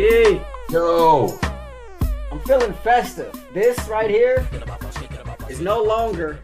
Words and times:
Yo, 0.00 1.38
I'm 2.32 2.40
feeling 2.46 2.72
festive. 2.72 3.38
This 3.52 3.78
right 3.86 4.08
here 4.08 4.48
is 5.50 5.60
no 5.60 5.82
longer 5.82 6.38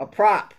a 0.00 0.06
prop. 0.06 0.54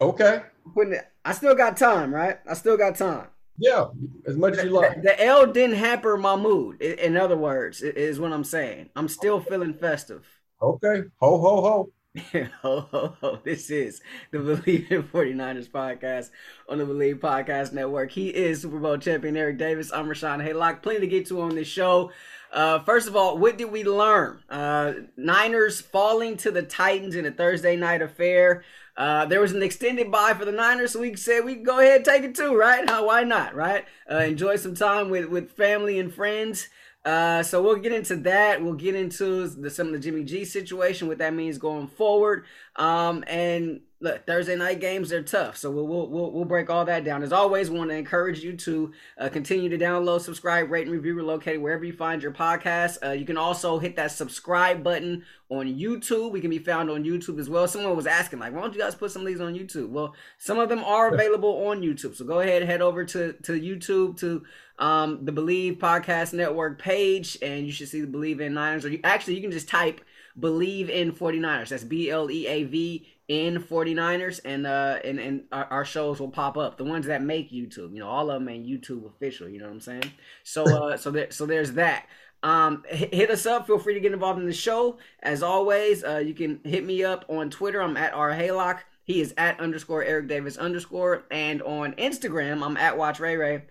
okay, 0.00 0.42
it- 0.76 1.06
I 1.26 1.32
still 1.32 1.54
got 1.54 1.76
time, 1.76 2.14
right? 2.14 2.38
I 2.48 2.54
still 2.54 2.78
got 2.78 2.94
time. 2.96 3.26
yeah, 3.58 3.84
as 4.26 4.36
much 4.38 4.56
as 4.56 4.64
you 4.64 4.70
The, 4.70 4.76
like. 4.76 5.02
the 5.02 5.22
L 5.22 5.46
didn't 5.52 5.76
hamper 5.76 6.16
my 6.16 6.36
mood. 6.36 6.80
In 6.80 7.18
other 7.18 7.36
words, 7.36 7.82
is 7.82 8.18
what 8.18 8.32
I'm 8.32 8.44
saying. 8.44 8.88
I'm 8.96 9.08
still 9.08 9.38
feeling 9.38 9.74
festive. 9.74 10.26
Okay, 10.62 11.02
ho 11.20 11.36
ho 11.38 11.60
ho. 11.60 11.90
ho, 12.62 12.80
ho, 12.90 13.16
ho. 13.20 13.38
This 13.44 13.68
is 13.70 14.00
the 14.30 14.38
Bleav 14.38 14.90
in 14.90 15.02
49ers 15.02 15.68
podcast 15.68 16.30
on 16.68 16.78
the 16.78 16.84
Bleav 16.84 17.18
Podcast 17.18 17.72
Network. 17.72 18.10
He 18.12 18.28
is 18.28 18.62
Super 18.62 18.78
Bowl 18.78 18.96
champion 18.96 19.36
Eric 19.36 19.58
Davis. 19.58 19.92
I'm 19.92 20.06
Rashawn 20.06 20.46
Haylock. 20.46 20.82
Plenty 20.82 21.00
to 21.00 21.06
get 21.06 21.26
to 21.26 21.40
on 21.42 21.54
this 21.54 21.68
show. 21.68 22.12
Uh, 22.52 22.78
first 22.80 23.06
of 23.06 23.16
all, 23.16 23.36
what 23.36 23.58
did 23.58 23.70
we 23.70 23.84
learn? 23.84 24.38
Uh, 24.48 24.92
Niners 25.16 25.80
falling 25.80 26.36
to 26.38 26.50
the 26.50 26.62
Titans 26.62 27.16
in 27.16 27.26
a 27.26 27.30
Thursday 27.30 27.76
night 27.76 28.00
affair. 28.00 28.64
Uh, 28.96 29.26
there 29.26 29.40
was 29.40 29.52
an 29.52 29.62
extended 29.62 30.10
bye 30.10 30.32
for 30.32 30.46
the 30.46 30.52
Niners, 30.52 30.92
so 30.92 31.00
we 31.00 31.14
said 31.16 31.44
we 31.44 31.56
can 31.56 31.64
go 31.64 31.80
ahead 31.80 31.96
and 31.96 32.04
take 32.04 32.22
it 32.22 32.34
too, 32.34 32.56
right? 32.56 32.86
Why 33.04 33.24
not, 33.24 33.54
right? 33.54 33.84
Uh, 34.10 34.18
enjoy 34.18 34.56
some 34.56 34.74
time 34.74 35.10
with, 35.10 35.26
with 35.26 35.50
family 35.50 35.98
and 35.98 36.14
friends. 36.14 36.68
Uh, 37.06 37.40
so 37.40 37.62
we'll 37.62 37.76
get 37.76 37.92
into 37.92 38.16
that. 38.16 38.60
We'll 38.60 38.74
get 38.74 38.96
into 38.96 39.46
the, 39.46 39.70
some 39.70 39.86
of 39.86 39.92
the 39.92 40.00
Jimmy 40.00 40.24
G 40.24 40.44
situation, 40.44 41.06
what 41.06 41.18
that 41.18 41.34
means 41.34 41.56
going 41.56 41.86
forward. 41.86 42.46
Um, 42.74 43.22
and 43.28 43.82
look, 44.00 44.26
Thursday 44.26 44.56
night 44.56 44.80
games 44.80 45.08
they're 45.08 45.22
tough, 45.22 45.56
so 45.56 45.70
we'll 45.70 45.86
we'll 45.86 46.10
we'll, 46.10 46.32
we'll 46.32 46.44
break 46.44 46.68
all 46.68 46.84
that 46.84 47.04
down. 47.04 47.22
As 47.22 47.32
always, 47.32 47.70
want 47.70 47.90
to 47.90 47.96
encourage 47.96 48.40
you 48.42 48.56
to 48.56 48.92
uh, 49.18 49.28
continue 49.28 49.68
to 49.68 49.78
download, 49.78 50.20
subscribe, 50.20 50.68
rate, 50.68 50.88
and 50.88 50.90
review. 50.90 51.14
We're 51.14 51.22
located 51.22 51.62
wherever 51.62 51.84
you 51.84 51.92
find 51.92 52.20
your 52.20 52.32
podcast. 52.32 52.98
Uh, 53.04 53.12
you 53.12 53.24
can 53.24 53.38
also 53.38 53.78
hit 53.78 53.94
that 53.94 54.10
subscribe 54.10 54.82
button 54.82 55.24
on 55.48 55.66
YouTube. 55.66 56.32
We 56.32 56.40
can 56.40 56.50
be 56.50 56.58
found 56.58 56.90
on 56.90 57.04
YouTube 57.04 57.38
as 57.38 57.48
well. 57.48 57.68
Someone 57.68 57.94
was 57.94 58.08
asking, 58.08 58.40
like, 58.40 58.52
why 58.52 58.62
don't 58.62 58.74
you 58.74 58.80
guys 58.80 58.96
put 58.96 59.12
some 59.12 59.22
of 59.22 59.28
these 59.28 59.40
on 59.40 59.54
YouTube? 59.54 59.90
Well, 59.90 60.12
some 60.38 60.58
of 60.58 60.68
them 60.68 60.82
are 60.82 61.08
available 61.14 61.68
on 61.68 61.82
YouTube, 61.82 62.16
so 62.16 62.24
go 62.24 62.40
ahead, 62.40 62.64
head 62.64 62.82
over 62.82 63.04
to 63.04 63.32
to 63.44 63.52
YouTube 63.52 64.18
to 64.18 64.42
um, 64.78 65.24
the 65.24 65.32
Bleav 65.32 65.78
Podcast 65.78 66.32
Network 66.32 66.80
page, 66.80 67.38
and 67.42 67.66
you 67.66 67.72
should 67.72 67.88
see 67.88 68.00
the 68.00 68.06
Bleav 68.06 68.40
in 68.40 68.54
Niners. 68.54 68.84
Or 68.84 68.90
you 68.90 69.00
actually 69.04 69.36
you 69.36 69.42
can 69.42 69.50
just 69.50 69.68
type 69.68 70.00
Bleav 70.38 70.88
in 70.88 71.12
49ers. 71.12 71.68
That's 71.68 71.84
B 71.84 72.10
L 72.10 72.30
E 72.30 72.46
A 72.46 72.64
V 72.64 73.06
in 73.28 73.62
49ers, 73.62 74.40
and 74.44 74.66
uh 74.66 74.98
and 75.04 75.18
and 75.18 75.44
our, 75.50 75.64
our 75.66 75.84
shows 75.84 76.20
will 76.20 76.30
pop 76.30 76.56
up. 76.56 76.76
The 76.76 76.84
ones 76.84 77.06
that 77.06 77.22
make 77.22 77.50
YouTube, 77.50 77.92
you 77.92 78.00
know, 78.00 78.08
all 78.08 78.30
of 78.30 78.40
them 78.40 78.48
ain't 78.48 78.66
YouTube 78.66 79.06
official. 79.06 79.48
You 79.48 79.58
know 79.58 79.66
what 79.66 79.72
I'm 79.72 79.80
saying? 79.80 80.12
So 80.44 80.64
uh 80.64 80.96
so 80.96 81.10
there 81.10 81.30
so 81.30 81.46
there's 81.46 81.72
that. 81.72 82.06
Um, 82.42 82.84
hit 82.88 83.12
hit 83.12 83.30
us 83.30 83.46
up. 83.46 83.66
Feel 83.66 83.78
free 83.78 83.94
to 83.94 84.00
get 84.00 84.12
involved 84.12 84.38
in 84.38 84.46
the 84.46 84.52
show. 84.52 84.98
As 85.22 85.42
always, 85.42 86.04
uh, 86.04 86.18
you 86.18 86.34
can 86.34 86.60
hit 86.64 86.84
me 86.84 87.02
up 87.02 87.24
on 87.28 87.50
Twitter. 87.50 87.82
I'm 87.82 87.96
at 87.96 88.12
R 88.12 88.30
Haylock. 88.30 88.80
He 89.04 89.20
is 89.20 89.32
at 89.36 89.58
underscore 89.60 90.02
Eric 90.02 90.28
Davis 90.28 90.56
underscore, 90.56 91.24
and 91.30 91.62
on 91.62 91.92
Instagram, 91.92 92.64
I'm 92.64 92.76
at 92.76 92.98
Watch 92.98 93.20
Ray 93.20 93.36
Ray. 93.36 93.62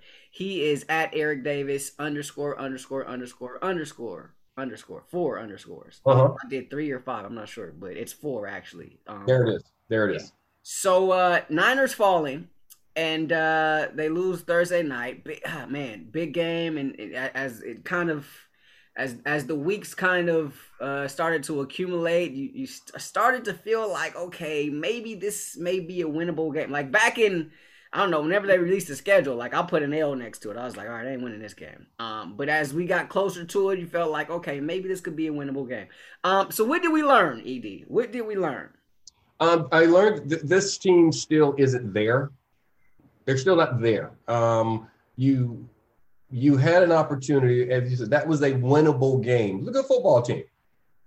He 0.41 0.51
is 0.71 0.85
at 0.89 1.11
Eric 1.13 1.43
Davis 1.43 1.91
underscore 1.97 2.59
underscore 2.59 3.07
underscore 3.07 3.55
underscore 3.63 4.33
underscore 4.57 5.03
four 5.09 5.39
underscores. 5.39 6.01
Uh-huh. 6.05 6.33
I 6.43 6.47
did 6.49 6.69
three 6.69 6.91
or 6.91 6.99
five. 6.99 7.23
I'm 7.25 7.35
not 7.35 7.47
sure, 7.47 7.71
but 7.83 7.91
it's 8.01 8.11
four 8.13 8.45
actually. 8.47 8.99
Um, 9.07 9.23
There 9.25 9.43
it 9.47 9.55
is. 9.55 9.63
There 9.87 10.09
it 10.09 10.15
is. 10.17 10.33
so 10.61 11.11
uh 11.11 11.41
Niners 11.49 11.93
falling 11.93 12.49
and 12.97 13.31
uh 13.31 13.87
they 13.93 14.09
lose 14.09 14.41
Thursday 14.41 14.83
night. 14.83 15.23
Big, 15.23 15.39
ah, 15.45 15.65
man, 15.69 16.07
big 16.11 16.33
game 16.33 16.77
and 16.77 16.89
it, 16.99 17.13
as 17.13 17.61
it 17.61 17.85
kind 17.85 18.09
of 18.09 18.27
as 18.97 19.15
as 19.25 19.45
the 19.45 19.55
weeks 19.55 19.93
kind 19.93 20.29
of 20.29 20.53
uh 20.81 21.07
started 21.07 21.43
to 21.43 21.61
accumulate, 21.61 22.31
you 22.33 22.49
you 22.53 22.67
st- 22.67 23.01
started 23.01 23.45
to 23.45 23.53
feel 23.53 23.89
like 23.89 24.15
okay, 24.17 24.69
maybe 24.69 25.15
this 25.15 25.55
may 25.57 25.79
be 25.79 26.01
a 26.01 26.07
winnable 26.17 26.53
game. 26.53 26.71
Like 26.71 26.91
back 26.91 27.17
in 27.17 27.51
I 27.95 27.99
don't 27.99 28.11
know, 28.11 28.19
whenever 28.19 28.45
they 28.45 28.59
released 28.59 28.89
the 28.89 28.95
schedule, 28.95 29.37
like 29.37 29.53
I'll 29.53 29.63
put 29.63 29.81
an 29.81 29.93
L 29.93 30.15
next 30.15 30.39
to 30.39 30.51
it. 30.51 30.57
I 30.57 30.65
was 30.65 30.75
like, 30.75 30.89
all 30.89 30.95
right, 30.95 31.07
I 31.07 31.11
ain't 31.11 31.21
winning 31.21 31.39
this 31.39 31.53
game. 31.53 31.87
Um, 31.97 32.35
but 32.35 32.49
as 32.49 32.73
we 32.73 32.85
got 32.85 33.07
closer 33.07 33.45
to 33.45 33.69
it, 33.69 33.79
you 33.79 33.87
felt 33.87 34.11
like, 34.11 34.29
okay, 34.29 34.59
maybe 34.59 34.89
this 34.89 34.99
could 34.99 35.15
be 35.15 35.27
a 35.27 35.31
winnable 35.31 35.67
game. 35.67 35.87
Um, 36.25 36.51
so 36.51 36.65
what 36.65 36.81
did 36.81 36.91
we 36.91 37.03
learn, 37.03 37.41
Ed? 37.47 37.85
What 37.87 38.11
did 38.11 38.27
we 38.27 38.35
learn? 38.35 38.71
Um, 39.39 39.69
I 39.71 39.85
learned 39.85 40.29
that 40.29 40.45
this 40.45 40.77
team 40.77 41.13
still 41.13 41.55
isn't 41.57 41.93
there. 41.93 42.31
They're 43.23 43.37
still 43.37 43.55
not 43.55 43.81
there. 43.81 44.11
Um, 44.27 44.89
you 45.15 45.65
you 46.29 46.57
had 46.57 46.83
an 46.83 46.91
opportunity, 46.91 47.71
as 47.71 47.89
you 47.89 47.95
said, 47.95 48.09
that 48.09 48.27
was 48.27 48.41
a 48.41 48.51
winnable 48.51 49.23
game. 49.23 49.63
Look 49.63 49.77
at 49.77 49.85
football 49.85 50.21
team. 50.21 50.43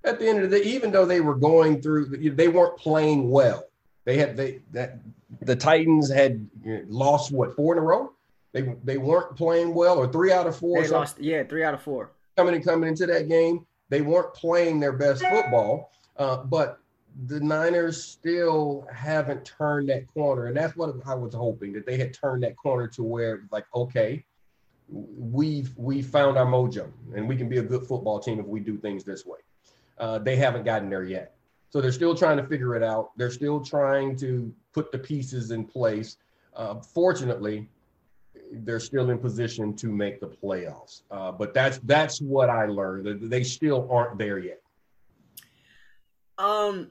At 0.05 0.19
the 0.19 0.27
end 0.27 0.43
of 0.43 0.51
the 0.51 0.59
day, 0.59 0.65
even 0.65 0.91
though 0.91 1.05
they 1.05 1.21
were 1.21 1.35
going 1.35 1.83
through, 1.83 2.17
they 2.35 2.49
weren't 2.49 2.79
playing 2.79 3.29
well. 3.29 3.68
They 4.09 4.17
had 4.17 4.39
they 4.39 4.63
that 4.73 5.01
the 5.43 5.55
Titans 5.55 6.11
had 6.11 6.49
lost 6.89 7.31
what 7.31 7.55
four 7.55 7.75
in 7.75 7.79
a 7.79 7.83
row. 7.83 8.11
They 8.53 8.75
they 8.83 8.97
weren't 8.97 9.37
playing 9.37 9.75
well, 9.75 9.99
or 9.99 10.11
three 10.11 10.33
out 10.33 10.47
of 10.47 10.57
four. 10.57 10.83
They 10.83 10.89
lost, 10.89 11.21
yeah, 11.21 11.43
three 11.43 11.63
out 11.63 11.75
of 11.75 11.83
four. 11.83 12.13
coming 12.35 12.55
and 12.55 12.65
coming 12.65 12.89
into 12.89 13.05
that 13.05 13.29
game. 13.29 13.67
They 13.91 14.01
weren't 14.01 14.33
playing 14.33 14.81
their 14.81 14.95
best 14.95 15.23
football, 15.27 15.93
uh, 16.17 16.39
but 16.39 16.81
the 17.27 17.39
Niners 17.41 18.03
still 18.03 18.89
haven't 18.91 19.45
turned 19.45 19.91
that 19.91 20.07
corner, 20.07 20.47
and 20.47 20.57
that's 20.57 20.75
what 20.75 20.95
I 21.05 21.15
was 21.15 21.35
hoping 21.35 21.75
that 21.75 21.85
they 21.85 21.99
had 21.99 22.15
turned 22.15 22.43
that 22.45 22.57
corner 22.57 22.87
to 22.87 23.03
where, 23.03 23.43
like, 23.53 23.67
okay, 23.75 24.25
we've 24.89 25.75
we 25.77 26.01
found 26.01 26.39
our 26.39 26.47
mojo, 26.47 26.91
and 27.15 27.29
we 27.29 27.37
can 27.37 27.51
be 27.51 27.59
a 27.59 27.63
good 27.63 27.83
football 27.83 28.21
team 28.21 28.41
if 28.41 28.47
we 28.47 28.61
do 28.61 28.79
things 28.79 29.05
this 29.05 29.27
way. 29.27 29.41
Uh, 29.99 30.19
they 30.19 30.37
haven't 30.37 30.65
gotten 30.65 30.89
there 30.89 31.05
yet, 31.05 31.35
so 31.71 31.81
they're 31.81 31.93
still 31.93 32.15
trying 32.15 32.39
to 32.39 32.47
figure 32.47 32.75
it 32.75 32.83
out. 32.83 33.11
They're 33.17 33.31
still 33.31 33.61
trying 33.61 34.17
to 34.19 34.53
put 34.73 34.91
the 34.91 34.99
pieces 34.99 35.51
in 35.51 35.65
place. 35.65 36.17
Uh, 36.55 36.77
fortunately, 36.77 37.69
they're 38.53 38.81
still 38.81 39.11
in 39.11 39.19
position 39.19 39.75
to 39.77 39.89
make 39.89 40.21
the 40.21 40.29
playoffs. 40.29 41.03
Uh, 41.11 41.33
but 41.33 41.53
that's 41.53 41.79
that's 41.85 42.21
what 42.21 42.49
I 42.49 42.67
learned. 42.67 43.31
They 43.31 43.45
still 43.45 43.89
aren't 43.91 44.19
there 44.19 44.39
yet. 44.39 44.63
Um, 46.39 46.91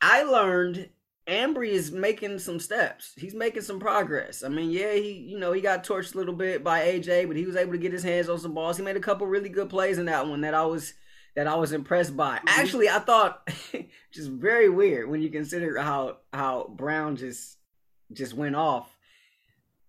I 0.00 0.22
learned 0.22 0.88
Ambry 1.28 1.70
is 1.70 1.92
making 1.92 2.38
some 2.38 2.60
steps. 2.60 3.12
He's 3.16 3.34
making 3.34 3.62
some 3.62 3.78
progress. 3.78 4.42
I 4.42 4.48
mean, 4.48 4.70
yeah, 4.70 4.94
he 4.94 5.12
you 5.12 5.38
know 5.38 5.52
he 5.52 5.60
got 5.60 5.84
torched 5.84 6.14
a 6.14 6.18
little 6.18 6.34
bit 6.34 6.64
by 6.64 6.80
AJ, 6.80 7.28
but 7.28 7.36
he 7.36 7.46
was 7.46 7.56
able 7.56 7.72
to 7.72 7.78
get 7.78 7.92
his 7.92 8.02
hands 8.02 8.28
on 8.28 8.38
some 8.38 8.54
balls. 8.54 8.76
He 8.76 8.82
made 8.82 8.96
a 8.96 9.00
couple 9.00 9.26
really 9.26 9.48
good 9.48 9.68
plays 9.68 9.98
in 9.98 10.06
that 10.06 10.26
one 10.26 10.40
that 10.40 10.54
I 10.54 10.64
was 10.64 10.94
that 11.36 11.46
I 11.46 11.54
was 11.54 11.72
impressed 11.72 12.16
by. 12.16 12.40
Actually, 12.46 12.88
I 12.88 12.98
thought 12.98 13.48
just 14.12 14.30
very 14.30 14.68
weird 14.68 15.08
when 15.08 15.22
you 15.22 15.28
consider 15.28 15.78
how 15.78 16.16
how 16.32 16.72
Brown 16.74 17.16
just 17.16 17.58
just 18.12 18.34
went 18.34 18.56
off. 18.56 18.90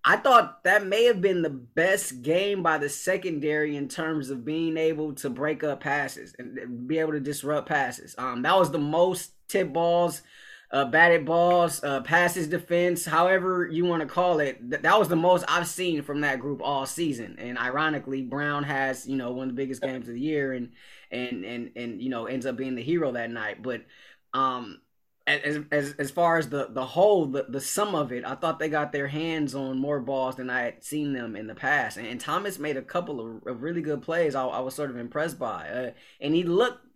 I 0.04 0.16
thought 0.16 0.64
that 0.64 0.86
may 0.86 1.06
have 1.06 1.20
been 1.20 1.42
the 1.42 1.50
best 1.50 2.22
game 2.22 2.64
by 2.64 2.78
the 2.78 2.88
secondary 2.88 3.76
in 3.76 3.90
terms 3.90 4.30
of 4.30 4.46
being 4.46 4.78
able 4.78 5.14
to 5.16 5.30
break 5.30 5.64
up 5.64 5.82
passes 5.82 6.34
and 6.40 6.88
be 6.88 7.00
able 7.00 7.12
to 7.12 7.20
disrupt 7.20 7.68
passes. 7.68 8.16
Um, 8.18 8.42
that 8.44 8.58
was 8.58 8.72
the 8.72 8.78
most 8.78 9.32
tip 9.50 9.74
balls, 9.74 10.22
uh, 10.70 10.86
batted 10.86 11.26
balls, 11.26 11.82
uh, 11.84 12.02
passes 12.02 12.48
defense, 12.48 13.06
however 13.06 13.68
you 13.72 13.86
want 13.86 14.02
to 14.02 14.08
call 14.08 14.40
it. 14.40 14.60
Th- 14.70 14.82
that 14.82 15.00
was 15.00 15.08
the 15.08 15.16
most 15.16 15.46
I've 15.48 15.68
seen 15.68 16.02
from 16.02 16.22
that 16.22 16.40
group 16.40 16.62
all 16.62 16.86
season. 16.86 17.38
And 17.40 17.58
ironically, 17.58 18.22
Brown 18.22 18.64
has 18.64 19.08
you 19.08 19.16
know 19.16 19.32
one 19.32 19.50
of 19.50 19.56
the 19.56 19.62
biggest 19.62 19.82
games 19.82 20.08
of 20.08 20.14
the 20.14 20.20
year, 20.20 20.54
and 20.54 20.72
and 21.12 21.46
and 21.46 21.72
and 21.76 22.02
you 22.02 22.10
know 22.10 22.26
ends 22.26 22.46
up 22.46 22.58
being 22.58 22.76
the 22.76 22.84
hero 22.84 23.14
that 23.14 23.32
night. 23.32 23.64
But 23.64 23.86
um, 24.34 24.82
as 25.26 25.60
as 25.72 25.94
as 26.00 26.12
far 26.12 26.38
as 26.38 26.50
the 26.50 26.68
the 26.70 26.86
whole 26.86 27.26
the, 27.28 27.46
the 27.48 27.62
sum 27.62 27.96
of 27.96 28.12
it, 28.12 28.26
I 28.26 28.36
thought 28.36 28.60
they 28.60 28.70
got 28.70 28.92
their 28.92 29.08
hands 29.08 29.56
on 29.56 29.78
more 29.78 30.00
balls 30.02 30.36
than 30.36 30.50
I 30.50 30.62
had 30.64 30.84
seen 30.84 31.14
them 31.14 31.36
in 31.36 31.48
the 31.48 31.56
past. 31.56 31.98
And, 31.98 32.08
and 32.08 32.20
Thomas 32.20 32.60
made 32.60 32.78
a 32.78 32.82
couple 32.82 33.20
of, 33.20 33.48
of 33.48 33.64
really 33.64 33.82
good 33.82 34.02
plays. 34.02 34.36
I, 34.36 34.46
I 34.46 34.60
was 34.60 34.76
sort 34.76 34.90
of 34.90 34.98
impressed 34.98 35.38
by, 35.38 35.68
uh, 35.70 35.92
and 36.22 36.34
he 36.34 36.44
looked 36.44 36.87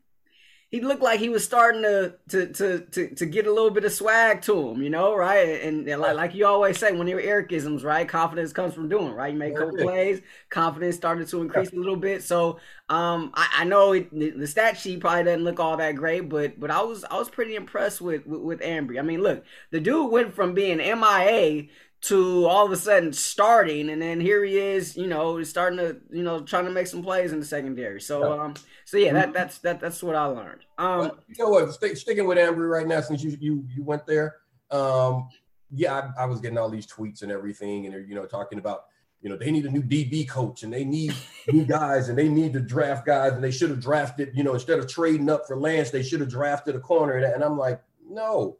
he 0.71 0.79
looked 0.79 1.01
like 1.01 1.19
he 1.19 1.27
was 1.27 1.44
starting 1.44 1.83
to, 1.83 2.15
to 2.29 2.47
to 2.47 2.79
to 2.79 3.13
to 3.15 3.25
get 3.25 3.45
a 3.45 3.51
little 3.51 3.71
bit 3.71 3.83
of 3.83 3.91
swag 3.91 4.41
to 4.44 4.69
him, 4.69 4.81
you 4.81 4.89
know, 4.89 5.13
right? 5.13 5.62
And, 5.62 5.85
and 5.85 6.01
like 6.01 6.15
like 6.15 6.33
you 6.33 6.45
always 6.45 6.79
say, 6.79 6.94
when 6.94 7.09
you're 7.09 7.21
Ericisms, 7.21 7.83
right? 7.83 8.07
Confidence 8.07 8.53
comes 8.53 8.73
from 8.73 8.88
doing, 8.88 9.12
right? 9.12 9.33
You 9.33 9.38
make 9.38 9.53
a 9.53 9.57
couple 9.57 9.77
plays, 9.77 10.21
confidence 10.50 10.95
started 10.95 11.27
to 11.27 11.41
increase 11.41 11.73
a 11.73 11.75
little 11.75 11.97
bit. 11.97 12.23
So 12.23 12.59
um, 12.88 13.31
I, 13.33 13.50
I 13.59 13.63
know 13.65 13.91
it, 13.91 14.18
the, 14.18 14.29
the, 14.29 14.47
stat 14.47 14.77
sheet 14.77 15.01
probably 15.01 15.25
doesn't 15.25 15.44
look 15.44 15.59
all 15.59 15.75
that 15.75 15.97
great, 15.97 16.29
but 16.29 16.57
but 16.57 16.71
I 16.71 16.81
was 16.83 17.03
I 17.03 17.17
was 17.17 17.29
pretty 17.29 17.56
impressed 17.56 18.00
with 18.00 18.25
with, 18.25 18.41
with 18.41 18.62
Ambry. 18.62 18.97
I 18.97 19.01
mean, 19.01 19.21
look, 19.21 19.44
the 19.71 19.81
dude 19.81 20.09
went 20.09 20.33
from 20.33 20.53
being 20.53 20.77
MIA 20.77 21.67
to 22.01 22.48
all 22.48 22.65
of 22.65 22.71
a 22.71 22.77
sudden 22.77 23.13
starting, 23.13 23.89
and 23.89 24.01
then 24.01 24.19
here 24.19 24.44
he 24.44 24.57
is, 24.57 24.98
you 24.98 25.06
know, 25.06 25.42
starting 25.44 25.77
to, 25.77 25.98
you 26.09 26.24
know, 26.24 26.39
trying 26.42 26.65
to 26.65 26.71
make 26.71 26.88
some 26.88 27.03
plays 27.03 27.31
in 27.31 27.39
the 27.39 27.45
secondary. 27.45 28.01
So, 28.01 28.36
yeah. 28.36 28.44
um, 28.44 28.53
so 28.86 28.98
yeah, 28.98 29.13
that 29.13 29.33
that's 29.33 29.59
that 29.59 29.80
that's 29.80 30.01
what 30.01 30.15
I 30.15 30.25
learned. 30.25 30.62
Um, 30.80 31.00
well, 31.00 31.18
you 31.27 31.36
know 31.44 31.50
what? 31.50 31.74
St- 31.74 31.98
sticking 31.98 32.25
with 32.25 32.39
Ambry 32.39 32.69
right 32.69 32.88
now, 32.88 33.01
since 33.01 33.24
you 33.24 33.38
you 33.39 33.63
you 33.69 33.83
went 33.83 34.07
there, 34.07 34.38
um, 34.71 35.30
yeah, 35.69 36.12
I, 36.18 36.24
I, 36.24 36.25
was 36.25 36.42
getting 36.42 36.57
all 36.57 36.69
these 36.69 36.88
tweets 36.88 37.21
and 37.21 37.31
everything, 37.31 37.86
and 37.86 37.94
they're 37.94 38.01
you 38.01 38.15
know 38.15 38.25
talking 38.25 38.57
about 38.57 38.86
you 39.21 39.30
know 39.30 39.38
they 39.38 39.51
need 39.51 39.68
a 39.68 39.71
new 39.71 39.83
DB 39.83 40.27
coach 40.27 40.63
and 40.63 40.74
they 40.74 40.83
need 40.83 41.13
new 41.51 41.65
guys 41.65 42.09
and 42.09 42.18
they 42.18 42.27
need 42.27 42.53
to 42.53 42.62
draft 42.62 43.06
guys 43.06 43.33
and 43.33 43.44
they 43.44 43.51
should 43.51 43.69
have 43.69 43.80
drafted 43.80 44.31
you 44.33 44.44
know 44.44 44.56
instead 44.56 44.80
of 44.80 44.88
trading 44.88 45.30
up 45.30 45.45
for 45.45 45.56
Lance, 45.56 45.92
they 45.92 46.01
should 46.01 46.19
have 46.19 46.30
drafted 46.30 46.75
a 46.75 46.80
corner, 46.80 47.18
and 47.18 47.44
I'm 47.44 47.59
like, 47.59 47.80
no 48.09 48.57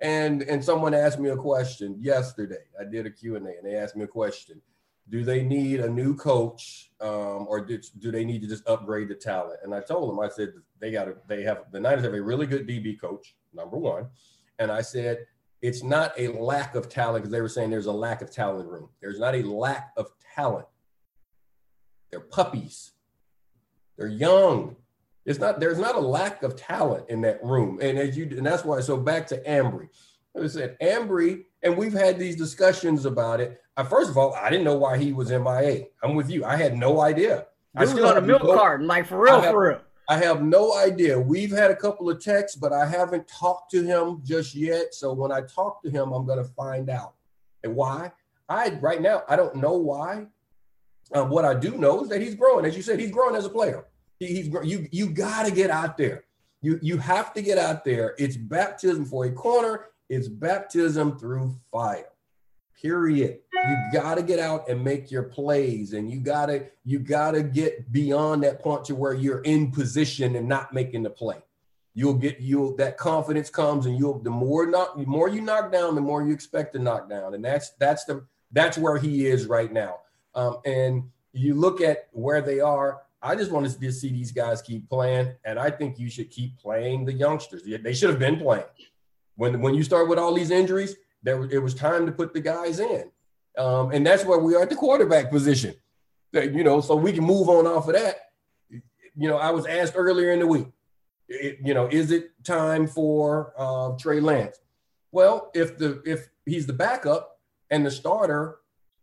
and 0.00 0.42
and 0.42 0.64
someone 0.64 0.94
asked 0.94 1.18
me 1.18 1.30
a 1.30 1.36
question 1.36 1.96
yesterday. 2.00 2.64
I 2.78 2.84
did 2.84 3.06
a 3.06 3.10
Q 3.10 3.36
and 3.36 3.46
they 3.62 3.76
asked 3.76 3.96
me 3.96 4.04
a 4.04 4.08
question: 4.08 4.60
Do 5.08 5.24
they 5.24 5.42
need 5.42 5.80
a 5.80 5.88
new 5.88 6.14
coach, 6.14 6.90
um, 7.00 7.46
or 7.48 7.64
did, 7.64 7.84
do 7.98 8.10
they 8.10 8.24
need 8.24 8.42
to 8.42 8.48
just 8.48 8.66
upgrade 8.68 9.08
the 9.08 9.14
talent? 9.14 9.60
And 9.62 9.74
I 9.74 9.80
told 9.80 10.10
them, 10.10 10.20
I 10.20 10.28
said 10.28 10.52
they 10.80 10.90
got 10.90 11.04
to. 11.04 11.16
They 11.28 11.42
have 11.42 11.64
the 11.72 11.80
Niners 11.80 12.04
have 12.04 12.14
a 12.14 12.22
really 12.22 12.46
good 12.46 12.66
DB 12.66 13.00
coach, 13.00 13.36
number 13.52 13.76
one, 13.76 14.08
and 14.58 14.70
I 14.70 14.80
said 14.82 15.26
it's 15.62 15.82
not 15.82 16.12
a 16.18 16.28
lack 16.28 16.74
of 16.74 16.88
talent 16.88 17.22
because 17.22 17.32
they 17.32 17.42
were 17.42 17.48
saying 17.48 17.70
there's 17.70 17.86
a 17.86 17.92
lack 17.92 18.22
of 18.22 18.30
talent 18.30 18.68
room. 18.68 18.88
There's 19.00 19.18
not 19.18 19.34
a 19.34 19.42
lack 19.42 19.90
of 19.96 20.10
talent. 20.34 20.66
They're 22.10 22.20
puppies. 22.20 22.92
They're 23.98 24.08
young. 24.08 24.76
It's 25.26 25.38
not 25.38 25.60
there's 25.60 25.78
not 25.78 25.94
a 25.94 26.00
lack 26.00 26.42
of 26.42 26.56
talent 26.56 27.08
in 27.08 27.20
that 27.22 27.42
room. 27.44 27.78
And 27.82 27.98
as 27.98 28.16
you 28.16 28.24
and 28.36 28.46
that's 28.46 28.64
why 28.64 28.80
so 28.80 28.96
back 28.96 29.26
to 29.28 29.42
Ambry. 29.42 29.88
I 30.40 30.46
said 30.46 30.78
Ambry, 30.80 31.44
and 31.62 31.76
we've 31.76 31.92
had 31.92 32.18
these 32.18 32.36
discussions 32.36 33.04
about 33.04 33.40
it. 33.40 33.60
I, 33.76 33.82
first 33.82 34.10
of 34.10 34.16
all, 34.16 34.34
I 34.34 34.48
didn't 34.48 34.64
know 34.64 34.76
why 34.76 34.96
he 34.96 35.12
was 35.12 35.30
MIA. 35.30 35.86
I'm 36.02 36.14
with 36.14 36.30
you. 36.30 36.44
I 36.44 36.56
had 36.56 36.76
no 36.76 37.00
idea. 37.00 37.46
I 37.76 37.80
was 37.80 37.92
on 37.98 38.16
a 38.16 38.20
milk 38.20 38.42
no, 38.42 38.54
carton, 38.54 38.86
like 38.86 39.06
for 39.06 39.20
real, 39.20 39.40
have, 39.40 39.52
for 39.52 39.68
real. 39.68 39.80
I 40.08 40.18
have 40.18 40.42
no 40.42 40.76
idea. 40.76 41.18
We've 41.18 41.50
had 41.50 41.70
a 41.70 41.76
couple 41.76 42.10
of 42.10 42.22
texts, 42.22 42.56
but 42.56 42.72
I 42.72 42.86
haven't 42.86 43.28
talked 43.28 43.70
to 43.72 43.82
him 43.82 44.22
just 44.24 44.54
yet. 44.54 44.94
So 44.94 45.12
when 45.12 45.30
I 45.32 45.42
talk 45.42 45.82
to 45.82 45.90
him, 45.90 46.12
I'm 46.12 46.26
going 46.26 46.38
to 46.38 46.50
find 46.52 46.90
out. 46.90 47.14
And 47.62 47.74
why? 47.74 48.12
I 48.48 48.70
right 48.80 49.00
now 49.00 49.22
I 49.28 49.36
don't 49.36 49.56
know 49.56 49.74
why. 49.74 50.26
Um, 51.12 51.28
what 51.28 51.44
I 51.44 51.54
do 51.54 51.76
know 51.76 52.02
is 52.02 52.08
that 52.08 52.20
he's 52.20 52.34
growing. 52.34 52.64
As 52.64 52.76
you 52.76 52.82
said, 52.82 53.00
he's 53.00 53.10
growing 53.10 53.34
as 53.34 53.44
a 53.44 53.50
player. 53.50 53.84
He's 54.20 54.48
you 54.64 54.86
you 54.92 55.08
got 55.10 55.46
to 55.46 55.50
get 55.50 55.70
out 55.70 55.96
there. 55.96 56.24
You 56.60 56.78
you 56.82 56.98
have 56.98 57.32
to 57.32 57.42
get 57.42 57.56
out 57.56 57.84
there. 57.86 58.14
It's 58.18 58.36
baptism 58.36 59.06
for 59.06 59.24
a 59.24 59.32
corner. 59.32 59.86
It's 60.10 60.28
baptism 60.28 61.18
through 61.18 61.56
fire. 61.72 62.10
Period. 62.80 63.38
You 63.52 63.76
got 63.92 64.16
to 64.16 64.22
get 64.22 64.38
out 64.38 64.68
and 64.68 64.84
make 64.84 65.10
your 65.10 65.22
plays, 65.22 65.94
and 65.94 66.10
you 66.10 66.20
gotta 66.20 66.66
you 66.84 66.98
gotta 66.98 67.42
get 67.42 67.90
beyond 67.92 68.42
that 68.42 68.60
point 68.60 68.84
to 68.86 68.94
where 68.94 69.14
you're 69.14 69.40
in 69.40 69.70
position 69.70 70.36
and 70.36 70.46
not 70.46 70.74
making 70.74 71.02
the 71.02 71.10
play. 71.10 71.38
You'll 71.94 72.14
get 72.14 72.40
you'll 72.40 72.76
that 72.76 72.98
confidence 72.98 73.48
comes, 73.48 73.86
and 73.86 73.98
you'll 73.98 74.18
the 74.18 74.30
more 74.30 74.66
knock 74.66 74.98
the 74.98 75.06
more 75.06 75.28
you 75.28 75.40
knock 75.40 75.72
down, 75.72 75.94
the 75.94 76.00
more 76.02 76.22
you 76.22 76.32
expect 76.32 76.74
to 76.74 76.78
knock 76.78 77.08
down, 77.08 77.32
and 77.32 77.44
that's 77.44 77.70
that's 77.78 78.04
the 78.04 78.26
that's 78.52 78.76
where 78.76 78.98
he 78.98 79.26
is 79.26 79.46
right 79.46 79.72
now. 79.72 80.00
Um, 80.34 80.58
and 80.66 81.04
you 81.32 81.54
look 81.54 81.80
at 81.80 82.08
where 82.12 82.42
they 82.42 82.60
are 82.60 83.00
I 83.22 83.36
just 83.36 83.50
want 83.50 83.68
to 83.68 83.92
see 83.92 84.10
these 84.10 84.32
guys 84.32 84.62
keep 84.62 84.88
playing, 84.88 85.34
and 85.44 85.58
I 85.58 85.70
think 85.70 85.98
you 85.98 86.08
should 86.08 86.30
keep 86.30 86.58
playing 86.58 87.04
the 87.04 87.12
youngsters. 87.12 87.62
They 87.64 87.92
should 87.92 88.10
have 88.10 88.18
been 88.18 88.38
playing. 88.38 88.64
When 89.36 89.60
when 89.60 89.74
you 89.74 89.82
start 89.82 90.08
with 90.08 90.18
all 90.18 90.34
these 90.34 90.50
injuries, 90.50 90.96
there 91.22 91.42
it 91.44 91.62
was 91.62 91.74
time 91.74 92.06
to 92.06 92.12
put 92.12 92.32
the 92.32 92.40
guys 92.40 92.80
in, 92.80 93.10
um, 93.58 93.90
and 93.90 94.06
that's 94.06 94.24
where 94.24 94.38
we 94.38 94.54
are 94.54 94.62
at 94.62 94.70
the 94.70 94.76
quarterback 94.76 95.30
position. 95.30 95.74
You 96.32 96.64
know, 96.64 96.80
so 96.80 96.94
we 96.94 97.12
can 97.12 97.24
move 97.24 97.48
on 97.48 97.66
off 97.66 97.88
of 97.88 97.94
that. 97.94 98.16
You 98.70 99.28
know, 99.28 99.36
I 99.36 99.50
was 99.50 99.66
asked 99.66 99.94
earlier 99.96 100.30
in 100.32 100.38
the 100.38 100.46
week, 100.46 100.68
it, 101.28 101.58
you 101.62 101.74
know, 101.74 101.88
is 101.88 102.10
it 102.12 102.30
time 102.44 102.86
for 102.86 103.52
uh, 103.58 103.96
Trey 103.98 104.20
Lance? 104.20 104.60
Well, 105.12 105.50
if 105.54 105.76
the 105.76 106.02
if 106.06 106.28
he's 106.46 106.66
the 106.66 106.72
backup 106.72 107.38
and 107.70 107.84
the 107.84 107.90
starter 107.90 108.58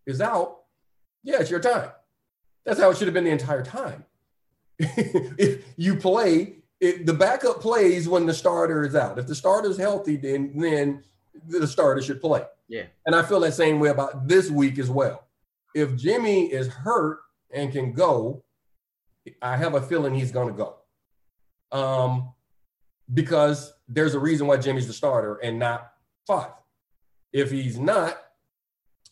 is 0.06 0.22
out, 0.22 0.60
yeah, 1.24 1.38
it's 1.40 1.52
your 1.52 1.60
time. 1.60 1.92
That's 2.66 2.80
how 2.80 2.90
it 2.90 2.98
should 2.98 3.08
have 3.08 3.14
been 3.14 3.26
the 3.26 3.32
entire 3.32 3.64
time. 3.64 4.06
if 5.38 5.66
you 5.76 5.96
play, 5.96 6.58
it, 6.80 7.06
the 7.06 7.14
backup 7.14 7.62
plays 7.62 8.08
when 8.08 8.26
the 8.26 8.34
starter 8.34 8.86
is 8.86 8.96
out. 8.96 9.18
If 9.18 9.28
the 9.28 9.36
starter 9.36 9.70
is 9.70 9.78
healthy, 9.78 10.16
then 10.18 10.52
then 10.56 11.04
the 11.48 11.68
starter 11.68 12.02
should 12.02 12.22
play. 12.22 12.44
Yeah. 12.68 12.84
And 13.06 13.16
I 13.16 13.24
feel 13.24 13.40
that 13.42 13.54
same 13.54 13.80
way 13.80 13.90
about 13.90 14.28
this 14.28 14.50
week 14.50 14.78
as 14.78 14.90
well. 14.90 15.26
If 15.74 15.96
Jimmy 15.96 16.52
is 16.52 16.68
hurt 16.68 17.20
and 17.52 17.72
can 17.72 17.94
go, 17.94 18.44
I 19.42 19.58
have 19.58 19.76
a 19.76 19.82
feeling 19.82 20.14
he's 20.14 20.32
going 20.32 20.50
to 20.50 20.54
go. 20.54 20.76
Um, 21.72 22.34
because 23.14 23.74
there's 23.88 24.14
a 24.14 24.20
reason 24.20 24.48
why 24.48 24.58
Jimmy's 24.58 24.88
the 24.88 24.94
starter 24.94 25.36
and 25.36 25.60
not 25.60 25.92
five. 26.26 26.52
If 27.32 27.52
he's 27.52 27.78
not, 27.78 28.18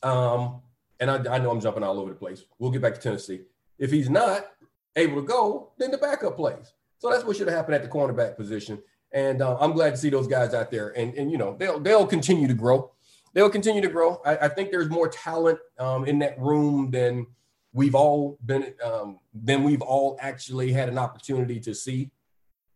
um, 0.04 0.62
and 1.00 1.12
I, 1.12 1.36
I 1.36 1.38
know 1.40 1.52
I'm 1.52 1.62
jumping 1.62 1.84
all 1.84 2.00
over 2.00 2.12
the 2.12 2.16
place. 2.16 2.44
We'll 2.60 2.72
get 2.72 2.82
back 2.82 2.96
to 2.96 3.02
Tennessee. 3.02 3.42
If 3.78 3.92
he's 3.92 4.10
not 4.10 4.48
able 4.96 5.22
to 5.22 5.28
go, 5.28 5.72
then 5.78 5.92
the 5.92 5.98
backup 5.98 6.36
plays. 6.36 6.74
So 6.98 7.10
that's 7.10 7.24
what 7.24 7.36
should 7.38 7.48
have 7.48 7.56
happened 7.56 7.76
at 7.76 7.84
the 7.84 7.90
cornerback 7.90 8.38
position. 8.38 8.82
And 9.12 9.42
uh, 9.42 9.58
I'm 9.60 9.74
glad 9.74 9.92
to 9.92 9.98
see 9.98 10.10
those 10.10 10.28
guys 10.28 10.54
out 10.54 10.72
there. 10.72 10.90
And, 10.98 11.14
and 11.16 11.32
you 11.32 11.38
know, 11.38 11.56
they'll 11.58 11.80
they'll 11.80 12.08
continue 12.08 12.48
to 12.48 12.54
grow. 12.54 12.92
They'll 13.34 13.50
continue 13.50 13.82
to 13.82 13.88
grow. 13.88 14.22
I, 14.26 14.38
I 14.38 14.48
think 14.48 14.72
there's 14.72 14.90
more 14.90 15.08
talent 15.08 15.60
um, 15.78 16.06
in 16.06 16.20
that 16.20 16.40
room 16.40 16.90
than 16.92 17.28
we've 17.74 17.96
all 17.96 18.38
been 18.46 18.74
um, 18.84 19.20
than 19.34 19.64
we've 19.64 19.82
all 19.82 20.18
actually 20.22 20.72
had 20.72 20.90
an 20.90 20.98
opportunity 20.98 21.60
to 21.62 21.76
see. 21.76 22.12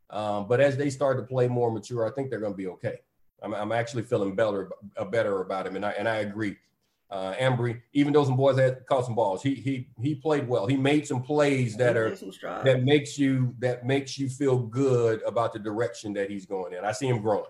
Um, 0.10 0.48
but 0.48 0.60
as 0.60 0.76
they 0.76 0.90
start 0.90 1.18
to 1.18 1.24
play 1.24 1.48
more 1.48 1.72
mature, 1.72 2.06
I 2.06 2.12
think 2.12 2.30
they're 2.30 2.40
going 2.40 2.54
to 2.54 2.58
be 2.58 2.68
okay. 2.68 3.00
I'm, 3.42 3.54
I'm 3.54 3.72
actually 3.72 4.04
feeling 4.04 4.36
better 4.36 4.70
better 5.12 5.42
about 5.42 5.66
him, 5.68 5.76
and 5.76 5.86
I 5.86 5.92
and 5.92 6.08
I 6.08 6.18
agree 6.18 6.58
uh, 7.12 7.34
Ambry, 7.40 7.82
even 7.94 8.14
though 8.14 8.24
some 8.24 8.36
boys 8.36 8.58
had 8.58 8.86
caught 8.86 9.06
some 9.06 9.16
balls, 9.16 9.42
he 9.42 9.56
he 9.56 9.88
he 10.02 10.16
played 10.16 10.48
well. 10.48 10.68
He 10.68 10.78
made 10.78 11.08
some 11.08 11.22
plays 11.22 11.76
that 11.78 11.98
are 11.98 12.16
that 12.64 12.84
makes 12.84 13.18
you 13.18 13.56
that 13.60 13.86
makes 13.86 14.18
you 14.20 14.30
feel 14.30 14.60
good 14.60 15.22
about 15.24 15.54
the 15.54 15.60
direction 15.60 16.14
that 16.14 16.30
he's 16.30 16.46
going 16.46 16.74
in. 16.74 16.86
I 16.86 16.92
see 16.92 17.08
him 17.08 17.22
growing. 17.22 17.46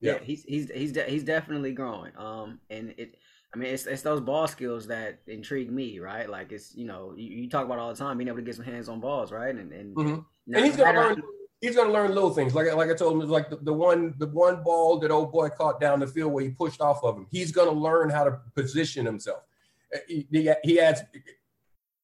Yeah, 0.00 0.12
yeah 0.12 0.18
he's 0.22 0.42
he's 0.44 0.70
he's 0.70 0.92
de- 0.92 1.04
he's 1.04 1.22
definitely 1.22 1.72
growing. 1.72 2.12
Um, 2.16 2.58
and 2.70 2.92
it, 2.96 3.16
I 3.54 3.56
mean, 3.56 3.72
it's 3.72 3.86
it's 3.86 4.02
those 4.02 4.20
ball 4.20 4.48
skills 4.48 4.88
that 4.88 5.20
intrigue 5.28 5.70
me, 5.70 6.00
right? 6.00 6.28
Like 6.28 6.50
it's 6.50 6.74
you 6.74 6.84
know 6.84 7.14
you, 7.16 7.42
you 7.42 7.48
talk 7.48 7.64
about 7.66 7.78
all 7.78 7.90
the 7.90 7.98
time 7.98 8.18
being 8.18 8.26
able 8.26 8.38
to 8.38 8.42
get 8.42 8.56
some 8.56 8.64
hands 8.64 8.88
on 8.88 8.98
balls, 8.98 9.30
right? 9.30 9.54
And 9.54 9.72
and, 9.72 9.96
mm-hmm. 9.96 10.54
and 10.56 10.64
he's 10.64 10.76
gonna 10.76 10.98
learn 10.98 11.22
he's 11.60 11.74
going 11.74 11.88
to 11.88 11.92
learn 11.92 12.14
little 12.14 12.30
things. 12.30 12.54
Like 12.54 12.72
like 12.74 12.90
I 12.90 12.94
told 12.94 13.22
him, 13.22 13.28
like 13.28 13.50
the, 13.50 13.56
the 13.56 13.72
one 13.72 14.14
the 14.18 14.26
one 14.26 14.62
ball 14.62 14.98
that 15.00 15.10
old 15.10 15.32
boy 15.32 15.48
caught 15.48 15.80
down 15.80 16.00
the 16.00 16.06
field 16.06 16.32
where 16.32 16.44
he 16.44 16.50
pushed 16.50 16.80
off 16.80 17.02
of 17.02 17.16
him. 17.16 17.26
He's 17.30 17.52
going 17.52 17.68
to 17.68 17.74
learn 17.74 18.10
how 18.10 18.24
to 18.24 18.38
position 18.54 19.06
himself. 19.06 19.42
Uh, 19.94 19.98
he, 20.08 20.26
he, 20.62 20.80
adds 20.80 21.02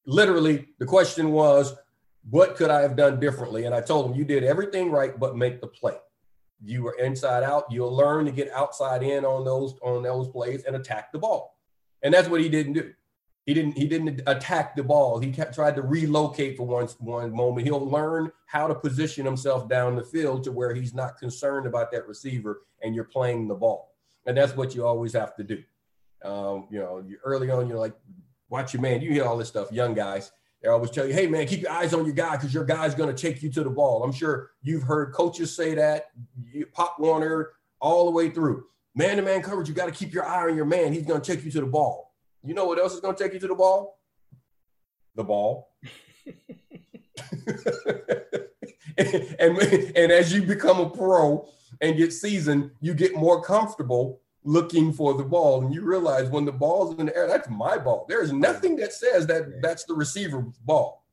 literally 0.06 0.68
the 0.78 0.86
question 0.86 1.32
was, 1.32 1.74
what 2.28 2.56
could 2.56 2.70
I 2.70 2.80
have 2.80 2.96
done 2.96 3.20
differently? 3.20 3.64
And 3.64 3.74
I 3.74 3.80
told 3.80 4.10
him, 4.10 4.16
you 4.16 4.24
did 4.24 4.44
everything 4.44 4.90
right, 4.90 5.18
but 5.18 5.36
make 5.36 5.60
the 5.60 5.66
play. 5.66 5.96
You 6.62 6.82
were 6.82 6.96
inside 6.98 7.42
out. 7.42 7.64
You'll 7.70 7.94
learn 7.94 8.26
to 8.26 8.32
get 8.32 8.50
outside 8.52 9.02
in 9.02 9.24
on 9.24 9.44
those 9.44 9.74
on 9.82 10.02
those 10.02 10.28
plays 10.28 10.64
and 10.64 10.76
attack 10.76 11.12
the 11.12 11.18
ball. 11.18 11.56
And 12.02 12.12
that's 12.14 12.28
what 12.28 12.40
he 12.40 12.48
didn't 12.48 12.74
do. 12.74 12.92
He 13.50 13.54
didn't 13.54 13.76
he 13.76 13.88
didn't 13.88 14.22
attack 14.28 14.76
the 14.76 14.84
ball. 14.84 15.18
He 15.18 15.32
kept 15.32 15.56
tried 15.56 15.74
to 15.74 15.82
relocate 15.82 16.56
for 16.56 16.64
one 16.64 16.86
one 17.00 17.32
moment. 17.32 17.66
He'll 17.66 17.84
learn 17.84 18.30
how 18.46 18.68
to 18.68 18.76
position 18.76 19.26
himself 19.26 19.68
down 19.68 19.96
the 19.96 20.04
field 20.04 20.44
to 20.44 20.52
where 20.52 20.72
he's 20.72 20.94
not 20.94 21.18
concerned 21.18 21.66
about 21.66 21.90
that 21.90 22.06
receiver 22.06 22.62
and 22.80 22.94
you're 22.94 23.02
playing 23.02 23.48
the 23.48 23.56
ball. 23.56 23.92
And 24.24 24.36
that's 24.36 24.54
what 24.56 24.76
you 24.76 24.86
always 24.86 25.14
have 25.14 25.34
to 25.34 25.42
do. 25.42 25.64
Um, 26.22 26.68
you 26.70 26.78
know, 26.78 27.04
early 27.24 27.50
on, 27.50 27.66
you're 27.66 27.76
like, 27.76 27.94
watch 28.50 28.72
your 28.72 28.82
man. 28.82 29.00
You 29.00 29.10
hear 29.10 29.24
all 29.24 29.36
this 29.36 29.48
stuff, 29.48 29.72
young 29.72 29.94
guys. 29.94 30.30
They 30.62 30.68
always 30.68 30.92
tell 30.92 31.08
you, 31.08 31.12
hey 31.12 31.26
man, 31.26 31.48
keep 31.48 31.62
your 31.62 31.72
eyes 31.72 31.92
on 31.92 32.04
your 32.04 32.14
guy 32.14 32.36
because 32.36 32.54
your 32.54 32.64
guy's 32.64 32.94
going 32.94 33.12
to 33.12 33.20
take 33.20 33.42
you 33.42 33.50
to 33.50 33.64
the 33.64 33.70
ball. 33.70 34.04
I'm 34.04 34.12
sure 34.12 34.52
you've 34.62 34.84
heard 34.84 35.12
coaches 35.12 35.56
say 35.56 35.74
that, 35.74 36.12
Pop 36.72 37.00
Warner, 37.00 37.50
all 37.80 38.04
the 38.04 38.12
way 38.12 38.30
through. 38.30 38.66
Man 38.94 39.16
to 39.16 39.22
man 39.22 39.42
coverage, 39.42 39.68
you 39.68 39.74
got 39.74 39.86
to 39.86 39.92
keep 39.92 40.14
your 40.14 40.24
eye 40.24 40.48
on 40.48 40.54
your 40.54 40.66
man. 40.66 40.92
He's 40.92 41.04
going 41.04 41.20
to 41.20 41.34
take 41.34 41.44
you 41.44 41.50
to 41.50 41.60
the 41.62 41.66
ball. 41.66 42.09
You 42.42 42.54
know 42.54 42.64
what 42.64 42.78
else 42.78 42.94
is 42.94 43.00
going 43.00 43.14
to 43.14 43.22
take 43.22 43.34
you 43.34 43.40
to 43.40 43.48
the 43.48 43.54
ball? 43.54 43.98
The 45.14 45.24
ball. 45.24 45.70
and 48.98 49.58
and 49.58 49.58
and 49.96 50.12
as 50.12 50.32
you 50.32 50.42
become 50.42 50.80
a 50.80 50.90
pro 50.90 51.48
and 51.80 51.96
get 51.96 52.12
seasoned, 52.12 52.70
you 52.80 52.94
get 52.94 53.14
more 53.14 53.42
comfortable 53.42 54.20
looking 54.44 54.92
for 54.92 55.14
the 55.14 55.24
ball, 55.24 55.62
and 55.62 55.74
you 55.74 55.82
realize 55.82 56.30
when 56.30 56.44
the 56.44 56.52
ball's 56.52 56.98
in 56.98 57.06
the 57.06 57.16
air, 57.16 57.26
that's 57.26 57.48
my 57.48 57.76
ball. 57.76 58.06
There 58.08 58.22
is 58.22 58.32
nothing 58.32 58.76
that 58.76 58.92
says 58.92 59.26
that 59.26 59.60
that's 59.62 59.84
the 59.84 59.94
receiver's 59.94 60.56
ball. 60.64 61.04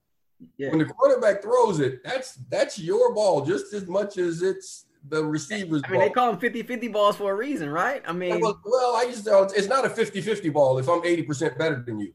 Yeah. 0.57 0.69
When 0.69 0.79
the 0.79 0.85
quarterback 0.85 1.41
throws 1.41 1.79
it, 1.79 2.03
that's 2.03 2.35
that's 2.49 2.79
your 2.79 3.13
ball 3.13 3.45
just 3.45 3.73
as 3.73 3.87
much 3.87 4.17
as 4.17 4.41
it's 4.41 4.85
the 5.09 5.23
receivers. 5.23 5.81
I 5.85 5.91
mean, 5.91 5.99
ball. 5.99 6.07
they 6.07 6.13
call 6.13 6.31
them 6.31 6.39
50 6.39 6.63
50 6.63 6.87
balls 6.89 7.15
for 7.15 7.31
a 7.31 7.35
reason, 7.35 7.69
right? 7.69 8.01
I 8.07 8.13
mean, 8.13 8.39
well, 8.39 8.59
well 8.65 8.95
I 8.95 9.05
just 9.05 9.27
uh, 9.27 9.47
it's 9.55 9.67
not 9.67 9.85
a 9.85 9.89
50 9.89 10.21
50 10.21 10.49
ball 10.49 10.77
if 10.79 10.87
I'm 10.87 11.01
80% 11.01 11.57
better 11.57 11.83
than 11.85 11.99
you. 11.99 12.13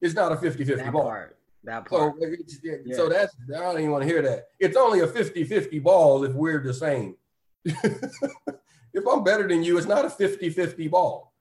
It's 0.00 0.14
not 0.14 0.32
a 0.32 0.36
50 0.36 0.64
50 0.64 0.90
ball. 0.90 1.04
Part, 1.04 1.38
that 1.64 1.84
part. 1.84 2.14
So, 2.18 2.26
yeah. 2.62 2.96
so 2.96 3.08
that's, 3.08 3.34
I 3.54 3.60
don't 3.60 3.78
even 3.78 3.92
want 3.92 4.02
to 4.02 4.08
hear 4.08 4.22
that. 4.22 4.48
It's 4.58 4.76
only 4.76 5.00
a 5.00 5.06
50 5.06 5.44
50 5.44 5.78
ball 5.78 6.24
if 6.24 6.32
we're 6.32 6.62
the 6.62 6.74
same. 6.74 7.16
if 7.64 9.06
I'm 9.10 9.22
better 9.22 9.46
than 9.46 9.62
you, 9.62 9.78
it's 9.78 9.86
not 9.86 10.04
a 10.04 10.10
50 10.10 10.50
50 10.50 10.88
ball 10.88 11.32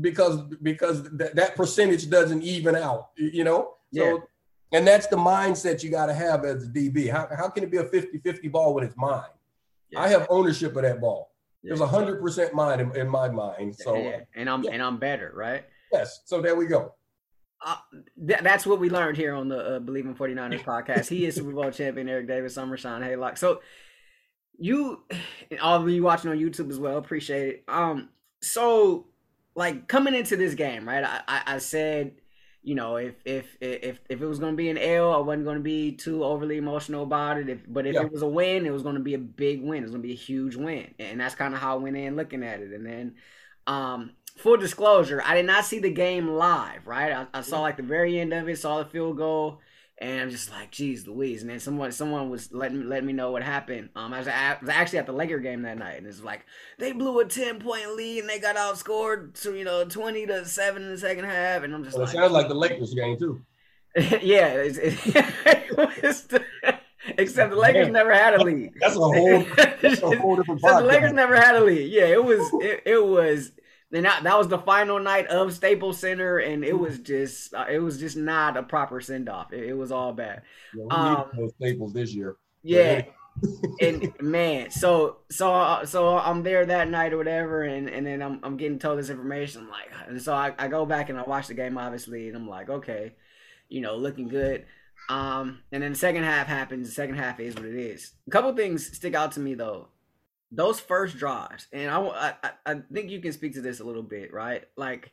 because 0.00 0.42
because 0.62 1.08
th- 1.16 1.32
that 1.32 1.56
percentage 1.56 2.08
doesn't 2.08 2.42
even 2.42 2.76
out, 2.76 3.08
you 3.16 3.44
know? 3.44 3.74
So, 3.92 4.04
yeah. 4.04 4.78
and 4.78 4.86
that's 4.86 5.08
the 5.08 5.16
mindset 5.16 5.82
you 5.82 5.90
got 5.90 6.06
to 6.06 6.14
have 6.14 6.44
as 6.44 6.64
a 6.64 6.68
DB. 6.68 7.10
How, 7.10 7.28
how 7.36 7.48
can 7.48 7.64
it 7.64 7.70
be 7.70 7.78
a 7.78 7.84
50 7.84 8.18
50 8.18 8.48
ball 8.48 8.74
when 8.74 8.84
it's 8.84 8.96
mine? 8.96 9.24
Yeah. 9.90 10.00
I 10.00 10.08
have 10.08 10.26
ownership 10.30 10.76
of 10.76 10.82
that 10.82 11.00
ball. 11.00 11.30
Yeah. 11.62 11.72
It's 11.72 11.82
hundred 11.82 12.20
percent 12.20 12.54
mine 12.54 12.80
in, 12.80 12.96
in, 12.96 13.08
my 13.08 13.28
mind. 13.28 13.76
So, 13.76 13.96
yeah. 13.96 14.20
and 14.34 14.48
I'm 14.48 14.64
and 14.66 14.82
I'm 14.82 14.98
better, 14.98 15.32
right? 15.34 15.64
Yes. 15.92 16.20
So 16.24 16.40
there 16.40 16.56
we 16.56 16.66
go. 16.66 16.94
Uh, 17.64 17.76
th- 18.26 18.40
that's 18.40 18.64
what 18.64 18.80
we 18.80 18.88
learned 18.88 19.18
here 19.18 19.34
on 19.34 19.48
the 19.48 19.76
uh, 19.76 19.80
Bleav 19.80 20.06
in 20.06 20.14
49ers 20.14 20.64
podcast. 20.64 21.08
He 21.08 21.26
is 21.26 21.34
Super 21.34 21.52
Bowl 21.52 21.70
champion 21.70 22.08
Eric 22.08 22.26
Davis, 22.26 22.54
Summer 22.54 22.78
Sean 22.78 23.02
Haylock. 23.02 23.36
So 23.36 23.60
you, 24.58 25.02
all 25.60 25.82
of 25.82 25.88
you 25.90 26.02
watching 26.02 26.30
on 26.30 26.38
YouTube 26.38 26.70
as 26.70 26.78
well, 26.78 26.96
appreciate 26.96 27.48
it. 27.48 27.64
Um, 27.68 28.08
so 28.40 29.08
like 29.54 29.88
coming 29.88 30.14
into 30.14 30.36
this 30.36 30.54
game, 30.54 30.88
right? 30.88 31.04
I, 31.04 31.20
I, 31.28 31.42
I 31.54 31.58
said 31.58 32.12
you 32.62 32.74
know, 32.74 32.96
if 32.96 33.14
if 33.24 33.56
if 33.60 34.00
if 34.08 34.20
it 34.20 34.26
was 34.26 34.38
going 34.38 34.52
to 34.52 34.56
be 34.56 34.68
an 34.68 34.76
L, 34.76 35.12
I 35.12 35.18
wasn't 35.18 35.44
going 35.44 35.56
to 35.56 35.62
be 35.62 35.92
too 35.92 36.24
overly 36.24 36.58
emotional 36.58 37.02
about 37.02 37.38
it. 37.38 37.48
If 37.48 37.60
but 37.66 37.86
if 37.86 37.94
yeah. 37.94 38.02
it 38.02 38.12
was 38.12 38.22
a 38.22 38.28
win, 38.28 38.66
it 38.66 38.70
was 38.70 38.82
going 38.82 38.96
to 38.96 39.00
be 39.00 39.14
a 39.14 39.18
big 39.18 39.62
win. 39.62 39.78
It 39.78 39.82
was 39.82 39.92
going 39.92 40.02
to 40.02 40.08
be 40.08 40.14
a 40.14 40.16
huge 40.16 40.56
win, 40.56 40.94
and 40.98 41.20
that's 41.20 41.34
kind 41.34 41.54
of 41.54 41.60
how 41.60 41.74
I 41.74 41.78
went 41.78 41.96
in 41.96 42.16
looking 42.16 42.42
at 42.42 42.60
it. 42.60 42.72
And 42.72 42.84
then, 42.84 43.14
um, 43.66 44.12
full 44.36 44.58
disclosure, 44.58 45.22
I 45.24 45.34
did 45.34 45.46
not 45.46 45.64
see 45.64 45.78
the 45.78 45.90
game 45.90 46.28
live. 46.28 46.86
Right, 46.86 47.12
I, 47.12 47.26
I 47.32 47.40
saw 47.40 47.62
like 47.62 47.78
the 47.78 47.82
very 47.82 48.20
end 48.20 48.34
of 48.34 48.46
it, 48.48 48.58
saw 48.58 48.82
the 48.82 48.90
field 48.90 49.16
goal, 49.16 49.60
and 50.00 50.18
I'm 50.18 50.30
just 50.30 50.50
like, 50.50 50.70
geez, 50.70 51.06
Louise. 51.06 51.42
And 51.42 51.50
then 51.50 51.60
someone 51.60 51.92
someone 51.92 52.30
was 52.30 52.52
letting 52.52 52.88
letting 52.88 53.06
me 53.06 53.12
know 53.12 53.32
what 53.32 53.42
happened. 53.42 53.90
Um, 53.94 54.14
I 54.14 54.18
was, 54.18 54.28
I 54.28 54.56
was 54.60 54.70
actually 54.70 55.00
at 55.00 55.06
the 55.06 55.12
Laker 55.12 55.38
game 55.38 55.62
that 55.62 55.76
night, 55.76 55.98
and 55.98 56.06
it's 56.06 56.22
like 56.22 56.46
they 56.78 56.92
blew 56.92 57.20
a 57.20 57.26
ten 57.26 57.60
point 57.60 57.96
lead 57.96 58.20
and 58.20 58.28
they 58.28 58.38
got 58.38 58.56
outscored 58.56 59.40
to 59.42 59.54
you 59.54 59.64
know 59.64 59.84
twenty 59.84 60.26
to 60.26 60.46
seven 60.46 60.84
in 60.84 60.90
the 60.90 60.98
second 60.98 61.24
half, 61.24 61.62
and 61.62 61.74
I'm 61.74 61.84
just 61.84 61.96
well, 61.96 62.06
like, 62.06 62.14
it 62.14 62.18
sounds 62.18 62.32
like 62.32 62.48
the 62.48 62.54
Lakers 62.54 62.94
game 62.94 63.18
too. 63.18 63.42
yeah, 63.96 64.54
it's, 64.54 64.78
it's, 64.78 66.28
except 67.18 67.50
the 67.50 67.56
Lakers 67.56 67.86
Man, 67.86 67.92
never 67.92 68.14
had 68.14 68.34
a 68.34 68.42
lead. 68.42 68.72
That's 68.80 68.96
a 68.96 69.00
whole, 69.00 69.44
that's 69.82 70.00
a 70.00 70.18
whole 70.18 70.36
different. 70.36 70.62
the 70.62 70.80
Lakers 70.82 71.12
never 71.12 71.36
had 71.36 71.56
a 71.56 71.60
lead. 71.60 71.90
Yeah, 71.90 72.06
it 72.06 72.24
was 72.24 72.40
it, 72.54 72.82
it 72.86 73.04
was 73.04 73.52
then 73.90 74.04
that, 74.04 74.22
that 74.22 74.38
was 74.38 74.48
the 74.48 74.58
final 74.58 75.00
night 75.00 75.26
of 75.26 75.52
Staples 75.52 75.98
Center, 75.98 76.38
and 76.38 76.64
it 76.64 76.78
was 76.78 76.98
just 77.00 77.52
uh, 77.54 77.66
it 77.68 77.80
was 77.80 77.98
just 77.98 78.16
not 78.16 78.56
a 78.56 78.62
proper 78.62 79.00
send 79.00 79.28
off. 79.28 79.52
It, 79.52 79.70
it, 79.70 79.76
was 79.76 79.90
all 79.90 80.12
bad. 80.12 80.42
Yeah, 80.74 80.86
um, 80.90 81.50
Staples 81.56 81.92
this 81.92 82.14
year. 82.14 82.36
Yeah, 82.62 83.02
and 83.80 84.12
man, 84.20 84.70
so 84.70 85.18
so 85.30 85.80
so 85.84 86.18
I'm 86.18 86.44
there 86.44 86.64
that 86.66 86.88
night 86.88 87.12
or 87.12 87.18
whatever, 87.18 87.62
and 87.62 87.88
and 87.88 88.06
then 88.06 88.22
I'm 88.22 88.38
I'm 88.44 88.56
getting 88.56 88.78
told 88.78 88.98
this 88.98 89.10
information. 89.10 89.62
I'm 89.62 89.70
like, 89.70 89.90
and 90.06 90.22
so 90.22 90.34
I, 90.34 90.54
I 90.56 90.68
go 90.68 90.86
back 90.86 91.08
and 91.08 91.18
I 91.18 91.22
watch 91.22 91.48
the 91.48 91.54
game 91.54 91.76
obviously, 91.76 92.28
and 92.28 92.36
I'm 92.36 92.48
like, 92.48 92.70
okay, 92.70 93.14
you 93.68 93.80
know, 93.80 93.96
looking 93.96 94.28
good. 94.28 94.66
Um, 95.08 95.60
and 95.72 95.82
then 95.82 95.92
the 95.92 95.98
second 95.98 96.22
half 96.22 96.46
happens. 96.46 96.86
The 96.86 96.94
second 96.94 97.16
half 97.16 97.40
is 97.40 97.56
what 97.56 97.64
it 97.64 97.74
is. 97.74 98.12
A 98.28 98.30
couple 98.30 98.54
things 98.54 98.94
stick 98.96 99.14
out 99.14 99.32
to 99.32 99.40
me 99.40 99.54
though 99.54 99.88
those 100.52 100.80
first 100.80 101.16
drives, 101.16 101.66
and 101.72 101.90
I, 101.90 102.34
I 102.42 102.50
I 102.66 102.82
think 102.92 103.10
you 103.10 103.20
can 103.20 103.32
speak 103.32 103.54
to 103.54 103.60
this 103.60 103.80
a 103.80 103.84
little 103.84 104.02
bit, 104.02 104.32
right? 104.32 104.64
Like 104.76 105.12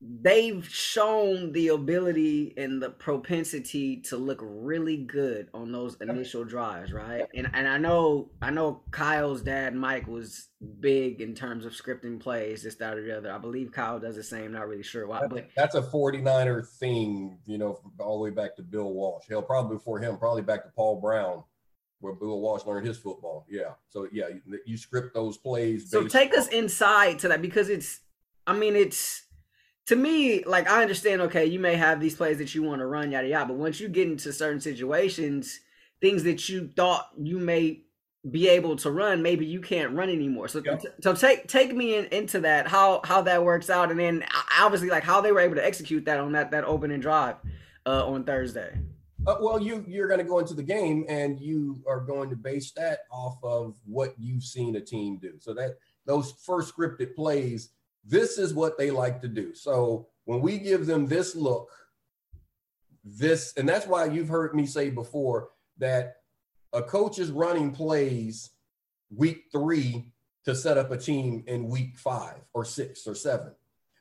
they've 0.00 0.66
shown 0.68 1.50
the 1.52 1.68
ability 1.68 2.54
and 2.56 2.80
the 2.80 2.90
propensity 2.90 4.00
to 4.00 4.16
look 4.16 4.38
really 4.40 4.96
good 4.96 5.48
on 5.52 5.72
those 5.72 5.96
initial 6.00 6.44
drives, 6.44 6.92
right? 6.92 7.26
And 7.34 7.50
and 7.52 7.68
I 7.68 7.78
know 7.78 8.30
I 8.40 8.50
know 8.50 8.82
Kyle's 8.90 9.42
dad 9.42 9.74
Mike 9.74 10.06
was 10.06 10.48
big 10.80 11.20
in 11.20 11.34
terms 11.34 11.66
of 11.66 11.72
scripting 11.72 12.20
plays, 12.20 12.62
this, 12.62 12.76
that, 12.76 12.96
or 12.96 13.02
the 13.02 13.16
other. 13.18 13.32
I 13.32 13.38
believe 13.38 13.72
Kyle 13.72 13.98
does 13.98 14.16
the 14.16 14.22
same, 14.22 14.52
not 14.52 14.68
really 14.68 14.82
sure 14.82 15.06
why. 15.06 15.26
But 15.26 15.48
that's 15.56 15.74
a 15.74 15.82
49er 15.82 16.66
thing, 16.78 17.38
you 17.44 17.58
know, 17.58 17.80
all 17.98 18.18
the 18.18 18.24
way 18.24 18.30
back 18.30 18.56
to 18.56 18.62
Bill 18.62 18.92
Walsh. 18.92 19.24
Hell, 19.28 19.42
probably 19.42 19.76
before 19.76 19.98
him, 19.98 20.16
probably 20.16 20.42
back 20.42 20.64
to 20.64 20.70
Paul 20.74 21.00
Brown 21.00 21.42
where 22.00 22.12
Bill 22.14 22.40
Walsh 22.40 22.64
learned 22.64 22.86
his 22.86 22.98
football. 22.98 23.46
Yeah. 23.48 23.72
So 23.88 24.08
yeah, 24.12 24.28
you, 24.28 24.58
you 24.66 24.76
script 24.76 25.14
those 25.14 25.36
plays. 25.36 25.90
So 25.90 26.06
take 26.06 26.36
us 26.36 26.48
inside 26.48 27.18
to 27.20 27.28
that 27.28 27.42
because 27.42 27.68
it's, 27.68 28.00
I 28.46 28.54
mean, 28.54 28.76
it's 28.76 29.24
to 29.86 29.96
me 29.96 30.44
like 30.44 30.68
I 30.68 30.82
understand. 30.82 31.22
Okay, 31.22 31.46
you 31.46 31.58
may 31.58 31.76
have 31.76 32.00
these 32.00 32.14
plays 32.14 32.38
that 32.38 32.54
you 32.54 32.62
want 32.62 32.80
to 32.80 32.86
run, 32.86 33.10
yada 33.10 33.28
yada, 33.28 33.46
but 33.46 33.56
once 33.56 33.80
you 33.80 33.88
get 33.88 34.08
into 34.08 34.32
certain 34.32 34.60
situations, 34.60 35.60
things 36.00 36.22
that 36.24 36.48
you 36.48 36.70
thought 36.76 37.08
you 37.18 37.38
may 37.38 37.82
be 38.30 38.48
able 38.48 38.76
to 38.76 38.90
run, 38.90 39.22
maybe 39.22 39.46
you 39.46 39.60
can't 39.60 39.94
run 39.94 40.10
anymore. 40.10 40.48
So, 40.48 40.60
yep. 40.64 40.82
so 41.00 41.14
take 41.14 41.48
take 41.48 41.74
me 41.74 41.96
in, 41.96 42.06
into 42.06 42.40
that 42.40 42.68
how 42.68 43.00
how 43.04 43.22
that 43.22 43.44
works 43.44 43.70
out, 43.70 43.90
and 43.90 43.98
then 43.98 44.24
obviously 44.60 44.90
like 44.90 45.04
how 45.04 45.20
they 45.20 45.32
were 45.32 45.40
able 45.40 45.56
to 45.56 45.64
execute 45.64 46.04
that 46.06 46.20
on 46.20 46.32
that 46.32 46.50
that 46.50 46.64
opening 46.64 47.00
drive 47.00 47.36
uh, 47.86 48.06
on 48.06 48.24
Thursday. 48.24 48.78
Uh, 49.26 49.36
well, 49.40 49.60
you 49.60 49.84
you're 49.88 50.08
going 50.08 50.20
to 50.20 50.24
go 50.24 50.38
into 50.38 50.54
the 50.54 50.62
game 50.62 51.04
and 51.08 51.40
you 51.40 51.82
are 51.86 52.00
going 52.00 52.30
to 52.30 52.36
base 52.36 52.70
that 52.72 53.00
off 53.10 53.38
of 53.42 53.74
what 53.84 54.14
you've 54.18 54.44
seen 54.44 54.76
a 54.76 54.80
team 54.80 55.18
do. 55.20 55.32
So 55.38 55.52
that 55.54 55.78
those 56.06 56.32
first 56.44 56.74
scripted 56.74 57.14
plays, 57.14 57.70
this 58.04 58.38
is 58.38 58.54
what 58.54 58.78
they 58.78 58.90
like 58.90 59.20
to 59.22 59.28
do. 59.28 59.54
So 59.54 60.08
when 60.24 60.40
we 60.40 60.58
give 60.58 60.86
them 60.86 61.06
this 61.06 61.34
look, 61.34 61.68
this 63.04 63.52
and 63.56 63.68
that's 63.68 63.86
why 63.86 64.06
you've 64.06 64.28
heard 64.28 64.54
me 64.54 64.66
say 64.66 64.90
before 64.90 65.50
that 65.78 66.16
a 66.72 66.82
coach 66.82 67.18
is 67.18 67.30
running 67.30 67.72
plays 67.72 68.50
week 69.14 69.44
three 69.50 70.12
to 70.44 70.54
set 70.54 70.78
up 70.78 70.90
a 70.90 70.96
team 70.96 71.42
in 71.46 71.68
week 71.68 71.98
five 71.98 72.40
or 72.54 72.64
six 72.64 73.06
or 73.06 73.14
seven 73.14 73.52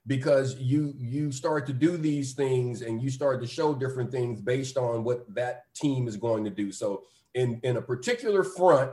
because 0.07 0.55
you 0.57 0.93
you 0.97 1.31
start 1.31 1.67
to 1.67 1.73
do 1.73 1.97
these 1.97 2.33
things 2.33 2.81
and 2.81 3.01
you 3.01 3.09
start 3.09 3.41
to 3.41 3.47
show 3.47 3.75
different 3.75 4.09
things 4.09 4.41
based 4.41 4.77
on 4.77 5.03
what 5.03 5.25
that 5.35 5.65
team 5.75 6.07
is 6.07 6.15
going 6.15 6.45
to 6.45 6.49
do. 6.49 6.71
So 6.71 7.03
in 7.35 7.59
in 7.63 7.77
a 7.77 7.81
particular 7.81 8.43
front 8.43 8.91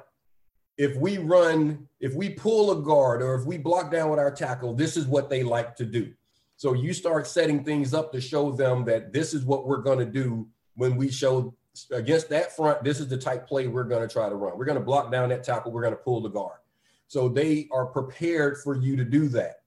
if 0.77 0.97
we 0.97 1.19
run 1.19 1.89
if 2.01 2.15
we 2.15 2.31
pull 2.31 2.73
a 2.73 2.83
guard 2.83 3.23
or 3.23 3.37
if 3.37 3.47
we 3.47 3.57
block 3.57 3.93
down 3.93 4.11
with 4.11 4.19
our 4.19 4.33
tackle 4.33 4.75
this 4.75 4.97
is 4.97 5.07
what 5.07 5.31
they 5.31 5.45
like 5.45 5.77
to 5.77 5.85
do. 5.85 6.13
So 6.57 6.73
you 6.73 6.93
start 6.93 7.27
setting 7.27 7.65
things 7.65 7.95
up 7.95 8.13
to 8.13 8.21
show 8.21 8.51
them 8.51 8.85
that 8.87 9.13
this 9.13 9.35
is 9.35 9.45
what 9.45 9.67
we're 9.67 9.83
going 9.83 10.01
to 10.01 10.07
do 10.07 10.49
when 10.75 10.97
we 10.97 11.11
show 11.11 11.55
against 11.93 12.29
that 12.29 12.55
front 12.55 12.83
this 12.83 12.99
is 12.99 13.09
the 13.09 13.17
type 13.17 13.47
play 13.47 13.69
we're 13.69 13.85
going 13.85 14.07
to 14.07 14.13
try 14.13 14.29
to 14.29 14.35
run. 14.35 14.59
We're 14.59 14.65
going 14.65 14.79
to 14.79 14.85
block 14.85 15.13
down 15.13 15.29
that 15.29 15.45
tackle 15.45 15.71
we're 15.71 15.83
going 15.83 15.95
to 15.95 16.03
pull 16.03 16.21
the 16.21 16.29
guard. 16.29 16.59
So 17.07 17.29
they 17.29 17.69
are 17.71 17.87
prepared 17.87 18.59
for 18.59 18.75
you 18.75 18.97
to 18.97 19.05
do 19.05 19.29
that 19.29 19.64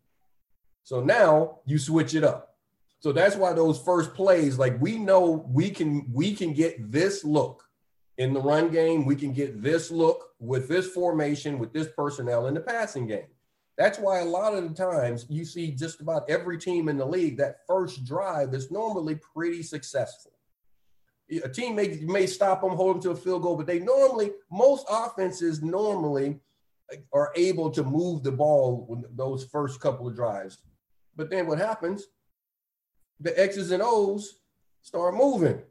so 0.87 1.01
now 1.01 1.59
you 1.65 1.77
switch 1.77 2.15
it 2.15 2.23
up. 2.23 2.55
So 2.99 3.11
that's 3.11 3.35
why 3.35 3.51
those 3.51 3.77
first 3.77 4.13
plays, 4.13 4.57
like 4.57 4.79
we 4.79 4.97
know 4.97 5.45
we 5.51 5.69
can 5.69 6.09
we 6.13 6.33
can 6.33 6.53
get 6.53 6.89
this 6.89 7.25
look 7.25 7.65
in 8.17 8.33
the 8.33 8.39
run 8.39 8.69
game, 8.69 9.03
we 9.03 9.17
can 9.17 9.33
get 9.33 9.61
this 9.61 9.91
look 9.91 10.29
with 10.39 10.69
this 10.69 10.87
formation, 10.87 11.59
with 11.59 11.73
this 11.73 11.89
personnel 11.93 12.47
in 12.47 12.53
the 12.53 12.61
passing 12.61 13.05
game. 13.05 13.27
That's 13.77 13.99
why 13.99 14.19
a 14.19 14.25
lot 14.25 14.53
of 14.53 14.63
the 14.63 14.73
times 14.73 15.25
you 15.27 15.43
see 15.43 15.71
just 15.71 15.99
about 15.99 16.29
every 16.29 16.57
team 16.57 16.87
in 16.87 16.95
the 16.95 17.05
league 17.05 17.35
that 17.35 17.67
first 17.67 18.05
drive 18.05 18.53
is 18.53 18.71
normally 18.71 19.19
pretty 19.35 19.63
successful. 19.63 20.31
A 21.43 21.49
team 21.49 21.75
may, 21.75 21.99
may 22.03 22.27
stop 22.27 22.61
them, 22.61 22.77
hold 22.77 22.95
them 22.95 23.01
to 23.01 23.11
a 23.11 23.15
field 23.17 23.41
goal, 23.41 23.57
but 23.57 23.67
they 23.67 23.79
normally, 23.79 24.31
most 24.49 24.85
offenses 24.89 25.61
normally 25.61 26.39
are 27.11 27.33
able 27.35 27.69
to 27.71 27.83
move 27.83 28.23
the 28.23 28.31
ball 28.31 29.03
those 29.13 29.43
first 29.43 29.81
couple 29.81 30.07
of 30.07 30.15
drives. 30.15 30.59
But 31.17 31.29
then 31.29 31.47
what 31.47 31.57
happens? 31.57 32.05
The 33.19 33.37
X's 33.37 33.71
and 33.71 33.83
O's 33.83 34.39
start 34.83 35.15
moving. 35.15 35.61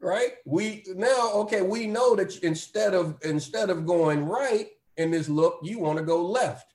Right? 0.00 0.32
We 0.44 0.84
now, 0.94 1.32
okay, 1.34 1.62
we 1.62 1.86
know 1.86 2.16
that 2.16 2.36
instead 2.42 2.94
of 2.94 3.18
instead 3.22 3.70
of 3.70 3.86
going 3.86 4.24
right 4.24 4.68
in 4.96 5.10
this 5.10 5.28
look, 5.28 5.60
you 5.62 5.78
want 5.78 5.98
to 5.98 6.04
go 6.04 6.26
left. 6.26 6.74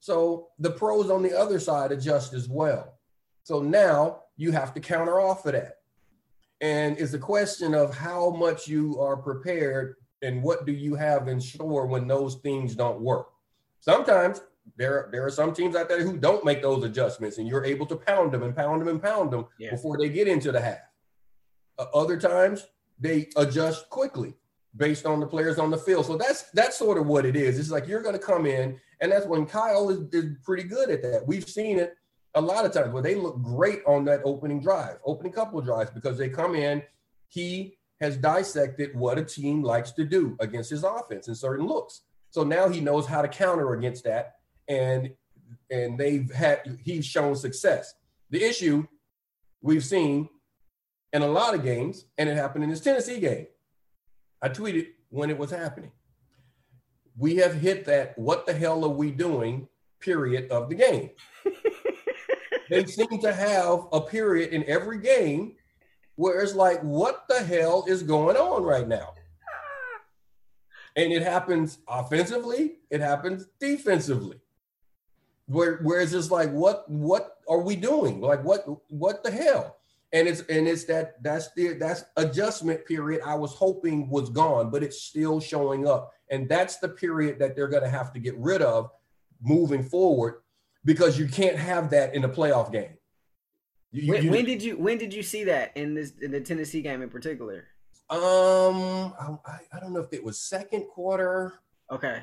So 0.00 0.48
the 0.58 0.70
pros 0.70 1.10
on 1.10 1.22
the 1.22 1.38
other 1.38 1.60
side 1.60 1.92
adjust 1.92 2.32
as 2.32 2.48
well. 2.48 2.98
So 3.42 3.60
now 3.60 4.22
you 4.36 4.52
have 4.52 4.72
to 4.74 4.80
counter 4.80 5.20
off 5.20 5.44
of 5.44 5.52
that. 5.52 5.74
And 6.60 6.98
it's 6.98 7.12
a 7.12 7.18
question 7.18 7.74
of 7.74 7.94
how 7.94 8.30
much 8.30 8.68
you 8.68 8.98
are 9.00 9.16
prepared 9.16 9.96
and 10.22 10.42
what 10.42 10.66
do 10.66 10.72
you 10.72 10.94
have 10.94 11.28
in 11.28 11.40
store 11.40 11.86
when 11.86 12.06
those 12.06 12.36
things 12.36 12.74
don't 12.74 13.00
work. 13.00 13.28
Sometimes 13.80 14.40
there, 14.76 15.08
there 15.12 15.24
are 15.24 15.30
some 15.30 15.52
teams 15.52 15.76
out 15.76 15.88
there 15.88 16.02
who 16.02 16.16
don't 16.16 16.44
make 16.44 16.62
those 16.62 16.84
adjustments 16.84 17.38
and 17.38 17.48
you're 17.48 17.64
able 17.64 17.86
to 17.86 17.96
pound 17.96 18.32
them 18.32 18.42
and 18.42 18.54
pound 18.54 18.80
them 18.80 18.88
and 18.88 19.02
pound 19.02 19.30
them 19.30 19.46
yeah. 19.58 19.70
before 19.70 19.98
they 19.98 20.08
get 20.08 20.28
into 20.28 20.52
the 20.52 20.60
half. 20.60 20.78
Uh, 21.78 21.86
other 21.94 22.18
times 22.18 22.66
they 22.98 23.28
adjust 23.36 23.88
quickly 23.90 24.34
based 24.76 25.06
on 25.06 25.20
the 25.20 25.26
players 25.26 25.58
on 25.58 25.70
the 25.70 25.76
field. 25.76 26.06
So 26.06 26.16
that's 26.16 26.50
that's 26.52 26.78
sort 26.78 26.98
of 26.98 27.06
what 27.06 27.24
it 27.24 27.36
is. 27.36 27.58
It's 27.58 27.70
like 27.70 27.88
you're 27.88 28.02
going 28.02 28.14
to 28.14 28.20
come 28.20 28.46
in, 28.46 28.78
and 29.00 29.10
that's 29.10 29.26
when 29.26 29.46
Kyle 29.46 29.90
is, 29.90 30.00
is 30.12 30.36
pretty 30.44 30.64
good 30.64 30.90
at 30.90 31.02
that. 31.02 31.26
We've 31.26 31.48
seen 31.48 31.78
it 31.78 31.96
a 32.34 32.40
lot 32.40 32.64
of 32.64 32.72
times 32.72 32.92
where 32.92 33.02
they 33.02 33.14
look 33.14 33.42
great 33.42 33.80
on 33.86 34.04
that 34.04 34.20
opening 34.24 34.60
drive, 34.60 34.98
opening 35.04 35.32
couple 35.32 35.60
drives, 35.60 35.90
because 35.90 36.16
they 36.16 36.28
come 36.28 36.54
in. 36.54 36.82
He 37.28 37.78
has 38.00 38.16
dissected 38.16 38.96
what 38.96 39.18
a 39.18 39.24
team 39.24 39.62
likes 39.62 39.92
to 39.92 40.04
do 40.04 40.36
against 40.40 40.70
his 40.70 40.84
offense 40.84 41.28
in 41.28 41.34
certain 41.34 41.66
looks. 41.66 42.02
So 42.30 42.44
now 42.44 42.68
he 42.68 42.80
knows 42.80 43.06
how 43.06 43.22
to 43.22 43.28
counter 43.28 43.74
against 43.74 44.04
that, 44.04 44.36
and 44.70 45.10
and 45.70 45.98
they've 45.98 46.32
had 46.32 46.78
he's 46.82 47.04
shown 47.04 47.36
success. 47.36 47.92
The 48.30 48.42
issue 48.42 48.86
we've 49.60 49.84
seen 49.84 50.28
in 51.12 51.22
a 51.22 51.26
lot 51.26 51.54
of 51.54 51.64
games, 51.64 52.06
and 52.16 52.28
it 52.28 52.36
happened 52.36 52.64
in 52.64 52.70
this 52.70 52.80
Tennessee 52.80 53.20
game. 53.20 53.46
I 54.40 54.48
tweeted 54.48 54.88
when 55.10 55.28
it 55.28 55.36
was 55.36 55.50
happening. 55.50 55.90
We 57.18 57.36
have 57.36 57.54
hit 57.54 57.84
that 57.86 58.16
what 58.16 58.46
the 58.46 58.54
hell 58.54 58.84
are 58.84 58.88
we 58.88 59.10
doing 59.10 59.68
period 60.00 60.50
of 60.50 60.68
the 60.68 60.76
game. 60.76 61.10
they 62.70 62.86
seem 62.86 63.20
to 63.20 63.32
have 63.32 63.86
a 63.92 64.00
period 64.00 64.52
in 64.52 64.64
every 64.66 64.98
game 64.98 65.56
where 66.14 66.40
it's 66.40 66.54
like, 66.54 66.80
what 66.80 67.24
the 67.28 67.42
hell 67.42 67.84
is 67.86 68.02
going 68.02 68.36
on 68.36 68.62
right 68.62 68.88
now? 68.88 69.14
And 70.96 71.12
it 71.12 71.22
happens 71.22 71.78
offensively, 71.86 72.78
it 72.90 73.00
happens 73.00 73.46
defensively. 73.60 74.40
Where, 75.50 75.78
where 75.78 76.00
it's 76.00 76.12
just 76.12 76.30
like, 76.30 76.50
what 76.52 76.88
what 76.88 77.38
are 77.48 77.60
we 77.60 77.74
doing? 77.74 78.20
Like 78.20 78.44
what 78.44 78.64
what 78.88 79.24
the 79.24 79.32
hell? 79.32 79.78
And 80.12 80.28
it's 80.28 80.42
and 80.42 80.68
it's 80.68 80.84
that 80.84 81.20
that's 81.24 81.52
the 81.54 81.74
that's 81.74 82.04
adjustment 82.16 82.86
period 82.86 83.22
I 83.26 83.34
was 83.34 83.52
hoping 83.52 84.08
was 84.08 84.30
gone, 84.30 84.70
but 84.70 84.84
it's 84.84 85.02
still 85.02 85.40
showing 85.40 85.88
up. 85.88 86.12
And 86.30 86.48
that's 86.48 86.78
the 86.78 86.88
period 86.88 87.40
that 87.40 87.56
they're 87.56 87.68
gonna 87.68 87.88
have 87.88 88.12
to 88.12 88.20
get 88.20 88.36
rid 88.38 88.62
of 88.62 88.90
moving 89.42 89.82
forward 89.82 90.42
because 90.84 91.18
you 91.18 91.26
can't 91.26 91.56
have 91.56 91.90
that 91.90 92.14
in 92.14 92.22
a 92.22 92.28
playoff 92.28 92.70
game. 92.70 92.92
You, 93.90 94.12
when, 94.12 94.22
you, 94.22 94.30
when, 94.30 94.44
did 94.44 94.62
you 94.62 94.76
when 94.76 94.98
did 94.98 95.12
you 95.12 95.24
see 95.24 95.44
that 95.44 95.76
in 95.76 95.94
this 95.94 96.12
in 96.22 96.30
the 96.30 96.40
Tennessee 96.40 96.80
game 96.80 97.02
in 97.02 97.10
particular? 97.10 97.66
Um, 98.08 99.14
I, 99.18 99.58
I 99.72 99.80
don't 99.80 99.92
know 99.92 100.00
if 100.00 100.12
it 100.12 100.22
was 100.22 100.38
second 100.38 100.86
quarter. 100.86 101.54
Okay. 101.90 102.22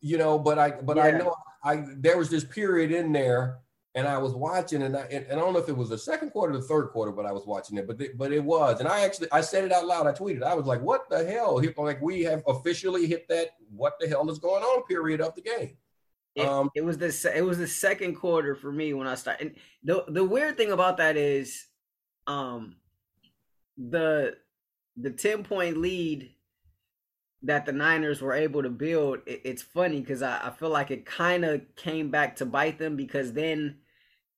You 0.00 0.18
know, 0.18 0.38
but 0.38 0.58
I 0.58 0.70
but 0.70 0.96
yeah. 0.96 1.04
I 1.04 1.10
know 1.12 1.34
I 1.62 1.84
there 1.96 2.18
was 2.18 2.30
this 2.30 2.44
period 2.44 2.90
in 2.90 3.12
there, 3.12 3.58
and 3.94 4.06
I 4.06 4.18
was 4.18 4.32
watching, 4.32 4.82
and 4.82 4.96
I 4.96 5.02
and 5.02 5.26
I 5.30 5.34
don't 5.34 5.52
know 5.52 5.58
if 5.58 5.68
it 5.68 5.76
was 5.76 5.90
the 5.90 5.98
second 5.98 6.30
quarter 6.30 6.54
or 6.54 6.56
the 6.56 6.62
third 6.62 6.88
quarter, 6.88 7.12
but 7.12 7.26
I 7.26 7.32
was 7.32 7.46
watching 7.46 7.76
it, 7.76 7.86
but 7.86 8.00
but 8.16 8.32
it 8.32 8.42
was, 8.42 8.80
and 8.80 8.88
I 8.88 9.00
actually 9.00 9.28
I 9.32 9.40
said 9.40 9.64
it 9.64 9.72
out 9.72 9.86
loud. 9.86 10.06
I 10.06 10.12
tweeted. 10.12 10.42
I 10.42 10.54
was 10.54 10.66
like, 10.66 10.80
"What 10.80 11.08
the 11.10 11.24
hell?" 11.24 11.62
Like 11.76 12.00
we 12.00 12.22
have 12.22 12.42
officially 12.46 13.06
hit 13.06 13.28
that 13.28 13.50
"What 13.70 13.94
the 14.00 14.08
hell 14.08 14.28
is 14.30 14.38
going 14.38 14.62
on?" 14.62 14.84
period 14.84 15.20
of 15.20 15.34
the 15.34 15.42
game. 15.42 15.76
It, 16.36 16.46
um, 16.46 16.70
it 16.74 16.84
was 16.84 16.96
this. 16.96 17.24
it 17.24 17.44
was 17.44 17.58
the 17.58 17.66
second 17.66 18.14
quarter 18.14 18.54
for 18.54 18.70
me 18.70 18.94
when 18.94 19.06
I 19.06 19.16
started. 19.16 19.48
And 19.48 19.56
the 19.82 20.04
the 20.08 20.24
weird 20.24 20.56
thing 20.56 20.70
about 20.70 20.96
that 20.98 21.16
is, 21.16 21.66
um, 22.26 22.76
the 23.76 24.36
the 24.96 25.10
ten 25.10 25.42
point 25.42 25.76
lead 25.76 26.30
that 27.42 27.66
the 27.66 27.72
Niners 27.72 28.20
were 28.20 28.34
able 28.34 28.62
to 28.62 28.70
build. 28.70 29.20
It, 29.26 29.42
it's 29.44 29.62
funny 29.62 30.00
because 30.00 30.22
I, 30.22 30.48
I 30.48 30.50
feel 30.50 30.70
like 30.70 30.90
it 30.90 31.06
kind 31.06 31.44
of 31.44 31.62
came 31.76 32.10
back 32.10 32.36
to 32.36 32.46
bite 32.46 32.78
them 32.78 32.96
because 32.96 33.32
then 33.32 33.78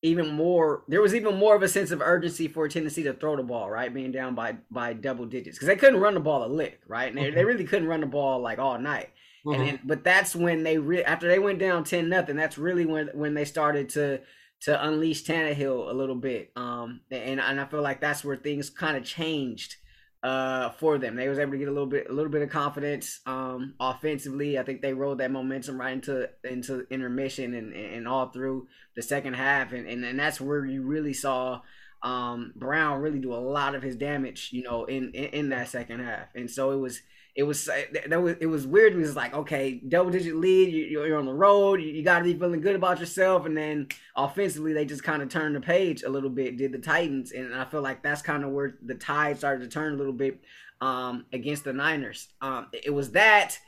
even 0.03 0.29
more 0.29 0.83
there 0.89 1.01
was 1.01 1.15
even 1.15 1.37
more 1.37 1.55
of 1.55 1.63
a 1.63 1.69
sense 1.69 1.93
of 1.93 2.01
urgency 2.01 2.49
for 2.49 2.69
Tennessee 2.69 3.05
to 3.05 3.15
throw 3.15 3.37
the 3.37 3.43
ball, 3.43 3.71
right? 3.71 3.93
Being 3.93 4.13
down 4.13 4.35
by 4.35 4.57
by 4.71 4.93
double 4.93 5.27
digits. 5.27 5.57
Because 5.57 5.69
they 5.69 5.77
couldn't 5.77 6.01
run 6.01 6.15
the 6.15 6.21
ball 6.21 6.45
a 6.45 6.47
lick, 6.47 6.81
right? 6.87 7.09
And 7.09 7.17
they, 7.17 7.31
they 7.31 7.45
really 7.45 7.65
couldn't 7.65 7.89
run 7.89 8.01
the 8.01 8.07
ball 8.07 8.41
like 8.41 8.59
all 8.59 8.79
night. 8.79 9.11
Mm-hmm. 9.47 9.61
And 9.61 9.69
then, 9.69 9.81
but 9.85 10.05
that's 10.05 10.37
when 10.37 10.63
they 10.63 10.79
re- 10.79 11.05
after 11.05 11.29
they 11.29 11.39
went 11.39 11.59
down 11.59 11.85
ten 11.85 12.09
nothing. 12.09 12.37
That's 12.37 12.59
really 12.59 12.85
when 12.85 13.09
when 13.15 13.35
they 13.35 13.45
started 13.45 13.89
to 13.91 14.21
to 14.63 14.87
unleash 14.87 15.25
Tannehill 15.25 15.91
a 15.91 15.95
little 15.95 16.15
bit. 16.15 16.53
Um, 16.57 17.01
and 17.11 17.41
and 17.41 17.61
I 17.61 17.65
feel 17.65 17.83
like 17.83 18.01
that's 18.01 18.25
where 18.25 18.37
things 18.37 18.71
kind 18.71 18.97
of 18.97 19.05
changed 19.05 19.77
uh 20.23 20.71
for 20.71 20.99
them. 20.99 21.17
They 21.17 21.29
was 21.29 21.39
able 21.39 21.53
to 21.53 21.59
get 21.59 21.69
a 21.69 21.73
little 21.73 21.87
bit 21.87 22.09
a 22.09 22.13
little 22.13 22.31
bit 22.31 22.43
of 22.43 22.51
confidence 22.51 23.21
um 23.27 23.75
offensively. 23.81 24.59
I 24.59 24.63
think 24.63 24.81
they 24.81 24.95
rolled 24.95 25.19
that 25.19 25.31
momentum 25.31 25.81
right 25.81 25.93
into 25.93 26.29
into 26.45 26.87
intermission 26.91 27.55
and 27.55 27.73
and 27.73 28.07
all 28.07 28.29
through 28.29 28.69
the 28.95 29.03
second 29.03 29.35
half 29.35 29.73
and 29.73 29.87
and, 29.89 30.05
and 30.05 30.19
that's 30.19 30.41
where 30.41 30.65
you 30.65 30.83
really 30.83 31.13
saw 31.13 31.61
um 32.03 32.53
Brown 32.55 33.01
really 33.01 33.19
do 33.19 33.35
a 33.35 33.37
lot 33.37 33.75
of 33.75 33.83
his 33.83 33.97
damage, 33.97 34.51
you 34.53 34.63
know, 34.63 34.85
in 34.85 35.11
in, 35.13 35.25
in 35.25 35.49
that 35.51 35.69
second 35.69 36.01
half. 36.01 36.29
And 36.35 36.51
so 36.51 36.71
it 36.71 36.77
was 36.79 37.01
it 37.35 37.45
was 37.45 37.65
that 37.65 38.23
was 38.23 38.37
it 38.41 38.47
was 38.47 38.67
weird. 38.67 38.93
It 38.93 38.99
was 38.99 39.17
like 39.17 39.33
okay, 39.33 39.81
double 39.89 40.11
digit 40.11 40.37
lead. 40.37 40.71
You, 40.71 41.03
are 41.03 41.17
on 41.17 41.25
the 41.25 41.33
road. 41.33 41.81
You, 41.81 41.89
you 41.89 42.03
got 42.03 42.19
to 42.19 42.25
be 42.25 42.35
feeling 42.35 42.61
good 42.61 42.77
about 42.77 43.01
yourself. 43.01 43.47
And 43.47 43.57
then 43.57 43.89
offensively, 44.15 44.75
they 44.75 44.85
just 44.85 45.03
kind 45.03 45.23
of 45.23 45.31
turned 45.31 45.57
the 45.57 45.61
page 45.61 46.03
a 46.03 46.11
little 46.11 46.29
bit. 46.29 46.59
Did 46.59 46.73
the 46.73 46.79
Titans, 46.79 47.33
and 47.33 47.55
I 47.55 47.65
feel 47.65 47.81
like 47.81 48.03
that's 48.03 48.21
kind 48.21 48.45
of 48.45 48.51
where 48.51 48.77
the 48.83 48.95
tide 48.95 49.39
started 49.39 49.65
to 49.65 49.71
turn 49.71 49.95
a 49.95 49.97
little 49.97 50.13
bit 50.13 50.43
um, 50.83 51.25
against 51.33 51.65
the 51.65 51.73
Niners. 51.73 52.29
Um, 52.43 52.67
it 52.73 52.93
was 52.93 53.13
that, 53.13 53.59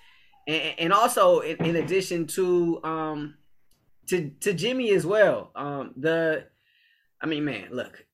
and, 0.46 0.74
and 0.78 0.92
also 0.92 1.40
in, 1.40 1.56
in, 1.64 1.76
addition 1.76 2.26
to 2.28 2.84
um, 2.84 3.34
to 4.08 4.28
to 4.40 4.52
Jimmy 4.52 4.90
as 4.90 5.06
well. 5.06 5.52
Um, 5.56 5.92
the, 5.96 6.44
I 7.18 7.26
mean, 7.26 7.46
man, 7.46 7.68
look, 7.70 8.04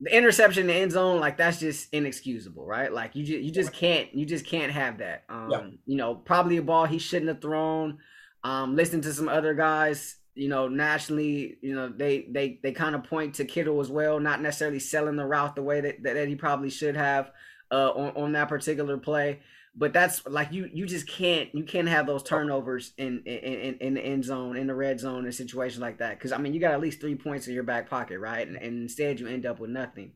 the 0.00 0.16
interception 0.16 0.62
in 0.62 0.66
the 0.68 0.74
end 0.74 0.92
zone, 0.92 1.20
like 1.20 1.36
that's 1.36 1.60
just 1.60 1.92
inexcusable, 1.92 2.64
right? 2.64 2.92
Like 2.92 3.14
you 3.14 3.24
just 3.24 3.40
you 3.40 3.50
just 3.50 3.72
can't 3.72 4.12
you 4.14 4.24
just 4.24 4.46
can't 4.46 4.72
have 4.72 4.98
that. 4.98 5.24
Um, 5.28 5.50
yeah. 5.50 5.66
you 5.86 5.96
know, 5.96 6.14
probably 6.14 6.56
a 6.56 6.62
ball 6.62 6.86
he 6.86 6.98
shouldn't 6.98 7.28
have 7.28 7.42
thrown. 7.42 7.98
Um, 8.42 8.74
listen 8.76 9.02
to 9.02 9.12
some 9.12 9.28
other 9.28 9.52
guys, 9.52 10.16
you 10.34 10.48
know, 10.48 10.68
nationally, 10.68 11.58
you 11.60 11.74
know, 11.74 11.90
they 11.90 12.26
they 12.30 12.58
they 12.62 12.72
kind 12.72 12.94
of 12.94 13.04
point 13.04 13.34
to 13.34 13.44
Kittle 13.44 13.80
as 13.80 13.90
well, 13.90 14.18
not 14.20 14.40
necessarily 14.40 14.78
selling 14.78 15.16
the 15.16 15.26
route 15.26 15.54
the 15.54 15.62
way 15.62 15.82
that, 15.82 16.02
that, 16.02 16.14
that 16.14 16.28
he 16.28 16.34
probably 16.34 16.70
should 16.70 16.96
have 16.96 17.30
uh, 17.70 17.90
on, 17.90 18.16
on 18.16 18.32
that 18.32 18.48
particular 18.48 18.96
play 18.96 19.40
but 19.74 19.92
that's 19.92 20.26
like 20.26 20.52
you 20.52 20.68
you 20.72 20.86
just 20.86 21.08
can't 21.08 21.54
you 21.54 21.62
can't 21.62 21.88
have 21.88 22.06
those 22.06 22.22
turnovers 22.22 22.92
in 22.98 23.22
in, 23.24 23.76
in 23.80 23.94
the 23.94 24.00
end 24.00 24.24
zone 24.24 24.56
in 24.56 24.66
the 24.66 24.74
red 24.74 24.98
zone 24.98 25.24
in 25.24 25.32
situations 25.32 25.80
like 25.80 25.98
that 25.98 26.18
because 26.18 26.32
I 26.32 26.38
mean 26.38 26.54
you 26.54 26.60
got 26.60 26.72
at 26.72 26.80
least 26.80 27.00
three 27.00 27.14
points 27.14 27.46
in 27.46 27.54
your 27.54 27.62
back 27.62 27.88
pocket 27.88 28.18
right? 28.18 28.46
And, 28.46 28.56
and 28.56 28.82
instead 28.82 29.20
you 29.20 29.28
end 29.28 29.46
up 29.46 29.60
with 29.60 29.70
nothing. 29.70 30.12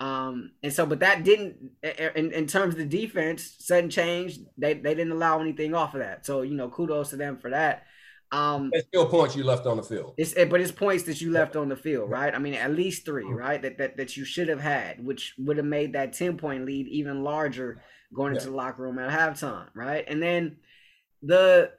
Um 0.00 0.52
and 0.62 0.72
so 0.72 0.86
but 0.86 1.00
that 1.00 1.24
didn't 1.24 1.56
in, 1.82 2.32
in 2.32 2.46
terms 2.46 2.74
of 2.74 2.78
the 2.78 2.86
defense 2.86 3.56
sudden 3.58 3.90
change 3.90 4.38
they 4.56 4.74
they 4.74 4.94
didn't 4.94 5.12
allow 5.12 5.40
anything 5.40 5.74
off 5.74 5.94
of 5.94 6.00
that. 6.00 6.24
So 6.24 6.42
you 6.42 6.54
know 6.54 6.70
kudos 6.70 7.10
to 7.10 7.16
them 7.16 7.36
for 7.36 7.50
that. 7.50 7.84
Um 8.32 8.70
it's 8.72 8.88
still 8.88 9.06
points 9.06 9.36
you 9.36 9.44
left 9.44 9.66
on 9.66 9.76
the 9.76 9.82
field. 9.82 10.14
It's 10.16 10.32
but 10.32 10.60
it's 10.62 10.72
points 10.72 11.04
that 11.04 11.20
you 11.20 11.32
left 11.32 11.54
on 11.54 11.68
the 11.68 11.76
field 11.76 12.08
right? 12.08 12.34
I 12.34 12.38
mean 12.38 12.54
at 12.54 12.72
least 12.72 13.04
three 13.04 13.24
mm-hmm. 13.24 13.34
right 13.34 13.60
that 13.60 13.76
that, 13.76 13.98
that 13.98 14.16
you 14.16 14.24
should 14.24 14.48
have 14.48 14.60
had 14.60 15.04
which 15.04 15.34
would 15.36 15.58
have 15.58 15.66
made 15.66 15.92
that 15.92 16.14
10 16.14 16.38
point 16.38 16.64
lead 16.64 16.88
even 16.88 17.22
larger 17.22 17.82
going 18.14 18.32
yeah. 18.32 18.38
into 18.38 18.50
the 18.50 18.56
locker 18.56 18.82
room 18.82 18.98
at 18.98 19.10
halftime, 19.10 19.68
right? 19.74 20.04
And 20.06 20.22
then 20.22 20.56
the 21.22 21.70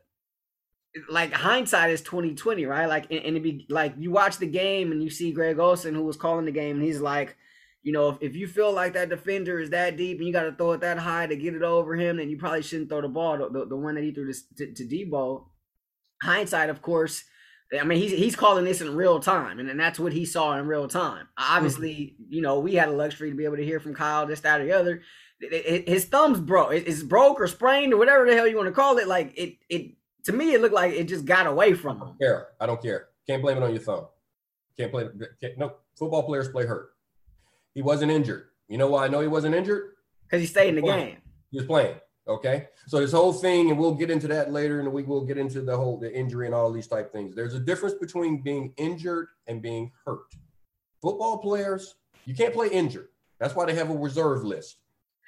like 1.09 1.31
hindsight 1.33 1.91
is 1.91 2.01
2020, 2.01 2.65
right? 2.65 2.87
Like 2.87 3.11
and, 3.11 3.23
and 3.23 3.37
it 3.37 3.43
be 3.43 3.65
like 3.69 3.93
you 3.97 4.11
watch 4.11 4.37
the 4.37 4.47
game 4.47 4.91
and 4.91 5.03
you 5.03 5.09
see 5.09 5.31
Greg 5.31 5.59
Olsen 5.59 5.95
who 5.95 6.03
was 6.03 6.17
calling 6.17 6.45
the 6.45 6.51
game 6.51 6.77
and 6.77 6.85
he's 6.85 7.01
like, 7.01 7.35
you 7.83 7.93
know, 7.93 8.09
if, 8.09 8.17
if 8.21 8.35
you 8.35 8.47
feel 8.47 8.73
like 8.73 8.93
that 8.93 9.09
defender 9.09 9.59
is 9.59 9.69
that 9.69 9.97
deep 9.97 10.17
and 10.17 10.27
you 10.27 10.33
got 10.33 10.43
to 10.43 10.51
throw 10.51 10.73
it 10.73 10.81
that 10.81 10.97
high 10.97 11.27
to 11.27 11.35
get 11.35 11.55
it 11.55 11.61
over 11.61 11.95
him, 11.95 12.17
then 12.17 12.29
you 12.29 12.37
probably 12.37 12.61
shouldn't 12.61 12.89
throw 12.89 13.01
the 13.01 13.07
ball. 13.07 13.37
The, 13.37 13.49
the, 13.49 13.65
the 13.67 13.77
one 13.77 13.95
that 13.95 14.03
he 14.03 14.11
threw 14.11 14.31
to, 14.31 14.39
to, 14.57 14.73
to 14.73 14.83
Deebo. 14.83 15.45
Hindsight, 16.21 16.71
of 16.71 16.81
course, 16.81 17.23
I 17.79 17.83
mean, 17.83 17.99
he's 17.99 18.11
he's 18.11 18.35
calling 18.35 18.63
this 18.65 18.81
in 18.81 18.95
real 18.95 19.19
time, 19.19 19.59
and, 19.59 19.69
and 19.69 19.79
that's 19.79 19.99
what 19.99 20.13
he 20.13 20.25
saw 20.25 20.57
in 20.57 20.67
real 20.67 20.87
time. 20.87 21.27
Obviously, 21.37 22.15
mm-hmm. 22.21 22.33
you 22.33 22.41
know, 22.41 22.59
we 22.59 22.75
had 22.75 22.87
a 22.87 22.93
luxury 22.93 23.29
to 23.29 23.35
be 23.35 23.45
able 23.45 23.57
to 23.57 23.65
hear 23.65 23.79
from 23.79 23.93
Kyle 23.93 24.25
this, 24.25 24.39
that, 24.41 24.61
or 24.61 24.65
the 24.65 24.71
other 24.71 25.01
his 25.39 26.05
thumb's 26.05 26.39
broke. 26.39 26.73
It's 26.73 27.03
broke 27.03 27.39
or 27.39 27.47
sprained 27.47 27.93
or 27.93 27.97
whatever 27.97 28.25
the 28.25 28.35
hell 28.35 28.47
you 28.47 28.57
want 28.57 28.67
to 28.67 28.73
call 28.73 28.97
it. 28.97 29.07
Like 29.07 29.37
it, 29.37 29.57
it 29.69 29.91
to 30.23 30.33
me, 30.33 30.53
it 30.53 30.61
looked 30.61 30.73
like 30.73 30.93
it 30.93 31.05
just 31.05 31.25
got 31.25 31.47
away 31.47 31.73
from 31.73 31.97
him. 31.97 32.03
I 32.03 32.05
don't 32.05 32.19
care. 32.19 32.47
I 32.59 32.65
don't 32.65 32.81
care. 32.81 33.07
Can't 33.27 33.41
blame 33.41 33.57
it 33.57 33.63
on 33.63 33.71
your 33.71 33.81
thumb. 33.81 34.07
Can't 34.77 34.91
play. 34.91 35.07
Can't, 35.41 35.57
no, 35.57 35.73
football 35.95 36.23
players 36.23 36.49
play 36.49 36.65
hurt. 36.65 36.89
He 37.73 37.81
wasn't 37.81 38.11
injured. 38.11 38.45
You 38.67 38.77
know 38.77 38.87
why 38.87 39.05
I 39.05 39.07
know 39.07 39.21
he 39.21 39.27
wasn't 39.27 39.55
injured? 39.55 39.93
Because 40.23 40.41
he 40.41 40.47
stayed 40.47 40.69
in 40.69 40.75
the 40.75 40.81
game. 40.81 41.17
He 41.51 41.57
was 41.57 41.67
playing. 41.67 41.95
Okay. 42.27 42.67
So 42.87 42.99
this 42.99 43.13
whole 43.13 43.31
thing, 43.31 43.69
and 43.69 43.79
we'll 43.79 43.93
get 43.93 44.09
into 44.09 44.27
that 44.27 44.51
later 44.51 44.79
in 44.79 44.85
the 44.85 44.91
week. 44.91 45.07
We'll 45.07 45.25
get 45.25 45.37
into 45.37 45.61
the 45.61 45.77
whole 45.77 45.97
the 45.97 46.13
injury 46.13 46.45
and 46.45 46.55
all 46.55 46.71
these 46.71 46.87
type 46.87 47.11
things. 47.11 47.35
There's 47.35 47.53
a 47.53 47.59
difference 47.59 47.95
between 47.95 48.41
being 48.41 48.73
injured 48.77 49.27
and 49.47 49.61
being 49.61 49.91
hurt. 50.05 50.25
Football 51.01 51.37
players, 51.37 51.95
you 52.25 52.35
can't 52.35 52.53
play 52.53 52.67
injured. 52.69 53.09
That's 53.39 53.55
why 53.55 53.65
they 53.65 53.75
have 53.75 53.89
a 53.89 53.95
reserve 53.95 54.43
list. 54.43 54.77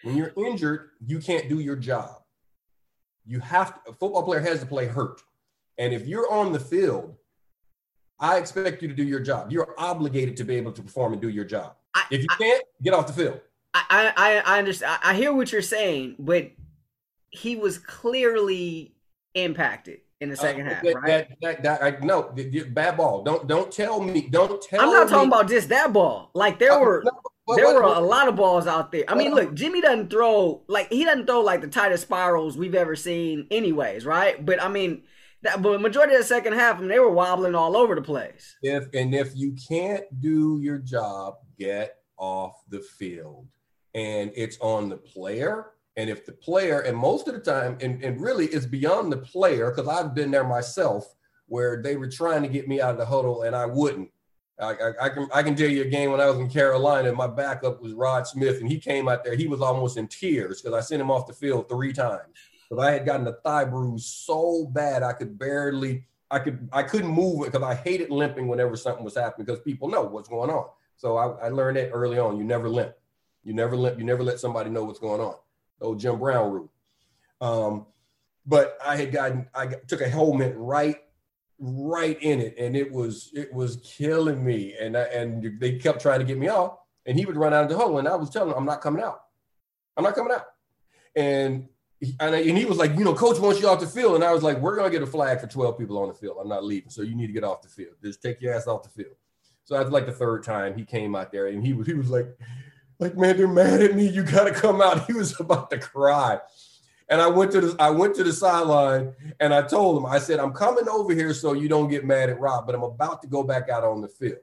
When 0.04 0.16
you're 0.16 0.34
injured, 0.38 0.90
you 1.06 1.20
can't 1.20 1.50
do 1.50 1.60
your 1.60 1.76
job. 1.76 2.22
You 3.26 3.40
have 3.42 3.76
to, 3.76 3.92
a 3.92 3.94
football 3.94 4.24
player 4.24 4.40
has 4.40 4.60
to 4.62 4.66
play 4.66 4.88
hurt. 4.88 5.22
And 5.78 5.94
if 5.94 6.08
you're 6.08 6.32
on 6.32 6.52
the 6.52 6.60
field, 6.60 7.16
I 8.20 8.38
expect 8.38 8.82
you 8.82 8.88
to 8.88 8.94
do 8.94 9.04
your 9.04 9.20
job. 9.20 9.52
You're 9.52 9.76
obligated 9.78 10.36
to 10.38 10.44
be 10.44 10.56
able 10.56 10.72
to 10.74 10.82
perform 10.82 11.14
and 11.14 11.22
do 11.22 11.30
your 11.30 11.46
job. 11.46 11.76
I, 11.94 12.04
if 12.12 12.22
you 12.22 12.28
I, 12.30 12.36
can't, 12.36 12.64
get 12.82 12.94
off 12.94 13.08
the 13.08 13.14
field. 13.14 13.40
I, 13.74 14.14
I, 14.16 14.56
I 14.56 14.60
understand. 14.60 15.00
I 15.04 15.14
hear 15.14 15.34
what 15.34 15.52
you're 15.52 15.62
saying, 15.62 16.16
but 16.20 16.52
he 17.30 17.56
was 17.56 17.78
clearly 17.78 18.96
impacted 19.36 20.00
in 20.22 20.30
the 20.30 20.36
uh, 20.36 20.42
second 20.42 20.68
uh, 20.68 20.74
half, 20.74 20.84
that, 20.84 20.96
right? 20.96 21.06
That, 21.06 21.64
that, 21.64 21.64
that, 21.82 21.84
I, 21.84 22.06
no, 22.06 22.34
bad 22.72 22.98
ball. 22.98 23.24
Don't 23.24 23.48
don't 23.48 23.72
tell 23.72 24.02
me. 24.02 24.22
Don't 24.22 24.62
tell. 24.62 24.82
Me 24.82 24.88
I'm 24.88 24.94
not 24.94 25.06
me. 25.08 25.12
talking 25.12 25.28
about 25.30 25.48
just 25.48 25.70
that 25.70 25.94
ball. 25.94 26.32
Like 26.34 26.60
there 26.60 26.74
uh, 26.74 26.80
were 26.80 27.04
no, 27.06 27.12
there 27.56 27.74
were 27.74 27.82
a 27.82 28.00
lot 28.00 28.28
of 28.28 28.36
balls 28.36 28.68
out 28.68 28.92
there. 28.92 29.04
I 29.08 29.16
mean, 29.16 29.28
uh-huh. 29.28 29.42
look, 29.42 29.54
Jimmy 29.54 29.82
doesn't 29.82 30.10
throw 30.10 30.62
like 30.68 30.92
he 30.92 31.06
doesn't 31.06 31.28
throw 31.28 31.42
like 31.42 31.62
the 31.62 31.68
tightest 31.68 32.04
spirals 32.04 32.58
we've 32.58 32.76
ever 32.76 32.96
seen, 32.96 33.48
anyways, 33.52 34.06
right? 34.06 34.44
But 34.46 34.62
I 34.62 34.68
mean, 34.68 35.04
that 35.42 35.62
but 35.62 35.82
majority 35.82 36.14
of 36.14 36.22
the 36.22 36.28
second 36.28 36.54
half, 36.54 36.78
I 36.78 36.80
mean, 36.80 36.90
they 36.90 37.00
were 37.00 37.10
wobbling 37.10 37.56
all 37.56 37.78
over 37.78 37.96
the 37.96 38.02
place. 38.02 38.56
If 38.62 38.88
and 38.94 39.14
if 39.14 39.36
you 39.36 39.56
can't 39.68 40.06
do 40.20 40.60
your 40.62 40.78
job, 40.78 41.36
get 41.58 41.96
off 42.18 42.62
the 42.70 42.82
field, 42.82 43.48
and 43.94 44.32
it's 44.36 44.58
on 44.62 44.90
the 44.90 44.98
player 44.98 45.72
and 46.00 46.10
if 46.10 46.26
the 46.26 46.32
player, 46.32 46.80
and 46.80 46.96
most 46.98 47.28
of 47.28 47.34
the 47.34 47.42
time, 47.42 47.78
and, 47.82 48.02
and 48.02 48.22
really 48.22 48.46
it's 48.46 48.66
beyond 48.66 49.12
the 49.12 49.18
player, 49.18 49.70
because 49.70 49.90
I've 49.90 50.16
been 50.16 50.32
there 50.32 50.46
myself 50.46 51.14
where 51.48 51.82
they 51.82 51.98
were 51.98 52.10
trying 52.10 52.42
to 52.42 52.48
get 52.48 52.70
me 52.70 52.80
out 52.80 52.92
of 52.92 52.98
the 52.98 53.06
huddle 53.06 53.42
and 53.42 53.54
I 53.54 53.66
wouldn't. 53.66 54.10
I, 54.60 54.72
I, 54.72 55.06
I, 55.06 55.10
can 55.10 55.28
I 55.34 55.44
can 55.44 55.56
tell 55.56 55.70
you 55.70 55.84
a 55.84 55.86
game 55.86 56.12
when 56.12 56.20
I 56.20 56.30
was 56.30 56.40
in 56.40 56.50
Carolina, 56.50 57.14
my 57.14 57.28
backup 57.28 57.82
was 57.82 57.94
Rod 57.94 58.28
Smith, 58.28 58.60
and 58.60 58.70
he 58.70 58.80
came 58.80 59.08
out 59.08 59.24
there. 59.24 59.36
He 59.36 59.48
was 59.48 59.62
almost 59.62 59.98
in 59.98 60.08
tears 60.08 60.62
because 60.62 60.78
I 60.78 60.82
sent 60.82 61.02
him 61.02 61.12
off 61.12 61.28
the 61.28 61.34
field 61.34 61.70
three 61.70 61.94
times. 61.94 62.34
Because 62.70 62.84
I 62.84 62.92
had 62.92 63.06
gotten 63.06 63.26
a 63.28 63.34
thigh 63.34 63.66
bruise 63.66 64.06
so 64.06 64.66
bad 64.72 65.02
I 65.02 65.14
could 65.14 65.40
barely, 65.40 66.06
I 66.30 66.40
could 66.40 66.70
I 66.72 66.84
couldn't 66.84 67.10
move 67.10 67.42
it 67.42 67.52
because 67.52 67.64
I 67.64 67.74
hated 67.74 68.12
limping 68.12 68.48
whenever 68.48 68.76
something 68.76 69.04
was 69.04 69.16
happening 69.16 69.46
because 69.46 69.62
people 69.62 69.90
know 69.90 70.04
what's 70.04 70.30
going 70.30 70.50
on. 70.50 70.68
So 70.98 71.18
I, 71.18 71.46
I 71.46 71.50
learned 71.50 71.78
that 71.78 71.90
early 71.90 72.20
on. 72.20 72.38
You 72.38 72.44
never 72.44 72.70
limp. 72.70 72.94
You 73.44 73.54
never 73.54 73.76
limp. 73.76 73.98
You 73.98 74.06
never 74.06 74.24
let 74.24 74.40
somebody 74.40 74.70
know 74.70 74.84
what's 74.84 75.00
going 75.00 75.22
on 75.22 75.36
old 75.82 76.00
Jim 76.00 76.20
Brown 76.20 76.52
rule. 76.52 76.72
Um, 77.42 77.86
but 78.46 78.78
I 78.86 78.96
had 78.96 79.12
gotten, 79.12 79.48
I 79.54 79.68
took 79.88 80.02
a 80.02 80.08
helmet 80.08 80.54
right, 80.58 80.98
right 81.60 82.22
in 82.22 82.40
it, 82.40 82.56
and 82.58 82.76
it 82.76 82.92
was, 82.92 83.32
it 83.34 83.54
was 83.54 83.78
killing 83.84 84.44
me. 84.44 84.76
And 84.80 84.98
I, 84.98 85.04
and 85.04 85.60
they 85.60 85.78
kept 85.78 86.02
trying 86.02 86.20
to 86.20 86.26
get 86.26 86.38
me 86.38 86.48
off, 86.48 86.78
and 87.06 87.18
he 87.18 87.26
would 87.26 87.38
run 87.38 87.54
out 87.54 87.64
of 87.64 87.70
the 87.70 87.78
hole, 87.78 87.98
and 88.00 88.08
I 88.08 88.16
was 88.16 88.30
telling 88.30 88.50
him, 88.50 88.58
I'm 88.58 88.66
not 88.66 88.82
coming 88.82 89.04
out. 89.04 89.22
I'm 89.98 90.04
not 90.04 90.16
coming 90.16 90.34
out. 90.34 90.46
And 91.16 91.68
and, 92.20 92.34
and 92.34 92.58
he 92.58 92.66
was 92.66 92.78
like, 92.78 92.98
you 92.98 93.04
know, 93.04 93.14
coach 93.14 93.40
wants 93.40 93.60
you 93.60 93.68
off 93.68 93.82
the 93.82 93.88
field. 93.88 94.16
And 94.16 94.24
I 94.24 94.34
was 94.34 94.42
like, 94.42 94.60
we're 94.60 94.82
to 94.82 94.90
get 94.90 95.02
a 95.02 95.08
flag 95.08 95.42
for 95.42 95.48
12 95.48 95.78
people 95.78 95.98
on 95.98 96.08
the 96.08 96.14
field. 96.14 96.38
I'm 96.40 96.48
not 96.48 96.64
leaving. 96.64 96.90
So 96.90 97.02
you 97.02 97.16
need 97.16 97.28
to 97.28 97.34
get 97.34 97.44
off 97.44 97.62
the 97.62 97.68
field. 97.68 97.96
Just 98.02 98.22
take 98.22 98.42
your 98.42 98.54
ass 98.54 98.68
off 98.68 98.84
the 98.84 98.90
field. 98.90 99.16
So 99.66 99.76
after 99.76 99.90
like 99.90 100.06
the 100.06 100.14
third 100.14 100.44
time 100.44 100.78
he 100.78 100.86
came 100.86 101.14
out 101.16 101.32
there 101.32 101.48
and 101.48 101.66
he 101.66 101.74
was, 101.74 101.88
he 101.88 101.94
was 101.94 102.10
like, 102.10 102.28
like, 103.00 103.18
man, 103.18 103.38
they're 103.38 103.48
mad 103.48 103.82
at 103.82 103.96
me. 103.96 104.08
You 104.08 104.24
got 104.24 104.46
to 104.46 104.52
come 104.52 104.82
out. 104.82 105.06
He 105.08 105.14
was 105.14 105.40
about 105.40 105.70
to 105.72 105.78
cry. 105.78 106.40
And 107.10 107.22
I 107.22 107.28
went 107.28 107.52
to 107.54 107.62
the 107.62 107.76
I 107.82 107.90
went 107.90 108.16
to 108.16 108.24
the 108.24 108.32
sideline 108.32 109.14
and 109.40 109.54
I 109.54 109.64
told 109.64 109.98
him, 109.98 110.06
I 110.06 110.20
said, 110.20 110.40
I'm 110.40 110.54
coming 110.54 110.88
over 110.88 111.14
here 111.14 111.34
so 111.34 111.54
you 111.54 111.68
don't 111.68 111.90
get 111.90 112.06
mad 112.06 112.30
at 112.30 112.40
Rob, 112.40 112.66
but 112.68 112.76
I'm 112.76 112.84
about 112.84 113.22
to 113.24 113.28
go 113.28 113.44
back 113.44 113.68
out 113.70 113.84
on 113.84 114.02
the 114.02 114.08
field. 114.08 114.40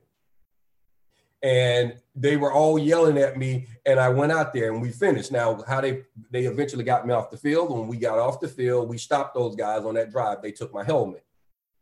And 1.43 1.95
they 2.17 2.37
were 2.37 2.53
all 2.53 2.79
yelling 2.79 3.19
at 3.19 3.37
me, 3.37 3.69
and 3.85 4.01
I 4.01 4.09
went 4.09 4.33
out 4.33 4.53
there 4.53 4.73
and 4.73 4.83
we 4.83 4.91
finished. 4.91 5.31
Now, 5.31 5.63
how 5.69 5.81
they 5.81 6.03
they 6.31 6.47
eventually 6.47 6.83
got 6.83 7.07
me 7.07 7.15
off 7.15 7.31
the 7.31 7.37
field. 7.37 7.71
When 7.71 7.87
we 7.87 7.99
got 7.99 8.19
off 8.19 8.41
the 8.41 8.49
field, 8.49 8.89
we 8.89 8.99
stopped 8.99 9.35
those 9.35 9.55
guys 9.55 9.85
on 9.85 9.95
that 9.95 10.11
drive. 10.11 10.43
They 10.43 10.53
took 10.53 10.75
my 10.75 10.83
helmet. 10.83 11.25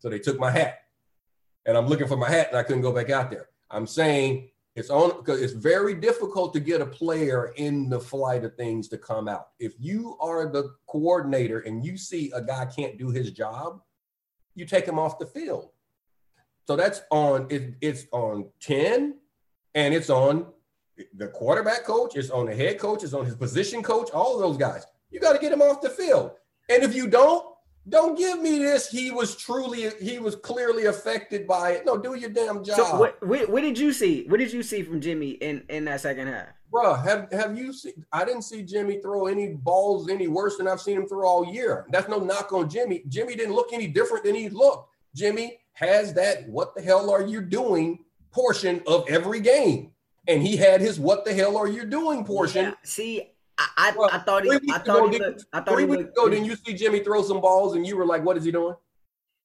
So 0.01 0.11
they 0.11 0.18
took 0.18 0.38
my 0.38 0.51
hat. 0.51 0.81
And 1.64 1.79
I'm 1.79 1.87
looking 1.87 2.09
for 2.09 2.18
my 2.18 2.29
hat 2.29 2.49
and 2.51 2.59
I 2.59 2.62
couldn't 2.62 2.83
go 2.83 2.92
back 2.92 3.09
out 3.09 3.31
there. 3.31 3.49
I'm 3.70 3.87
saying 3.87 4.51
it's 4.77 4.91
on 4.91 5.19
because 5.19 5.41
it's 5.41 5.53
very 5.53 5.95
difficult 5.95 6.53
to 6.55 6.61
get 6.61 6.81
a 6.81 6.87
player 6.87 7.53
in 7.57 7.89
the 7.89 8.01
flight 8.01 8.45
of 8.45 8.57
things 8.57 8.89
to 8.89 8.99
come 8.99 9.29
out. 9.29 9.49
If 9.61 9.75
you 9.79 10.17
are 10.21 10.51
the 10.51 10.75
coordinator 10.89 11.61
and 11.61 11.85
you 11.85 11.97
see 11.97 12.33
a 12.35 12.43
guy 12.43 12.67
can't 12.67 12.99
do 12.99 13.11
his 13.11 13.31
job, 13.31 13.81
you 14.57 14.67
take 14.67 14.85
him 14.87 14.99
off 14.99 15.19
the 15.19 15.27
field. 15.27 15.71
So 16.67 16.75
that's 16.75 17.03
on 17.11 17.47
it, 17.51 17.75
it's 17.81 18.07
on 18.11 18.49
10 18.61 19.15
and 19.75 19.95
it's 19.95 20.11
on 20.11 20.47
the 21.17 21.29
quarterback 21.29 21.85
coach, 21.85 22.17
it's 22.17 22.31
on 22.31 22.47
the 22.47 22.55
head 22.55 22.79
coach, 22.79 23.05
it's 23.05 23.13
on 23.13 23.27
his 23.27 23.37
position 23.37 23.83
coach, 23.83 24.11
all 24.11 24.35
of 24.35 24.41
those 24.41 24.57
guys. 24.57 24.85
You 25.11 25.21
got 25.21 25.35
to 25.35 25.39
get 25.39 25.53
him 25.53 25.63
off 25.63 25.83
the 25.83 25.91
field. 25.91 26.33
And 26.69 26.83
if 26.83 26.95
you 26.95 27.07
don't, 27.07 27.54
don't 27.88 28.16
give 28.16 28.40
me 28.40 28.59
this. 28.59 28.88
He 28.88 29.11
was 29.11 29.37
truly, 29.37 29.90
he 30.01 30.18
was 30.18 30.37
clearly 30.37 30.87
affected 30.87 31.47
by 31.47 31.73
it. 31.73 31.85
No, 31.85 31.99
do 31.99 32.14
your 32.14 32.31
damn 32.31 32.64
job. 32.64 32.77
So 32.77 32.99
what, 32.99 33.27
what, 33.27 33.51
what 33.51 33.61
did 33.61 33.79
you 33.79 33.92
see? 33.92 34.25
What 34.29 34.38
did 34.38 34.53
you 34.53 34.62
see 34.62 34.83
from 34.83 35.01
Jimmy 35.01 35.31
in 35.33 35.64
in 35.68 35.85
that 35.85 36.01
second 36.01 36.29
half? 36.29 36.49
Bro, 36.70 36.94
have 36.94 37.31
have 37.31 37.57
you 37.57 37.73
seen? 37.73 38.05
I 38.12 38.25
didn't 38.25 38.42
see 38.42 38.62
Jimmy 38.62 39.01
throw 39.01 39.27
any 39.27 39.49
balls 39.51 40.09
any 40.09 40.27
worse 40.29 40.57
than 40.57 40.66
I've 40.66 40.81
seen 40.81 40.97
him 40.97 41.07
throw 41.07 41.29
all 41.29 41.47
year. 41.47 41.87
That's 41.90 42.09
no 42.09 42.18
knock 42.18 42.53
on 42.53 42.68
Jimmy. 42.68 43.05
Jimmy 43.09 43.37
didn't 43.37 43.55
look 43.55 43.73
any 43.73 43.87
different 43.87 44.25
than 44.25 44.35
he 44.35 44.49
looked. 44.49 44.90
Jimmy 45.14 45.61
has 45.75 46.14
that 46.14 46.49
"What 46.49 46.75
the 46.75 46.83
hell 46.83 47.11
are 47.11 47.23
you 47.23 47.42
doing?" 47.42 48.01
portion 48.33 48.83
of 48.88 49.05
every 49.09 49.38
game, 49.38 49.92
and 50.27 50.42
he 50.42 50.57
had 50.57 50.81
his 50.81 50.99
"What 50.99 51.25
the 51.25 51.33
hell 51.33 51.57
are 51.57 51.68
you 51.68 51.85
doing?" 51.85 52.25
portion. 52.25 52.64
Yeah, 52.64 52.75
see, 52.83 53.34
I, 53.57 53.69
I, 53.77 53.93
well, 53.97 54.11
I 54.12 54.19
thought 54.19 54.45
he. 54.45 54.51
I 54.51 54.79
thought 54.79 55.12
he. 55.12 55.19
Looked, 55.19 55.45
I 55.53 55.61
thought 55.61 55.75
three 55.75 55.85
he 55.85 55.90
weeks 55.90 56.11
ago, 56.11 56.29
didn't 56.29 56.47
you 56.47 56.57
see 56.57 56.75
Jimmy 56.75 57.01
throw 57.01 57.23
some 57.23 57.40
balls 57.40 57.77
and 57.77 57.87
you 57.87 57.97
were 57.97 58.07
like, 58.07 58.25
"What 58.25 58.37
is 58.37 58.45
he 58.45 58.51
doing?" 58.51 58.75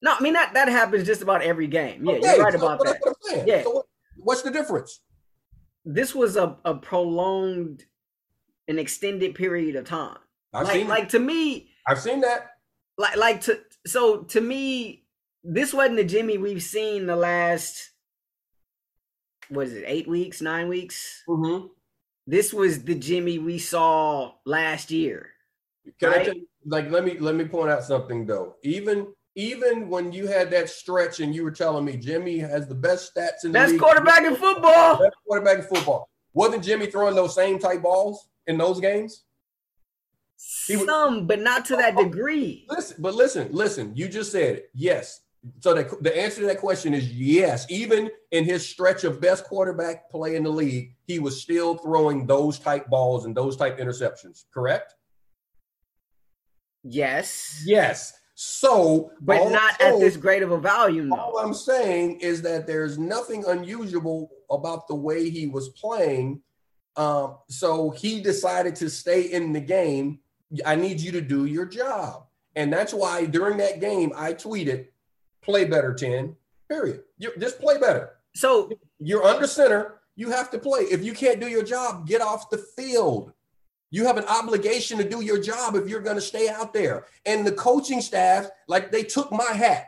No, 0.02 0.14
I 0.18 0.20
mean 0.20 0.32
that 0.32 0.54
that 0.54 0.68
happens 0.68 1.06
just 1.06 1.22
about 1.22 1.42
every 1.42 1.66
game. 1.66 2.04
Yeah, 2.04 2.14
okay, 2.14 2.36
you're 2.36 2.44
right 2.44 2.52
so 2.52 2.66
about 2.66 2.80
that. 2.80 3.44
Yeah. 3.46 3.62
So 3.62 3.70
what, 3.70 3.86
what's 4.16 4.42
the 4.42 4.50
difference? 4.50 5.00
This 5.84 6.14
was 6.14 6.36
a, 6.36 6.56
a 6.64 6.74
prolonged, 6.74 7.84
an 8.68 8.78
extended 8.78 9.34
period 9.34 9.76
of 9.76 9.84
time. 9.84 10.18
I've 10.52 10.66
like, 10.66 10.88
like 10.88 11.08
to 11.10 11.18
me, 11.18 11.70
I've 11.86 12.00
seen 12.00 12.20
that. 12.22 12.50
Like, 12.98 13.16
like 13.16 13.40
to 13.42 13.60
so 13.86 14.22
to 14.24 14.40
me, 14.40 15.04
this 15.44 15.72
wasn't 15.72 15.96
the 15.96 16.04
Jimmy 16.04 16.38
we've 16.38 16.62
seen 16.62 17.06
the 17.06 17.16
last. 17.16 17.90
What 19.48 19.66
is 19.66 19.74
it? 19.74 19.84
Eight 19.86 20.08
weeks, 20.08 20.40
nine 20.40 20.68
weeks. 20.68 21.22
Mm-hmm. 21.28 21.66
This 22.26 22.52
was 22.52 22.84
the 22.84 22.94
Jimmy 22.94 23.38
we 23.38 23.58
saw 23.58 24.32
last 24.44 24.90
year. 24.90 25.30
Can 25.98 26.10
right? 26.10 26.20
I 26.20 26.24
tell 26.24 26.34
you, 26.34 26.46
like 26.66 26.90
let 26.90 27.04
me 27.04 27.18
let 27.18 27.34
me 27.34 27.44
point 27.44 27.70
out 27.70 27.84
something 27.84 28.26
though. 28.26 28.56
Even 28.62 29.08
even 29.34 29.88
when 29.88 30.12
you 30.12 30.26
had 30.26 30.50
that 30.50 30.68
stretch 30.68 31.20
and 31.20 31.34
you 31.34 31.44
were 31.44 31.50
telling 31.50 31.84
me 31.84 31.96
Jimmy 31.96 32.38
has 32.38 32.68
the 32.68 32.74
best 32.74 33.14
stats 33.14 33.44
in 33.44 33.52
the 33.52 33.58
best 33.58 33.72
league, 33.72 33.80
quarterback 33.80 34.24
in 34.24 34.36
football. 34.36 34.98
Best 34.98 35.16
quarterback 35.26 35.58
in 35.58 35.64
football. 35.64 36.08
Wasn't 36.32 36.62
Jimmy 36.64 36.86
throwing 36.86 37.14
those 37.14 37.34
same 37.34 37.58
type 37.58 37.82
balls 37.82 38.28
in 38.46 38.58
those 38.58 38.80
games? 38.80 39.24
Some, 40.36 41.26
but 41.26 41.40
not 41.40 41.66
to 41.66 41.76
that 41.76 41.94
oh, 41.96 42.00
oh, 42.00 42.04
degree. 42.04 42.64
Listen, 42.68 42.96
but 43.00 43.14
listen, 43.14 43.48
listen. 43.52 43.92
You 43.94 44.08
just 44.08 44.32
said 44.32 44.56
it. 44.56 44.70
Yes, 44.74 45.20
so 45.60 45.74
the, 45.74 45.96
the 46.00 46.16
answer 46.16 46.40
to 46.40 46.46
that 46.46 46.58
question 46.58 46.92
is 46.92 47.12
yes. 47.12 47.66
Even 47.70 48.10
in 48.30 48.44
his 48.44 48.68
stretch 48.68 49.04
of 49.04 49.20
best 49.20 49.44
quarterback 49.44 50.10
play 50.10 50.36
in 50.36 50.44
the 50.44 50.50
league, 50.50 50.94
he 51.06 51.18
was 51.18 51.40
still 51.40 51.76
throwing 51.76 52.26
those 52.26 52.58
type 52.58 52.88
balls 52.88 53.24
and 53.24 53.34
those 53.34 53.56
type 53.56 53.78
interceptions. 53.78 54.44
Correct? 54.52 54.94
Yes. 56.82 57.62
Yes. 57.64 58.12
So, 58.34 59.12
but 59.20 59.50
not 59.50 59.80
at 59.82 59.98
this 59.98 60.16
great 60.16 60.42
of 60.42 60.50
a 60.50 60.58
volume. 60.58 61.10
Though. 61.10 61.16
All 61.16 61.38
I'm 61.38 61.52
saying 61.52 62.20
is 62.20 62.40
that 62.42 62.66
there's 62.66 62.98
nothing 62.98 63.44
unusual 63.46 64.30
about 64.50 64.88
the 64.88 64.94
way 64.94 65.28
he 65.28 65.46
was 65.46 65.68
playing. 65.70 66.40
Um, 66.96 67.36
so 67.48 67.90
he 67.90 68.20
decided 68.22 68.76
to 68.76 68.88
stay 68.88 69.22
in 69.22 69.52
the 69.52 69.60
game. 69.60 70.20
I 70.64 70.74
need 70.74 71.00
you 71.00 71.12
to 71.12 71.20
do 71.20 71.44
your 71.44 71.66
job. 71.66 72.26
And 72.56 72.72
that's 72.72 72.92
why 72.92 73.26
during 73.26 73.58
that 73.58 73.80
game, 73.80 74.12
I 74.16 74.32
tweeted, 74.32 74.88
play 75.42 75.64
better 75.64 75.94
10, 75.94 76.36
period. 76.68 77.02
You 77.18 77.32
just 77.38 77.60
play 77.60 77.78
better. 77.78 78.10
So 78.34 78.70
you're 78.98 79.24
under 79.24 79.46
center. 79.46 80.00
You 80.16 80.30
have 80.30 80.50
to 80.50 80.58
play. 80.58 80.82
If 80.82 81.02
you 81.02 81.12
can't 81.12 81.40
do 81.40 81.48
your 81.48 81.62
job, 81.62 82.06
get 82.06 82.20
off 82.20 82.50
the 82.50 82.58
field. 82.58 83.32
You 83.90 84.06
have 84.06 84.18
an 84.18 84.24
obligation 84.26 84.98
to 84.98 85.08
do 85.08 85.22
your 85.22 85.40
job 85.40 85.74
if 85.74 85.88
you're 85.88 86.00
going 86.00 86.16
to 86.16 86.22
stay 86.22 86.48
out 86.48 86.72
there. 86.72 87.06
And 87.26 87.46
the 87.46 87.52
coaching 87.52 88.00
staff, 88.00 88.48
like 88.68 88.92
they 88.92 89.02
took 89.02 89.32
my 89.32 89.52
hat. 89.52 89.86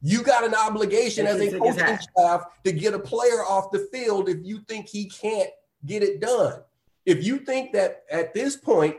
You 0.00 0.22
got 0.22 0.44
an 0.44 0.54
obligation 0.54 1.26
as 1.26 1.40
a 1.40 1.58
coaching 1.58 1.98
staff 1.98 2.44
to 2.64 2.72
get 2.72 2.94
a 2.94 2.98
player 2.98 3.44
off 3.44 3.72
the 3.72 3.88
field 3.92 4.28
if 4.28 4.44
you 4.44 4.60
think 4.68 4.88
he 4.88 5.06
can't 5.06 5.50
get 5.86 6.02
it 6.02 6.20
done. 6.20 6.60
If 7.04 7.24
you 7.24 7.38
think 7.38 7.72
that 7.72 8.04
at 8.10 8.34
this 8.34 8.54
point, 8.56 8.96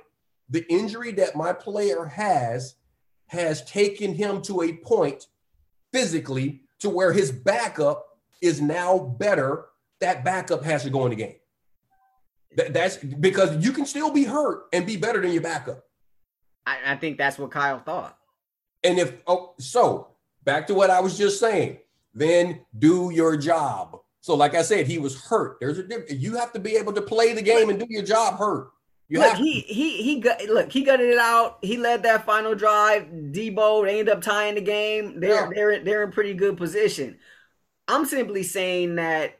the 0.49 0.65
injury 0.67 1.11
that 1.13 1.35
my 1.35 1.53
player 1.53 2.05
has 2.05 2.75
has 3.27 3.63
taken 3.65 4.13
him 4.13 4.41
to 4.41 4.63
a 4.63 4.73
point 4.73 5.27
physically 5.91 6.61
to 6.79 6.89
where 6.89 7.13
his 7.13 7.31
backup 7.31 8.05
is 8.41 8.61
now 8.61 8.97
better. 8.97 9.65
That 10.01 10.23
backup 10.23 10.63
has 10.63 10.83
to 10.83 10.89
go 10.89 11.05
in 11.05 11.11
the 11.11 11.15
game. 11.15 11.35
Th- 12.57 12.71
that's 12.71 12.97
because 12.97 13.63
you 13.63 13.71
can 13.71 13.85
still 13.85 14.11
be 14.11 14.23
hurt 14.23 14.63
and 14.73 14.85
be 14.85 14.97
better 14.97 15.21
than 15.21 15.31
your 15.31 15.41
backup. 15.41 15.83
I, 16.65 16.77
I 16.93 16.95
think 16.95 17.17
that's 17.17 17.37
what 17.37 17.51
Kyle 17.51 17.79
thought. 17.79 18.17
And 18.83 18.97
if 18.97 19.13
oh, 19.27 19.55
so 19.59 20.09
back 20.43 20.67
to 20.67 20.73
what 20.73 20.89
I 20.89 21.01
was 21.01 21.17
just 21.17 21.39
saying, 21.39 21.79
then 22.13 22.61
do 22.77 23.11
your 23.13 23.35
job. 23.37 23.99
So, 24.21 24.35
like 24.35 24.55
I 24.55 24.61
said, 24.61 24.87
he 24.87 24.97
was 24.97 25.21
hurt. 25.21 25.57
There's 25.59 25.77
a 25.77 25.83
difference. 25.83 26.11
You 26.13 26.35
have 26.35 26.51
to 26.53 26.59
be 26.59 26.75
able 26.75 26.93
to 26.93 27.01
play 27.01 27.33
the 27.33 27.41
game 27.41 27.69
and 27.69 27.79
do 27.79 27.85
your 27.89 28.03
job 28.03 28.37
hurt. 28.37 28.69
You 29.09 29.19
look, 29.19 29.37
he 29.37 29.61
he 29.61 30.03
he 30.03 30.19
got 30.19 30.41
look, 30.45 30.71
he 30.71 30.83
gutted 30.83 31.09
it 31.09 31.17
out. 31.17 31.57
He 31.63 31.77
led 31.77 32.03
that 32.03 32.25
final 32.25 32.53
drive. 32.55 33.05
Deebo, 33.07 33.83
they 33.85 33.99
end 33.99 34.09
up 34.09 34.21
tying 34.21 34.55
the 34.55 34.61
game. 34.61 35.19
They're 35.19 35.45
Yeah. 35.45 35.49
they're 35.53 35.83
they're 35.83 36.03
in 36.03 36.11
pretty 36.11 36.35
good 36.35 36.57
position. 36.57 37.17
I'm 37.87 38.05
simply 38.05 38.43
saying 38.43 38.95
that 38.95 39.39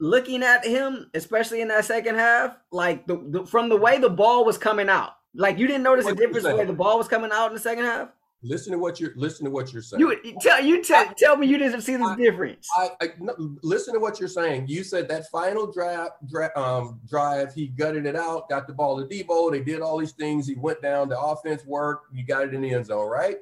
looking 0.00 0.42
at 0.42 0.66
him, 0.66 1.10
especially 1.14 1.62
in 1.62 1.68
that 1.68 1.84
second 1.86 2.16
half, 2.16 2.56
like 2.70 3.06
the, 3.06 3.16
the 3.30 3.46
from 3.46 3.70
the 3.70 3.76
way 3.76 3.98
the 3.98 4.10
ball 4.10 4.44
was 4.44 4.58
coming 4.58 4.88
out, 4.90 5.12
like 5.34 5.58
you 5.58 5.66
didn't 5.66 5.82
notice 5.82 6.08
a 6.10 6.14
What 6.14 6.20
you 6.20 6.26
difference 6.26 6.44
the 6.44 6.54
way 6.56 6.64
the 6.66 6.72
ball 6.74 6.98
was 6.98 7.08
coming 7.08 7.30
out 7.32 7.48
in 7.48 7.54
the 7.54 7.60
second 7.60 7.84
half. 7.84 8.10
Listen 8.44 8.72
to 8.72 8.78
what 8.78 9.00
you're 9.00 9.12
listen 9.16 9.44
to 9.46 9.50
what 9.50 9.72
you're 9.72 9.80
saying. 9.80 10.00
You 10.00 10.34
tell 10.40 10.62
you 10.62 10.82
tell 10.84 11.06
tell 11.16 11.36
me 11.36 11.46
you 11.46 11.56
didn't 11.56 11.80
see 11.80 11.96
the 11.96 12.04
I- 12.04 12.16
difference. 12.16 12.68
I, 12.76 12.90
I 13.00 13.08
no, 13.18 13.34
listen 13.62 13.94
to 13.94 14.00
what 14.00 14.20
you're 14.20 14.28
saying. 14.28 14.66
You 14.68 14.84
said 14.84 15.08
that 15.08 15.24
final 15.30 15.72
drive, 15.72 16.10
dra- 16.28 16.52
um, 16.56 17.00
drive, 17.08 17.54
he 17.54 17.68
gutted 17.68 18.04
it 18.04 18.16
out, 18.16 18.48
got 18.50 18.66
the 18.66 18.74
ball 18.74 18.98
to 19.00 19.06
Deebo. 19.06 19.50
They 19.50 19.60
did 19.60 19.80
all 19.80 19.98
these 19.98 20.12
things. 20.12 20.46
He 20.46 20.54
went 20.56 20.82
down. 20.82 21.08
The 21.08 21.18
offense 21.18 21.64
worked. 21.64 22.14
You 22.14 22.24
got 22.26 22.44
it 22.44 22.52
in 22.54 22.60
the 22.60 22.70
end 22.74 22.86
zone, 22.86 23.08
right? 23.08 23.36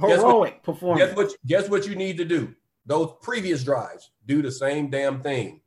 guess 0.00 0.18
what- 0.18 0.18
Heroic 0.18 0.62
performance. 0.64 1.06
Guess 1.08 1.16
what? 1.16 1.32
Guess 1.46 1.68
what 1.68 1.86
you 1.86 1.94
need 1.94 2.16
to 2.16 2.24
do? 2.24 2.52
Those 2.86 3.12
previous 3.22 3.62
drives, 3.62 4.10
do 4.26 4.42
the 4.42 4.50
same 4.50 4.90
damn 4.90 5.22
thing. 5.22 5.60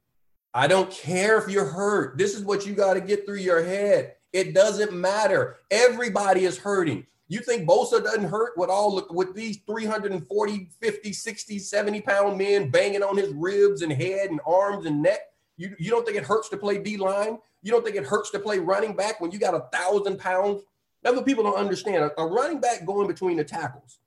I 0.53 0.67
don't 0.67 0.91
care 0.91 1.37
if 1.37 1.49
you're 1.49 1.65
hurt. 1.65 2.17
This 2.17 2.35
is 2.35 2.43
what 2.43 2.65
you 2.65 2.73
got 2.73 2.95
to 2.95 3.01
get 3.01 3.25
through 3.25 3.37
your 3.37 3.63
head. 3.63 4.15
It 4.33 4.53
doesn't 4.53 4.91
matter. 4.91 5.57
Everybody 5.71 6.43
is 6.43 6.57
hurting. 6.57 7.05
You 7.33 7.41
think 7.41 7.67
Bosa 7.67 8.03
doesn't 8.03 8.29
hurt 8.29 8.55
with 8.57 8.69
all 8.69 9.07
with 9.09 9.33
these 9.33 9.57
340, 9.65 10.69
50, 10.79 11.13
60, 11.13 11.57
70 11.57 12.01
pound 12.01 12.37
men 12.37 12.69
banging 12.69 13.01
on 13.01 13.17
his 13.17 13.33
ribs 13.33 13.81
and 13.81 13.91
head 13.91 14.29
and 14.29 14.39
arms 14.45 14.85
and 14.85 15.01
neck? 15.01 15.19
You, 15.57 15.75
you 15.79 15.89
don't 15.89 16.05
think 16.05 16.15
it 16.15 16.25
hurts 16.25 16.47
to 16.49 16.57
play 16.57 16.77
D 16.77 16.95
line? 16.95 17.39
You 17.63 17.71
don't 17.71 17.83
think 17.83 17.95
it 17.95 18.05
hurts 18.05 18.29
to 18.31 18.39
play 18.39 18.59
running 18.59 18.95
back 18.95 19.19
when 19.19 19.31
you 19.31 19.39
got 19.39 19.55
a 19.55 19.65
thousand 19.75 20.19
pounds? 20.19 20.61
That's 21.01 21.15
what 21.15 21.25
people 21.25 21.43
don't 21.43 21.57
understand. 21.57 22.03
A, 22.03 22.21
a 22.21 22.27
running 22.27 22.61
back 22.61 22.85
going 22.85 23.07
between 23.07 23.37
the 23.37 23.43
tackles. 23.43 23.97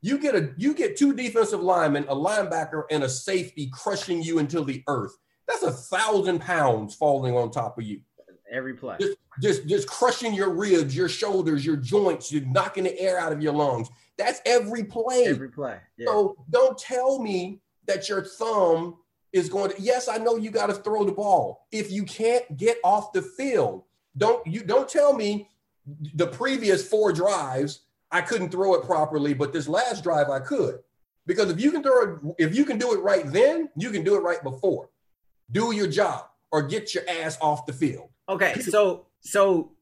You 0.00 0.16
get 0.18 0.36
a 0.36 0.50
you 0.56 0.72
get 0.72 0.96
two 0.96 1.12
defensive 1.14 1.60
linemen, 1.60 2.04
a 2.08 2.14
linebacker, 2.14 2.84
and 2.92 3.02
a 3.02 3.08
safety 3.08 3.72
crushing 3.72 4.22
you 4.22 4.38
into 4.38 4.62
the 4.62 4.84
earth. 4.86 5.18
That's 5.48 5.64
a 5.64 5.72
thousand 5.72 6.42
pounds 6.42 6.94
falling 6.94 7.34
on 7.34 7.50
top 7.50 7.76
of 7.76 7.82
you. 7.82 8.02
Every 8.50 8.74
play. 8.74 8.96
Just 9.00 9.18
just 9.40 9.66
just 9.66 9.88
crushing 9.88 10.34
your 10.34 10.50
ribs, 10.50 10.96
your 10.96 11.08
shoulders, 11.08 11.64
your 11.64 11.76
joints, 11.76 12.32
you're 12.32 12.44
knocking 12.46 12.84
the 12.84 12.98
air 12.98 13.18
out 13.18 13.32
of 13.32 13.42
your 13.42 13.52
lungs. 13.52 13.88
That's 14.16 14.40
every 14.46 14.84
play. 14.84 15.24
Every 15.26 15.48
play. 15.48 15.78
Yeah. 15.96 16.06
So 16.06 16.36
don't 16.50 16.76
tell 16.78 17.20
me 17.20 17.60
that 17.86 18.08
your 18.08 18.24
thumb 18.24 18.96
is 19.32 19.48
going 19.48 19.70
to 19.70 19.80
yes, 19.80 20.08
I 20.08 20.18
know 20.18 20.36
you 20.36 20.50
got 20.50 20.66
to 20.66 20.74
throw 20.74 21.04
the 21.04 21.12
ball. 21.12 21.66
If 21.70 21.90
you 21.90 22.04
can't 22.04 22.56
get 22.56 22.78
off 22.82 23.12
the 23.12 23.22
field, 23.22 23.84
don't 24.16 24.46
you 24.46 24.62
don't 24.62 24.88
tell 24.88 25.12
me 25.12 25.48
the 26.14 26.26
previous 26.26 26.86
four 26.86 27.12
drives 27.12 27.80
I 28.10 28.20
couldn't 28.22 28.50
throw 28.50 28.74
it 28.74 28.84
properly, 28.84 29.34
but 29.34 29.52
this 29.52 29.68
last 29.68 30.02
drive 30.02 30.30
I 30.30 30.40
could. 30.40 30.78
Because 31.26 31.50
if 31.50 31.60
you 31.60 31.70
can 31.70 31.82
throw 31.82 32.02
it, 32.02 32.34
if 32.38 32.56
you 32.56 32.64
can 32.64 32.78
do 32.78 32.94
it 32.94 33.00
right 33.00 33.30
then, 33.30 33.68
you 33.76 33.90
can 33.90 34.02
do 34.02 34.16
it 34.16 34.20
right 34.20 34.42
before. 34.42 34.88
Do 35.50 35.72
your 35.72 35.86
job 35.86 36.24
or 36.50 36.62
get 36.62 36.94
your 36.94 37.04
ass 37.08 37.36
off 37.40 37.66
the 37.66 37.72
field. 37.72 38.08
Okay, 38.28 38.54
so 38.60 39.06
so 39.20 39.72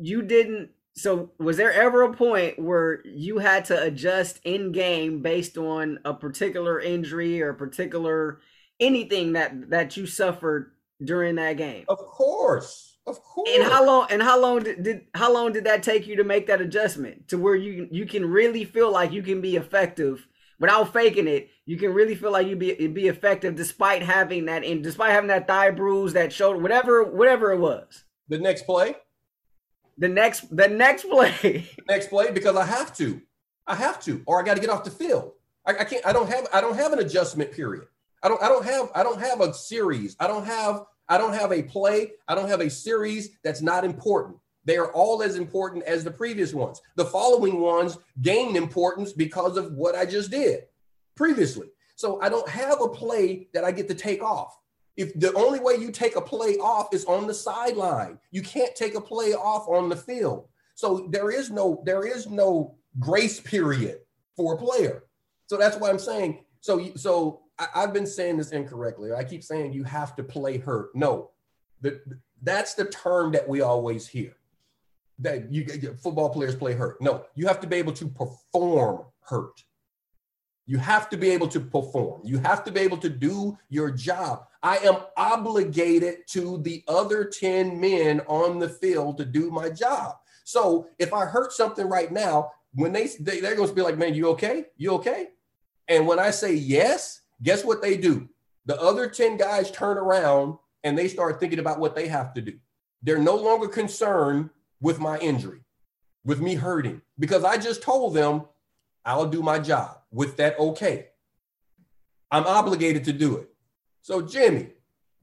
you 0.00 0.22
didn't. 0.22 0.70
So 0.94 1.30
was 1.38 1.58
there 1.58 1.72
ever 1.72 2.02
a 2.02 2.12
point 2.14 2.58
where 2.58 3.06
you 3.06 3.38
had 3.38 3.66
to 3.66 3.82
adjust 3.82 4.40
in 4.44 4.72
game 4.72 5.20
based 5.20 5.58
on 5.58 5.98
a 6.04 6.14
particular 6.14 6.80
injury 6.80 7.42
or 7.42 7.50
a 7.50 7.54
particular 7.54 8.40
anything 8.80 9.34
that 9.34 9.70
that 9.70 9.96
you 9.96 10.06
suffered 10.06 10.72
during 11.04 11.34
that 11.36 11.56
game? 11.56 11.84
Of 11.88 11.98
course. 11.98 12.96
Of 13.06 13.22
course. 13.22 13.48
And 13.54 13.62
how 13.62 13.86
long? 13.86 14.08
And 14.10 14.22
how 14.22 14.40
long 14.40 14.64
did, 14.64 14.82
did 14.82 15.02
how 15.14 15.32
long 15.32 15.52
did 15.52 15.64
that 15.64 15.82
take 15.82 16.06
you 16.06 16.16
to 16.16 16.24
make 16.24 16.46
that 16.48 16.60
adjustment 16.60 17.28
to 17.28 17.38
where 17.38 17.54
you 17.54 17.88
you 17.90 18.06
can 18.06 18.28
really 18.28 18.64
feel 18.64 18.90
like 18.90 19.12
you 19.12 19.22
can 19.22 19.40
be 19.40 19.56
effective 19.56 20.26
without 20.58 20.92
faking 20.92 21.28
it? 21.28 21.50
You 21.64 21.76
can 21.76 21.92
really 21.92 22.14
feel 22.14 22.32
like 22.32 22.46
you 22.46 22.56
be 22.56 22.86
be 22.88 23.08
effective 23.08 23.54
despite 23.56 24.02
having 24.02 24.46
that 24.46 24.64
in 24.64 24.82
despite 24.82 25.12
having 25.12 25.28
that 25.28 25.46
thigh 25.46 25.70
bruise, 25.70 26.12
that 26.14 26.32
shoulder, 26.32 26.58
whatever 26.58 27.04
whatever 27.04 27.52
it 27.52 27.58
was. 27.58 28.04
the 28.28 28.38
next 28.38 28.64
play, 28.66 28.96
The 29.98 30.08
next 30.08 30.54
the 30.54 30.68
next 30.68 31.08
play. 31.08 31.68
next 31.88 32.08
play, 32.08 32.30
because 32.30 32.56
I 32.56 32.64
have 32.64 32.96
to. 32.98 33.20
I 33.66 33.74
have 33.74 34.00
to, 34.04 34.22
or 34.26 34.40
I 34.40 34.44
got 34.44 34.54
to 34.54 34.60
get 34.60 34.70
off 34.70 34.84
the 34.84 34.90
field. 34.90 35.32
I, 35.66 35.72
I 35.78 35.84
can't. 35.84 36.06
I 36.06 36.12
don't 36.12 36.28
have. 36.28 36.46
I 36.52 36.60
don't 36.60 36.76
have 36.76 36.92
an 36.92 37.00
adjustment 37.00 37.50
period. 37.52 37.86
I 38.22 38.28
don't. 38.28 38.40
I 38.42 38.48
don't 38.48 38.64
have. 38.64 38.90
I 38.94 39.02
don't 39.02 39.20
have 39.20 39.40
a 39.40 39.52
series. 39.52 40.16
I 40.20 40.26
don't 40.28 40.44
have. 40.46 40.84
I 41.08 41.18
don't 41.18 41.34
have 41.34 41.52
a 41.52 41.62
play. 41.62 42.12
I 42.28 42.34
don't 42.34 42.48
have 42.48 42.60
a 42.60 42.70
series 42.70 43.30
that's 43.42 43.62
not 43.62 43.84
important. 43.84 44.36
They 44.66 44.76
are 44.76 44.92
all 44.92 45.22
as 45.22 45.36
important 45.36 45.84
as 45.84 46.04
the 46.04 46.10
previous 46.10 46.52
ones. 46.52 46.82
The 46.96 47.04
following 47.06 47.60
ones 47.60 47.96
gained 48.20 48.56
importance 48.56 49.12
because 49.12 49.56
of 49.56 49.72
what 49.72 49.94
I 49.94 50.04
just 50.04 50.30
did 50.30 50.64
previously. 51.14 51.68
So 51.94 52.20
I 52.20 52.28
don't 52.28 52.48
have 52.48 52.82
a 52.82 52.88
play 52.88 53.48
that 53.54 53.64
I 53.64 53.70
get 53.70 53.88
to 53.88 53.94
take 53.94 54.22
off. 54.22 54.58
If 54.96 55.18
the 55.18 55.32
only 55.34 55.60
way 55.60 55.76
you 55.76 55.90
take 55.90 56.16
a 56.16 56.20
play 56.20 56.56
off 56.56 56.92
is 56.92 57.04
on 57.04 57.26
the 57.26 57.34
sideline, 57.34 58.18
you 58.30 58.42
can't 58.42 58.74
take 58.74 58.94
a 58.94 59.00
play 59.00 59.34
off 59.34 59.68
on 59.68 59.88
the 59.88 59.96
field. 59.96 60.48
So 60.74 61.08
there 61.10 61.30
is 61.30 61.50
no 61.50 61.82
there 61.86 62.06
is 62.06 62.28
no 62.28 62.76
grace 62.98 63.40
period 63.40 64.00
for 64.36 64.54
a 64.54 64.58
player. 64.58 65.04
So 65.46 65.56
that's 65.56 65.76
why 65.76 65.90
I'm 65.90 65.98
saying. 65.98 66.44
So 66.60 66.94
so 66.96 67.42
I, 67.58 67.68
I've 67.74 67.92
been 67.92 68.06
saying 68.06 68.38
this 68.38 68.52
incorrectly. 68.52 69.12
I 69.12 69.22
keep 69.24 69.44
saying 69.44 69.72
you 69.72 69.84
have 69.84 70.16
to 70.16 70.22
play 70.22 70.58
hurt. 70.58 70.94
No, 70.94 71.30
the, 71.82 72.00
that's 72.42 72.74
the 72.74 72.86
term 72.86 73.32
that 73.32 73.48
we 73.48 73.60
always 73.60 74.06
hear. 74.06 74.35
That 75.18 75.52
you 75.52 75.64
football 76.02 76.30
players 76.30 76.54
play 76.54 76.74
hurt. 76.74 77.00
No, 77.00 77.24
you 77.34 77.46
have 77.46 77.60
to 77.60 77.66
be 77.66 77.76
able 77.76 77.92
to 77.94 78.06
perform 78.06 79.04
hurt. 79.20 79.64
You 80.66 80.78
have 80.78 81.08
to 81.10 81.16
be 81.16 81.30
able 81.30 81.48
to 81.48 81.60
perform. 81.60 82.20
You 82.24 82.38
have 82.38 82.64
to 82.64 82.72
be 82.72 82.80
able 82.80 82.98
to 82.98 83.08
do 83.08 83.56
your 83.68 83.90
job. 83.90 84.46
I 84.62 84.78
am 84.78 84.96
obligated 85.16 86.26
to 86.28 86.58
the 86.58 86.82
other 86.88 87.24
10 87.24 87.80
men 87.80 88.20
on 88.26 88.58
the 88.58 88.68
field 88.68 89.16
to 89.18 89.24
do 89.24 89.50
my 89.50 89.70
job. 89.70 90.16
So 90.42 90.88
if 90.98 91.14
I 91.14 91.24
hurt 91.24 91.52
something 91.52 91.88
right 91.88 92.10
now, 92.10 92.50
when 92.74 92.92
they, 92.92 93.06
they 93.20 93.40
they're 93.40 93.56
going 93.56 93.68
to 93.68 93.74
be 93.74 93.82
like, 93.82 93.96
"Man, 93.96 94.14
you 94.14 94.28
okay? 94.30 94.66
You 94.76 94.92
okay?" 94.94 95.28
And 95.88 96.06
when 96.06 96.18
I 96.18 96.30
say 96.30 96.54
yes, 96.54 97.22
guess 97.42 97.64
what 97.64 97.80
they 97.80 97.96
do? 97.96 98.28
The 98.66 98.80
other 98.80 99.08
10 99.08 99.36
guys 99.36 99.70
turn 99.70 99.96
around 99.96 100.58
and 100.84 100.98
they 100.98 101.08
start 101.08 101.40
thinking 101.40 101.60
about 101.60 101.78
what 101.78 101.94
they 101.94 102.08
have 102.08 102.34
to 102.34 102.40
do. 102.40 102.58
They're 103.02 103.18
no 103.18 103.36
longer 103.36 103.68
concerned 103.68 104.50
with 104.86 105.00
my 105.00 105.18
injury, 105.18 105.62
with 106.24 106.40
me 106.40 106.54
hurting, 106.54 107.02
because 107.18 107.42
I 107.42 107.56
just 107.56 107.82
told 107.82 108.14
them 108.14 108.42
I'll 109.04 109.26
do 109.26 109.42
my 109.42 109.58
job 109.58 109.98
with 110.12 110.36
that 110.36 110.56
okay. 110.60 111.08
I'm 112.30 112.44
obligated 112.46 113.02
to 113.06 113.12
do 113.12 113.36
it. 113.38 113.48
So, 114.02 114.22
Jimmy, 114.22 114.68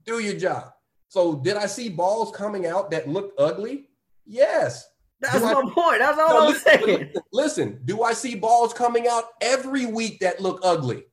do 0.04 0.18
your 0.18 0.34
job. 0.38 0.72
So, 1.08 1.36
did 1.36 1.56
I 1.56 1.64
see 1.64 1.88
balls 1.88 2.30
coming 2.36 2.66
out 2.66 2.90
that 2.90 3.08
looked 3.08 3.40
ugly? 3.40 3.88
Yes. 4.26 4.86
That's 5.20 5.38
Do 5.38 5.46
I- 5.46 5.54
my 5.54 5.70
point. 5.72 5.98
That's 6.00 6.18
all 6.18 6.28
No, 6.28 6.40
I'm 6.46 6.52
listen, 6.52 6.62
saying. 6.64 6.86
listen, 6.86 7.22
listen, 7.32 7.80
do 7.86 8.02
I 8.02 8.12
see 8.12 8.34
balls 8.34 8.74
coming 8.74 9.08
out 9.08 9.24
every 9.40 9.86
week 9.86 10.20
that 10.20 10.40
look 10.40 10.60
ugly? 10.62 11.04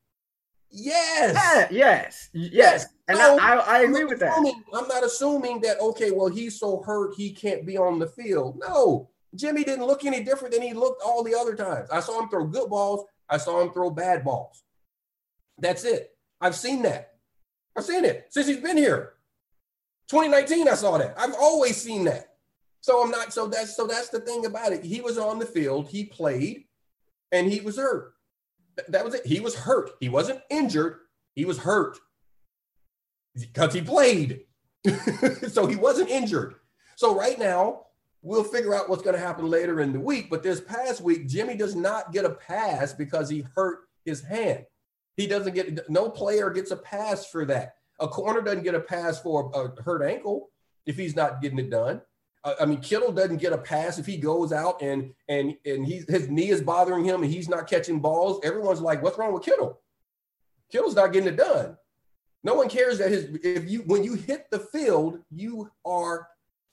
Yes. 0.72 1.36
Yeah, 1.36 1.68
yes, 1.72 2.30
yes, 2.34 2.88
and 3.08 3.18
I, 3.20 3.36
I, 3.36 3.80
I'm 3.82 3.90
agree 3.90 4.06
with 4.06 4.20
that. 4.20 4.38
I'm 4.74 4.88
not 4.88 5.04
assuming 5.04 5.60
that, 5.62 5.80
okay, 5.82 6.12
well, 6.12 6.28
he's 6.28 6.60
so 6.60 6.82
hurt 6.82 7.14
he 7.16 7.32
can't 7.32 7.66
be 7.66 7.78
on 7.78 8.00
the 8.00 8.08
field. 8.08 8.58
No, 8.58 9.10
Jimmy 9.36 9.64
didn't 9.64 9.86
look 9.86 10.06
any 10.06 10.24
different 10.24 10.54
than 10.54 10.64
he 10.64 10.74
looked 10.74 11.02
all 11.04 11.24
the 11.24 11.36
other 11.36 11.56
times. 11.56 11.90
I 11.90 12.00
saw 12.00 12.22
him 12.22 12.30
throw 12.30 12.46
good 12.46 12.70
balls, 12.70 13.06
I 13.30 13.38
saw 13.38 13.62
him 13.62 13.72
throw 13.72 13.90
bad 13.90 14.24
balls. 14.24 14.64
That's 15.58 15.84
it. 15.84 16.16
I've 16.40 16.56
seen 16.56 16.82
that. 16.84 17.16
I've 17.78 17.86
seen 17.86 18.06
it 18.06 18.28
since 18.30 18.48
he's 18.48 18.58
been 18.58 18.78
here. 18.78 19.14
2019, 20.10 20.68
I 20.68 20.76
saw 20.76 20.98
that. 20.98 21.16
I've 21.18 21.34
always 21.34 21.82
seen 21.82 22.06
that. 22.06 22.36
So 22.82 23.04
I'm 23.04 23.12
not, 23.12 23.32
so 23.32 23.48
that's 23.48 23.76
so 23.76 23.88
that's 23.88 24.10
the 24.10 24.20
thing 24.20 24.46
about 24.46 24.74
it. 24.74 24.84
He 24.84 25.02
was 25.02 25.18
on 25.18 25.38
the 25.38 25.46
field, 25.46 25.90
he 25.90 26.06
played, 26.06 26.66
and 27.32 27.52
he 27.52 27.62
was 27.62 27.78
hurt. 27.78 28.14
Th- 28.82 28.88
That 28.89 29.06
was 29.06 29.13
it. 29.15 29.26
He 29.26 29.39
was 29.39 29.56
hurt. 29.56 29.91
He 30.00 30.10
wasn't 30.10 30.41
injured, 30.50 30.98
he 31.36 31.46
was 31.46 31.60
hurt 31.60 31.98
because 33.39 33.74
he 33.74 33.82
played. 33.82 34.41
so 35.50 35.67
he 35.67 35.76
wasn't 35.76 36.10
injured. 36.10 36.56
So 36.96 37.15
right 37.15 37.38
now, 37.39 37.86
we'll 38.22 38.44
figure 38.44 38.74
out 38.76 38.89
what's 38.89 39.04
going 39.04 39.15
to 39.15 39.22
happen 39.22 39.50
later 39.50 39.80
in 39.82 39.94
the 39.94 40.00
week. 40.00 40.30
But 40.30 40.44
this 40.44 40.60
past 40.62 41.02
week, 41.02 41.28
Jimmy 41.28 41.56
does 41.56 41.76
not 41.76 42.12
get 42.13 42.26
a 42.26 42.32
pass 42.32 42.94
because 42.94 43.30
he 43.30 43.46
hurt 43.56 43.80
his 44.06 44.22
hand. 44.24 44.65
He 45.17 45.28
doesn't 45.28 45.54
get 45.54 45.89
no 45.89 46.10
player 46.10 46.50
gets 46.50 46.72
a 46.72 46.78
pass 46.78 47.26
for 47.26 47.46
that. 47.46 47.76
A 48.00 48.08
corner 48.08 48.41
doesn't 48.41 48.63
get 48.63 48.74
a 48.76 48.80
pass 48.80 49.22
for 49.22 49.52
a 49.54 49.82
hurt 49.84 50.02
ankle. 50.04 50.50
if 50.88 50.96
he's 50.98 51.15
not 51.15 51.41
getting 51.41 51.60
it 51.60 51.70
done. 51.70 52.02
I 52.43 52.65
mean, 52.65 52.82
Kittle 52.82 53.12
doesn't 53.12 53.38
get 53.38 53.54
a 53.54 53.58
pass 53.58 53.99
if 53.99 54.06
he 54.06 54.17
goes 54.17 54.51
out 54.51 54.82
and 54.82 55.13
and 55.30 55.56
and 55.65 55.86
he's 55.86 56.10
his 56.10 56.27
knee 56.27 56.49
is 56.49 56.62
bothering 56.62 57.06
him 57.06 57.21
and 57.23 57.32
he's 57.32 57.47
not 57.47 57.69
catching 57.69 57.99
balls. 57.99 58.39
Everyone's 58.43 58.82
like, 58.82 59.04
"What's 59.04 59.17
wrong 59.17 59.34
with 59.34 59.43
Kittle?" 59.43 59.80
Kittle's 60.71 60.95
not 60.95 61.13
getting 61.13 61.30
it 61.30 61.38
done. 61.38 61.77
No 62.43 62.56
one 62.56 62.69
cares 62.69 62.97
that 62.97 63.12
his 63.12 63.25
if 63.43 63.69
you 63.69 63.82
when 63.82 64.04
you 64.04 64.15
hit 64.15 64.49
the 64.49 64.60
field, 64.60 65.19
you 65.30 65.69
are 65.86 66.27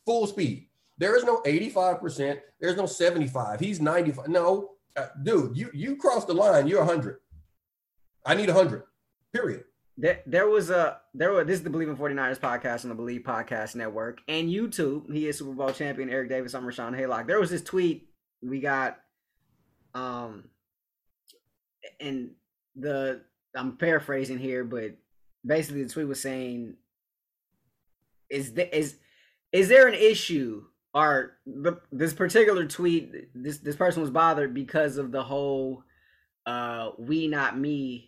full 0.07 0.27
speed. 0.27 0.69
There 0.97 1.17
is 1.17 1.25
no 1.25 1.43
85%. 1.43 2.41
There's 2.61 2.77
no 2.77 2.87
75. 2.87 3.61
He's 3.61 3.81
95. 3.81 4.29
No, 4.29 4.71
uh, 4.97 5.09
dude, 5.23 5.57
you 5.57 5.71
you 5.75 5.97
cross 5.97 6.25
the 6.25 6.35
line, 6.35 6.67
you're 6.67 6.85
100. 6.85 7.19
I 8.25 8.35
need 8.35 8.49
100. 8.49 8.83
Period. 9.33 9.65
There, 10.01 10.21
there 10.27 10.47
was 10.47 10.71
a 10.71 11.01
there 11.13 11.33
was 11.33 11.49
this 11.49 11.59
is 11.59 11.65
the 11.65 11.71
Bleav 11.71 11.89
in 11.89 11.97
49ers 11.97 12.39
podcast 12.39 12.85
on 12.85 12.91
the 12.91 13.03
Bleav 13.03 13.25
Podcast 13.25 13.75
Network 13.75 14.21
and 14.29 14.49
YouTube. 14.49 15.13
He 15.13 15.27
is 15.27 15.39
Super 15.39 15.51
Bowl 15.51 15.73
champion 15.73 16.09
Eric 16.09 16.29
Davis. 16.29 16.55
I'm 16.55 16.63
Rashawn 16.63 16.97
Haylock. 16.97 17.27
There 17.27 17.41
was 17.41 17.51
this 17.51 17.63
tweet 17.63 18.09
we 18.41 18.61
got, 18.61 18.99
um, 19.95 20.45
and 21.99 22.31
the 22.77 23.23
I'm 23.57 23.77
paraphrasing 23.77 24.39
here, 24.39 24.63
but 24.63 24.93
basically 25.45 25.83
the 25.83 25.91
tweet 25.91 26.07
was 26.07 26.23
saying, 26.23 26.77
"Is 28.31 28.55
the, 28.55 28.77
is 28.77 28.99
is 29.51 29.69
there 29.69 29.89
an 29.89 29.95
issue?" 29.95 30.63
Or 30.95 31.39
the, 31.45 31.81
this 31.91 32.15
particular 32.15 32.67
tweet, 32.67 33.13
this 33.35 33.59
this 33.59 33.75
person 33.75 34.01
was 34.01 34.11
bothered 34.11 34.55
because 34.55 34.97
of 34.97 35.11
the 35.11 35.25
whole 35.25 35.83
uh, 36.47 36.91
"we 36.99 37.27
not 37.27 37.59
me" 37.59 38.08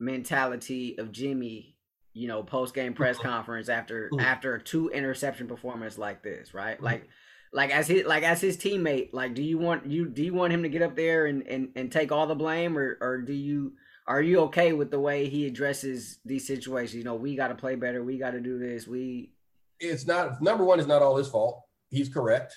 mentality 0.00 0.96
of 0.98 1.12
Jimmy, 1.12 1.76
you 2.12 2.26
know, 2.26 2.42
post 2.42 2.74
game 2.74 2.94
press 2.94 3.18
conference 3.18 3.68
after 3.68 4.10
after 4.18 4.54
a 4.54 4.62
two 4.62 4.88
interception 4.88 5.46
performance 5.46 5.98
like 5.98 6.22
this, 6.22 6.54
right? 6.54 6.82
Like 6.82 7.08
like 7.52 7.70
as 7.70 7.86
his 7.86 8.06
like 8.06 8.22
as 8.22 8.40
his 8.40 8.56
teammate, 8.56 9.10
like 9.12 9.34
do 9.34 9.42
you 9.42 9.58
want 9.58 9.86
you 9.86 10.08
do 10.08 10.22
you 10.22 10.34
want 10.34 10.52
him 10.52 10.62
to 10.62 10.68
get 10.68 10.82
up 10.82 10.96
there 10.96 11.26
and 11.26 11.46
and, 11.46 11.68
and 11.76 11.92
take 11.92 12.10
all 12.10 12.26
the 12.26 12.34
blame 12.34 12.76
or 12.76 12.96
or 13.00 13.18
do 13.18 13.32
you 13.32 13.72
are 14.06 14.20
you 14.20 14.40
okay 14.40 14.72
with 14.72 14.90
the 14.90 14.98
way 14.98 15.28
he 15.28 15.46
addresses 15.46 16.18
these 16.24 16.44
situations? 16.44 16.96
You 16.96 17.04
know, 17.04 17.14
we 17.14 17.36
got 17.36 17.48
to 17.48 17.54
play 17.54 17.76
better. 17.76 18.02
We 18.02 18.18
got 18.18 18.32
to 18.32 18.40
do 18.40 18.58
this. 18.58 18.88
We. 18.88 19.30
It's 19.78 20.04
not 20.04 20.42
number 20.42 20.64
one. 20.64 20.80
It's 20.80 20.88
not 20.88 21.00
all 21.00 21.16
his 21.16 21.28
fault. 21.28 21.62
He's 21.90 22.08
correct. 22.08 22.54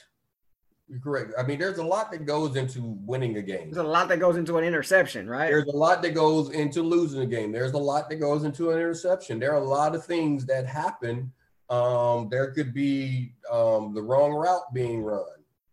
Correct. 1.01 1.31
I 1.37 1.43
mean, 1.43 1.59
there's 1.59 1.77
a 1.77 1.83
lot 1.83 2.11
that 2.11 2.25
goes 2.25 2.55
into 2.55 2.81
winning 3.05 3.37
a 3.37 3.41
game. 3.41 3.71
There's 3.71 3.85
a 3.85 3.89
lot 3.89 4.07
that 4.09 4.19
goes 4.19 4.37
into 4.37 4.57
an 4.57 4.63
interception, 4.63 5.27
right? 5.27 5.47
There's 5.47 5.67
a 5.67 5.75
lot 5.75 6.01
that 6.01 6.11
goes 6.11 6.49
into 6.51 6.81
losing 6.81 7.21
a 7.21 7.25
game. 7.25 7.51
There's 7.51 7.73
a 7.73 7.77
lot 7.77 8.09
that 8.09 8.17
goes 8.17 8.43
into 8.43 8.69
an 8.71 8.77
interception. 8.77 9.39
There 9.39 9.51
are 9.53 9.61
a 9.61 9.67
lot 9.67 9.95
of 9.95 10.05
things 10.05 10.45
that 10.47 10.67
happen. 10.67 11.31
Um, 11.69 12.27
there 12.29 12.51
could 12.51 12.73
be 12.73 13.33
um, 13.51 13.93
the 13.93 14.01
wrong 14.01 14.33
route 14.33 14.73
being 14.73 15.01
run. 15.01 15.23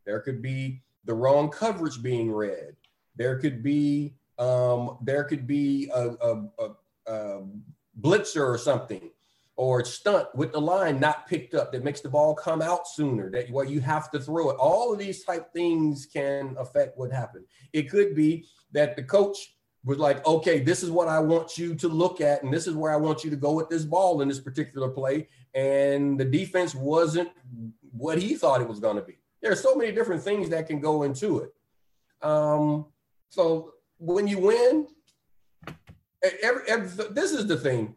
There 0.05 0.21
could 0.21 0.41
be 0.41 0.83
the 1.05 1.15
wrong 1.15 1.51
coverage 1.51 2.03
being 2.03 2.31
read. 2.31 2.77
There 3.17 3.39
could 3.39 3.63
be 3.63 4.15
um, 4.39 4.99
there 5.03 5.25
could 5.25 5.47
be 5.47 5.91
a, 5.95 6.09
a, 6.23 6.49
a, 6.59 7.13
a 7.13 7.43
blitzer 8.01 8.47
or 8.47 8.57
something 8.57 9.11
or 9.61 9.85
stunt 9.85 10.27
with 10.35 10.53
the 10.53 10.61
line 10.61 10.99
not 10.99 11.29
picked 11.29 11.55
up 11.55 11.71
that 11.71 11.85
makes 11.85 12.01
the 12.01 12.09
ball 12.09 12.35
come 12.35 12.63
out 12.63 12.89
sooner 12.89 13.31
that 13.31 13.51
where 13.51 13.67
you 13.67 13.79
have 13.79 14.11
to 14.11 14.19
throw 14.19 14.49
it. 14.49 14.55
All 14.55 14.91
of 14.91 14.99
these 14.99 15.23
type 15.23 15.53
things 15.53 16.07
can 16.11 16.57
affect 16.59 16.97
what 16.97 17.13
happened. 17.13 17.45
It 17.75 17.91
could 17.91 18.15
be 18.15 18.47
that 18.73 18.97
the 18.97 19.03
coach 19.03 19.55
was 19.85 19.99
like 19.99 20.25
okay 20.27 20.61
this 20.61 20.83
is 20.83 20.91
what 20.91 21.09
i 21.09 21.19
want 21.19 21.57
you 21.57 21.75
to 21.75 21.89
look 21.89 22.21
at 22.21 22.43
and 22.43 22.53
this 22.53 22.67
is 22.67 22.75
where 22.75 22.93
i 22.93 22.97
want 22.97 23.25
you 23.25 23.31
to 23.31 23.37
go 23.37 23.53
with 23.53 23.71
this 23.71 23.83
ball 23.83 24.21
in 24.21 24.29
this 24.29 24.39
particular 24.39 24.91
play 24.91 25.27
and 25.55 26.21
the 26.21 26.25
defense 26.25 26.75
wasn't 26.75 27.31
what 27.93 28.19
he 28.19 28.35
thought 28.35 28.61
it 28.61 28.69
was 28.69 28.81
going 28.81 28.97
to 28.97 29.03
be. 29.03 29.19
There 29.43 29.51
are 29.51 29.57
so 29.57 29.75
many 29.75 29.93
different 29.93 30.23
things 30.23 30.49
that 30.51 30.67
can 30.67 30.81
go 30.81 31.03
into 31.03 31.39
it. 31.39 31.55
Um, 32.23 32.87
so 33.31 33.75
when 33.99 34.29
you 34.29 34.39
win 34.39 34.87
every, 36.43 36.63
every, 36.69 37.07
this 37.13 37.33
is 37.33 37.47
the 37.47 37.57
thing 37.57 37.95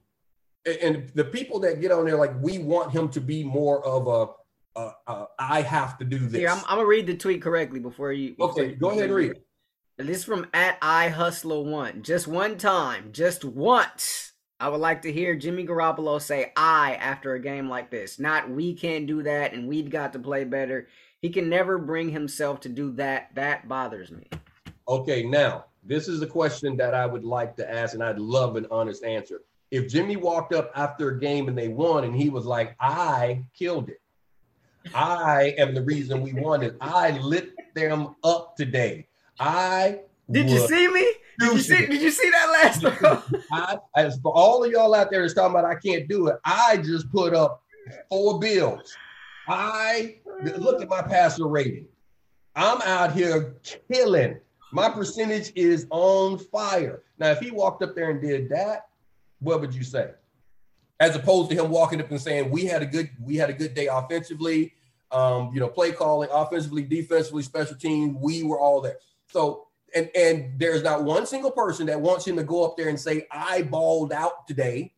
and 0.66 1.10
the 1.14 1.26
people 1.26 1.60
that 1.60 1.82
get 1.82 1.92
on 1.92 2.06
there 2.06 2.18
like 2.18 2.34
we 2.42 2.58
want 2.58 2.92
him 2.92 3.10
to 3.10 3.22
be 3.22 3.44
more 3.44 3.86
of 3.86 4.08
a, 4.08 4.80
a, 4.80 4.92
a 5.08 5.28
I 5.38 5.62
have 5.62 5.98
to 5.98 6.06
do 6.06 6.20
this. 6.20 6.40
Here, 6.40 6.50
I'm, 6.50 6.60
I'm, 6.68 6.78
gonna 6.78 6.86
read 6.86 7.08
the 7.08 7.18
tweet 7.18 7.42
correctly 7.42 7.80
before 7.80 8.14
you. 8.14 8.36
Before 8.36 8.52
okay, 8.52 8.74
go 8.76 8.92
ahead 8.92 9.06
and 9.06 9.14
read. 9.14 9.32
It. 9.32 9.48
This 9.98 10.18
is 10.18 10.24
from 10.24 10.48
at 10.54 10.78
I 10.82 11.10
Hustler 11.10 11.62
One. 11.62 12.04
Just 12.04 12.28
one 12.28 12.58
time, 12.58 13.10
just 13.12 13.44
once. 13.46 14.32
I 14.60 14.70
would 14.70 14.80
like 14.80 15.02
to 15.02 15.12
hear 15.12 15.36
Jimmy 15.36 15.66
Garoppolo 15.66 16.22
say 16.22 16.54
"I" 16.56 16.96
after 16.96 17.34
a 17.34 17.40
game 17.40 17.70
like 17.70 17.92
this. 17.92 18.20
Not 18.20 18.50
we 18.50 18.74
can't 18.74 19.06
do 19.06 19.24
that, 19.24 19.54
and 19.54 19.68
we've 19.68 19.90
got 19.90 20.14
to 20.14 20.20
play 20.20 20.46
better. 20.46 20.88
He 21.22 21.30
can 21.30 21.50
never 21.50 21.78
bring 21.78 22.10
himself 22.10 22.62
to 22.62 22.70
do 22.70 22.92
that. 22.94 23.36
That 23.36 23.68
bothers 23.68 24.12
me. 24.12 24.28
Okay, 24.88 25.24
now 25.24 25.66
this 25.84 26.08
is 26.08 26.22
a 26.22 26.28
question 26.28 26.78
that 26.78 26.94
I 26.94 27.06
would 27.06 27.26
like 27.26 27.58
to 27.58 27.70
ask, 27.70 27.94
and 27.94 28.04
I'd 28.04 28.20
love 28.20 28.56
an 28.56 28.68
honest 28.72 29.04
answer 29.04 29.42
if 29.74 29.88
Jimmy 29.88 30.18
walked 30.18 30.54
up 30.54 30.72
after 30.76 31.10
a 31.10 31.20
game 31.20 31.48
and 31.48 31.58
they 31.58 31.68
won 31.68 32.04
and 32.04 32.16
he 32.16 32.30
was 32.30 32.46
like, 32.46 32.76
I 32.80 33.44
killed 33.58 33.90
it. 33.90 34.00
I 34.94 35.56
am 35.58 35.74
the 35.74 35.82
reason 35.82 36.22
we 36.22 36.32
won 36.32 36.62
it. 36.62 36.76
I 36.80 37.18
lit 37.18 37.56
them 37.74 38.16
up 38.24 38.56
today. 38.56 39.08
I 39.40 40.02
did 40.30 40.48
you 40.48 40.60
see 40.60 40.88
me? 40.90 41.12
Did 41.40 41.54
you 41.54 41.60
see, 41.60 41.86
did 41.88 42.02
you 42.04 42.12
see 42.12 42.30
that 42.30 42.82
last 42.84 43.34
I, 43.52 43.78
as 43.96 44.20
for 44.20 44.32
all 44.32 44.64
of 44.64 44.72
y'all 44.72 44.94
out 44.94 45.10
there 45.10 45.24
is 45.24 45.34
talking 45.34 45.58
about 45.58 45.66
I 45.66 45.74
can't 45.74 46.08
do 46.08 46.28
it, 46.28 46.36
I 46.46 46.78
just 46.78 47.12
put 47.12 47.34
up 47.34 47.64
four 48.10 48.40
bills. 48.40 48.96
I 49.48 50.18
look 50.56 50.84
at 50.84 50.88
my 50.88 51.02
passer 51.02 51.48
rating. 51.48 51.88
I'm 52.56 52.80
out 52.84 53.14
here 53.14 53.56
killing. 53.92 54.38
My 54.72 54.90
percentage 54.90 55.52
is 55.56 55.88
on 55.90 56.38
fire. 56.38 57.02
Now, 57.18 57.32
if 57.32 57.40
he 57.40 57.50
walked 57.50 57.82
up 57.82 57.96
there 57.96 58.12
and 58.12 58.22
did 58.22 58.50
that, 58.50 58.86
what 59.44 59.62
would 59.62 59.74
you 59.74 59.84
say? 59.84 60.12
As 61.00 61.16
opposed 61.16 61.50
to 61.52 61.56
him 61.56 61.70
walking 61.70 62.00
up 62.02 62.10
and 62.10 62.22
saying, 62.22 62.50
"We 62.50 62.66
had 62.66 62.82
a 62.82 62.86
good, 62.86 63.10
we 63.22 63.36
had 63.36 63.50
a 63.50 63.54
good 63.54 63.74
day 63.74 63.88
offensively, 63.88 64.74
um, 65.12 65.52
you 65.54 65.60
know, 65.60 65.68
play 65.68 65.92
calling, 65.92 66.30
offensively, 66.32 66.84
defensively, 66.84 67.44
special 67.44 67.76
team. 67.76 68.20
We 68.22 68.44
were 68.44 68.60
all 68.60 68.82
there." 68.82 68.98
So, 69.28 69.68
and 69.94 70.10
and 70.16 70.58
there's 70.58 70.84
not 70.84 71.04
one 71.04 71.26
single 71.26 71.52
person 71.52 71.88
that 71.88 72.00
wants 72.00 72.26
him 72.26 72.36
to 72.38 72.44
go 72.44 72.66
up 72.66 72.78
there 72.78 72.90
and 72.90 73.00
say, 73.00 73.28
"I 73.32 73.64
balled 73.64 74.14
out 74.14 74.48
today." 74.48 74.94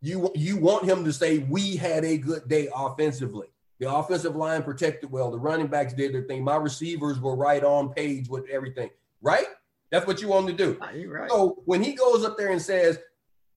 You 0.00 0.30
you 0.34 0.58
want 0.58 0.84
him 0.84 1.04
to 1.04 1.12
say, 1.12 1.38
"We 1.38 1.76
had 1.76 2.04
a 2.04 2.18
good 2.18 2.48
day 2.48 2.68
offensively." 2.74 3.48
The 3.78 3.92
offensive 3.92 4.36
line 4.36 4.62
protected 4.62 5.10
well. 5.10 5.30
The 5.30 5.38
running 5.38 5.66
backs 5.66 5.92
did 5.92 6.14
their 6.14 6.22
thing. 6.22 6.42
My 6.42 6.56
receivers 6.56 7.20
were 7.20 7.36
right 7.36 7.62
on 7.62 7.92
page 7.92 8.28
with 8.28 8.48
everything. 8.48 8.90
Right? 9.20 9.46
That's 9.90 10.06
what 10.06 10.20
you 10.20 10.28
want 10.28 10.48
him 10.48 10.56
to 10.56 10.64
do. 10.64 10.78
Right. 11.08 11.30
So 11.30 11.62
when 11.64 11.82
he 11.82 11.92
goes 11.92 12.24
up 12.24 12.36
there 12.36 12.50
and 12.50 12.60
says, 12.60 12.98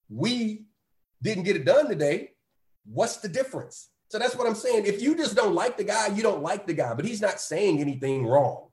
we 0.10 0.66
didn't 1.22 1.44
get 1.44 1.56
it 1.56 1.66
done 1.66 1.88
today. 1.88 2.32
What's 2.86 3.18
the 3.18 3.30
difference? 3.30 3.90
So 4.10 4.18
that's 4.18 4.36
what 4.36 4.48
I'm 4.48 4.56
saying. 4.56 4.86
If 4.86 5.02
you 5.02 5.16
just 5.16 5.36
don't 5.36 5.54
like 5.54 5.78
the 5.78 5.84
guy, 5.84 6.08
you 6.08 6.24
don't 6.24 6.42
like 6.42 6.66
the 6.66 6.74
guy, 6.74 6.94
but 6.96 7.06
he's 7.06 7.22
not 7.22 7.40
saying 7.40 7.80
anything 7.80 8.26
wrong. 8.26 8.70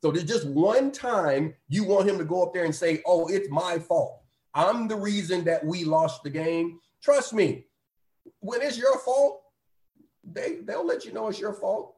So 0.00 0.10
there's 0.10 0.24
just 0.24 0.46
one 0.46 0.92
time 0.92 1.54
you 1.68 1.84
want 1.84 2.08
him 2.08 2.18
to 2.18 2.24
go 2.24 2.42
up 2.42 2.54
there 2.54 2.64
and 2.64 2.74
say, 2.74 3.02
Oh, 3.04 3.26
it's 3.26 3.50
my 3.50 3.78
fault. 3.78 4.22
I'm 4.54 4.88
the 4.88 4.96
reason 4.96 5.44
that 5.44 5.64
we 5.64 5.84
lost 5.84 6.22
the 6.22 6.30
game. 6.30 6.78
Trust 7.02 7.34
me, 7.34 7.66
when 8.40 8.62
it's 8.62 8.78
your 8.78 8.98
fault, 9.00 9.42
they, 10.24 10.56
they'll 10.62 10.86
let 10.86 11.04
you 11.04 11.12
know 11.12 11.28
it's 11.28 11.40
your 11.40 11.52
fault. 11.52 11.96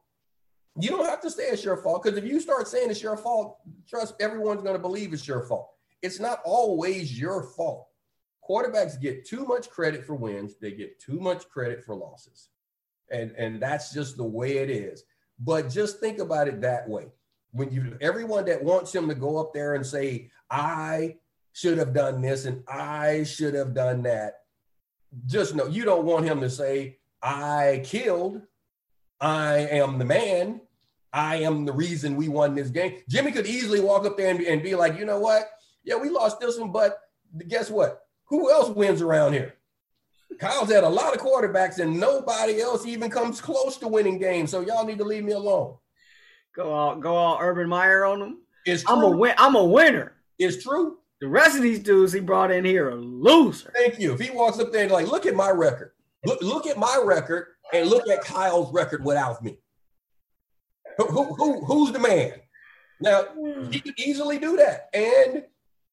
You 0.79 0.89
don't 0.89 1.05
have 1.05 1.21
to 1.21 1.31
say 1.31 1.43
it's 1.43 1.63
your 1.63 1.77
fault 1.77 2.03
because 2.03 2.17
if 2.17 2.25
you 2.25 2.39
start 2.39 2.67
saying 2.67 2.89
it's 2.89 3.03
your 3.03 3.17
fault, 3.17 3.57
trust 3.87 4.15
everyone's 4.19 4.63
going 4.63 4.75
to 4.75 4.81
believe 4.81 5.13
it's 5.13 5.27
your 5.27 5.43
fault. 5.43 5.69
It's 6.01 6.19
not 6.19 6.39
always 6.43 7.17
your 7.19 7.43
fault 7.43 7.87
quarterbacks 8.51 8.99
get 8.99 9.25
too 9.25 9.45
much 9.45 9.69
credit 9.69 10.05
for 10.05 10.15
wins, 10.15 10.55
they 10.59 10.71
get 10.71 10.99
too 10.99 11.19
much 11.19 11.47
credit 11.49 11.85
for 11.85 11.95
losses. 11.95 12.49
And, 13.09 13.31
and 13.37 13.61
that's 13.61 13.93
just 13.93 14.17
the 14.17 14.25
way 14.25 14.57
it 14.57 14.69
is. 14.69 15.03
But 15.39 15.69
just 15.69 15.99
think 15.99 16.19
about 16.19 16.49
it 16.49 16.61
that 16.61 16.87
way. 16.87 17.07
When 17.51 17.71
you 17.71 17.97
everyone 18.01 18.45
that 18.45 18.63
wants 18.63 18.93
him 18.93 19.07
to 19.09 19.15
go 19.15 19.37
up 19.37 19.53
there 19.53 19.75
and 19.75 19.85
say, 19.85 20.29
I 20.49 21.17
should 21.53 21.77
have 21.77 21.93
done 21.93 22.21
this 22.21 22.45
and 22.45 22.63
I 22.67 23.23
should 23.23 23.53
have 23.53 23.73
done 23.73 24.03
that, 24.03 24.39
just 25.25 25.55
know 25.55 25.67
you 25.67 25.83
don't 25.83 26.05
want 26.05 26.25
him 26.25 26.41
to 26.41 26.49
say, 26.49 26.99
I 27.21 27.81
killed, 27.83 28.41
I 29.19 29.59
am 29.59 29.97
the 29.97 30.05
man, 30.05 30.61
I 31.11 31.37
am 31.37 31.65
the 31.65 31.73
reason 31.73 32.15
we 32.15 32.29
won 32.29 32.55
this 32.55 32.69
game. 32.69 32.99
Jimmy 33.09 33.31
could 33.31 33.47
easily 33.47 33.81
walk 33.81 34.05
up 34.05 34.17
there 34.17 34.29
and, 34.33 34.41
and 34.41 34.63
be 34.63 34.75
like, 34.75 34.97
you 34.97 35.05
know 35.05 35.19
what? 35.19 35.49
Yeah, 35.83 35.95
we 35.95 36.09
lost 36.09 36.39
this 36.39 36.57
one, 36.57 36.71
but 36.71 36.99
guess 37.47 37.69
what? 37.69 38.01
Who 38.31 38.49
else 38.49 38.69
wins 38.69 39.01
around 39.01 39.33
here? 39.33 39.53
Kyle's 40.39 40.71
had 40.71 40.85
a 40.85 40.89
lot 40.89 41.13
of 41.13 41.21
quarterbacks 41.21 41.79
and 41.79 41.99
nobody 41.99 42.61
else 42.61 42.85
even 42.85 43.11
comes 43.11 43.41
close 43.41 43.77
to 43.77 43.87
winning 43.89 44.17
games. 44.17 44.49
So 44.49 44.61
y'all 44.61 44.85
need 44.85 44.97
to 44.99 45.03
leave 45.03 45.25
me 45.25 45.33
alone. 45.33 45.75
Go 46.55 46.71
all 46.71 46.95
go 46.95 47.13
all 47.15 47.37
Urban 47.39 47.67
Meyer 47.67 48.05
on 48.05 48.19
them. 48.19 48.41
It's 48.65 48.83
true. 48.83 48.95
I'm 48.95 49.03
a 49.03 49.09
win. 49.09 49.33
I'm 49.37 49.55
a 49.55 49.63
winner. 49.63 50.13
It's 50.39 50.63
true. 50.63 50.97
The 51.19 51.27
rest 51.27 51.57
of 51.57 51.61
these 51.61 51.79
dudes 51.79 52.13
he 52.13 52.21
brought 52.21 52.51
in 52.51 52.63
here 52.63 52.89
are 52.89 52.95
losers. 52.95 53.71
Thank 53.75 53.99
you. 53.99 54.13
If 54.13 54.21
he 54.21 54.31
walks 54.31 54.59
up 54.59 54.71
there 54.71 54.83
and 54.83 54.91
like, 54.91 55.07
look 55.07 55.25
at 55.25 55.35
my 55.35 55.51
record. 55.51 55.91
look, 56.25 56.41
look 56.41 56.65
at 56.65 56.77
my 56.77 57.01
record 57.03 57.47
and 57.73 57.89
look 57.89 58.07
at 58.07 58.23
Kyle's 58.23 58.73
record 58.73 59.03
without 59.03 59.43
me. 59.43 59.59
Who, 60.97 61.05
who, 61.05 61.35
who, 61.35 61.65
who's 61.65 61.91
the 61.91 61.99
man? 61.99 62.33
Now 63.01 63.25
he 63.69 63.81
could 63.81 63.99
easily 63.99 64.39
do 64.39 64.57
that, 64.57 64.89
and 64.93 65.43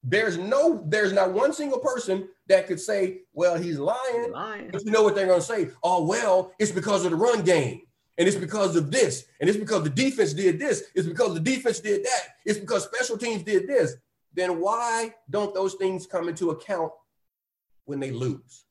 there's 0.03 0.39
no, 0.39 0.83
there's 0.87 1.13
not 1.13 1.33
one 1.33 1.53
single 1.53 1.79
person 1.79 2.29
that 2.47 2.67
could 2.67 2.81
say, 2.81 3.23
"Well, 3.33 3.57
he's 3.57 3.79
lying." 3.79 4.33
Lying. 4.33 4.71
But 4.73 4.85
you 4.85 4.91
know 4.91 5.03
what 5.03 5.15
they're 5.15 5.27
going 5.27 5.41
to 5.41 5.47
say? 5.47 5.71
Oh, 5.83 6.05
well, 6.05 6.53
it's 6.59 6.71
because 6.71 7.05
of 7.05 7.11
the 7.11 7.17
run 7.17 7.43
game, 7.43 7.83
and 8.17 8.29
it's 8.29 8.37
because 8.37 8.77
of 8.77 8.91
this, 8.91 9.25
and 9.41 9.49
it's 9.49 9.59
because 9.59 9.83
the 9.83 9.91
defense 9.91 10.33
did 10.33 10.59
this, 10.59 10.85
it's 10.95 11.09
because 11.09 11.35
the 11.35 11.41
defense 11.41 11.81
did 11.81 12.05
that, 12.05 12.23
it's 12.45 12.59
because 12.59 12.85
special 12.85 13.19
teams 13.19 13.43
did 13.43 13.67
this. 13.67 13.95
Then 14.35 14.61
why 14.61 15.15
don't 15.29 15.55
those 15.55 15.75
things 15.75 16.07
come 16.07 16.29
into 16.29 16.51
account 16.51 16.93
when 17.87 17.99
they 17.99 18.11
lose? 18.11 18.65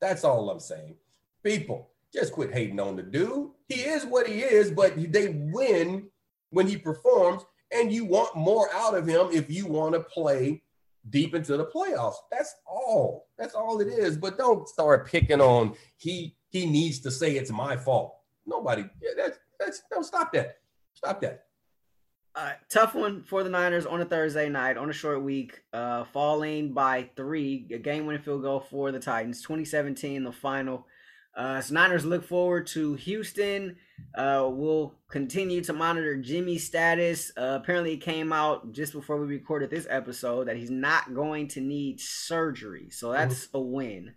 That's 0.00 0.24
all 0.24 0.48
I'm 0.50 0.60
saying. 0.60 0.94
People, 1.42 1.90
just 2.12 2.32
quit 2.32 2.52
hating 2.52 2.80
on 2.80 2.96
the 2.96 3.02
dude. 3.02 3.50
He 3.68 3.80
is 3.80 4.04
what 4.04 4.26
he 4.26 4.40
is, 4.40 4.70
but 4.70 4.94
they 5.12 5.28
win 5.28 6.08
when 6.50 6.66
he 6.66 6.76
performs, 6.76 7.42
and 7.72 7.92
you 7.92 8.04
want 8.04 8.36
more 8.36 8.68
out 8.74 8.96
of 8.96 9.06
him 9.06 9.28
if 9.32 9.50
you 9.50 9.66
want 9.66 9.94
to 9.94 10.00
play 10.00 10.62
deep 11.08 11.34
into 11.34 11.56
the 11.56 11.66
playoffs. 11.66 12.16
That's 12.30 12.54
all. 12.66 13.26
That's 13.38 13.54
all 13.54 13.80
it 13.80 13.88
is. 13.88 14.16
But 14.16 14.38
don't 14.38 14.68
start 14.68 15.06
picking 15.06 15.40
on 15.40 15.74
he 15.96 16.36
he 16.50 16.66
needs 16.66 17.00
to 17.00 17.10
say 17.10 17.32
it's 17.32 17.50
my 17.50 17.76
fault. 17.76 18.16
Nobody. 18.46 18.84
Yeah, 19.00 19.10
that's 19.16 19.38
that's 19.58 19.82
no 19.92 20.02
stop 20.02 20.32
that. 20.32 20.58
Stop 20.94 21.20
that. 21.22 21.44
Uh, 22.34 22.52
tough 22.68 22.94
one 22.94 23.24
for 23.24 23.42
the 23.42 23.50
Niners 23.50 23.86
on 23.86 24.00
a 24.00 24.04
Thursday 24.04 24.48
night 24.48 24.76
on 24.76 24.88
a 24.88 24.92
short 24.92 25.22
week, 25.22 25.62
uh, 25.72 26.04
falling 26.04 26.72
by 26.72 27.10
three, 27.16 27.66
a 27.72 27.78
game 27.78 28.06
winning 28.06 28.22
field 28.22 28.42
goal 28.42 28.60
for 28.60 28.92
the 28.92 29.00
Titans, 29.00 29.42
2017, 29.42 30.22
the 30.22 30.30
final. 30.30 30.86
Uh, 31.36 31.60
so 31.60 31.74
Niners 31.74 32.04
look 32.04 32.24
forward 32.24 32.66
to 32.68 32.94
Houston. 32.94 33.76
Uh, 34.14 34.48
we'll 34.50 34.94
continue 35.10 35.60
to 35.62 35.72
monitor 35.72 36.16
Jimmy's 36.16 36.66
status. 36.66 37.30
Uh, 37.36 37.58
apparently, 37.60 37.94
it 37.94 38.00
came 38.00 38.32
out 38.32 38.72
just 38.72 38.92
before 38.92 39.20
we 39.20 39.26
recorded 39.26 39.70
this 39.70 39.86
episode 39.88 40.48
that 40.48 40.56
he's 40.56 40.70
not 40.70 41.14
going 41.14 41.48
to 41.48 41.60
need 41.60 42.00
surgery. 42.00 42.90
So 42.90 43.12
that's 43.12 43.46
mm-hmm. 43.46 43.56
a 43.56 43.60
win 43.60 44.14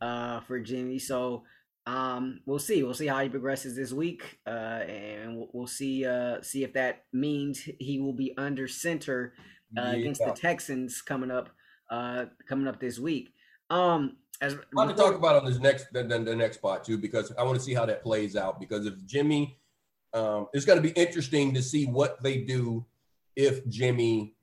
uh, 0.00 0.40
for 0.40 0.60
Jimmy. 0.60 0.98
So 0.98 1.44
um, 1.86 2.40
we'll 2.46 2.58
see. 2.58 2.82
We'll 2.82 2.94
see 2.94 3.06
how 3.06 3.20
he 3.20 3.28
progresses 3.28 3.74
this 3.74 3.92
week, 3.92 4.38
uh, 4.46 4.50
and 4.50 5.36
we'll, 5.36 5.48
we'll 5.52 5.66
see 5.66 6.04
uh, 6.04 6.42
see 6.42 6.62
if 6.62 6.74
that 6.74 7.04
means 7.12 7.68
he 7.78 7.98
will 8.00 8.12
be 8.12 8.34
under 8.36 8.68
center 8.68 9.32
uh, 9.76 9.92
yeah. 9.92 9.92
against 9.92 10.22
the 10.24 10.32
Texans 10.32 11.00
coming 11.00 11.30
up 11.30 11.48
uh, 11.90 12.26
coming 12.48 12.68
up 12.68 12.80
this 12.80 12.98
week. 12.98 13.32
Um, 13.70 14.18
as 14.40 14.54
I 14.54 14.58
want 14.72 14.90
to 14.90 14.96
talk 14.96 15.14
about 15.14 15.36
on 15.36 15.44
this 15.44 15.58
next 15.58 15.92
the, 15.92 16.02
the, 16.02 16.18
the, 16.18 16.34
next 16.34 16.58
spot 16.58 16.84
too 16.84 16.96
because 16.96 17.32
I 17.38 17.42
want 17.42 17.58
to 17.58 17.64
see 17.64 17.74
how 17.74 17.84
that 17.86 18.02
plays 18.02 18.36
out 18.36 18.58
because 18.58 18.86
if 18.86 19.04
Jimmy, 19.04 19.58
um, 20.14 20.48
it's 20.52 20.64
going 20.64 20.78
to 20.78 20.82
be 20.82 20.98
interesting 21.00 21.54
to 21.54 21.62
see 21.62 21.86
what 21.86 22.22
they 22.22 22.38
do 22.38 22.84
if 23.36 23.66
Jimmy 23.68 24.34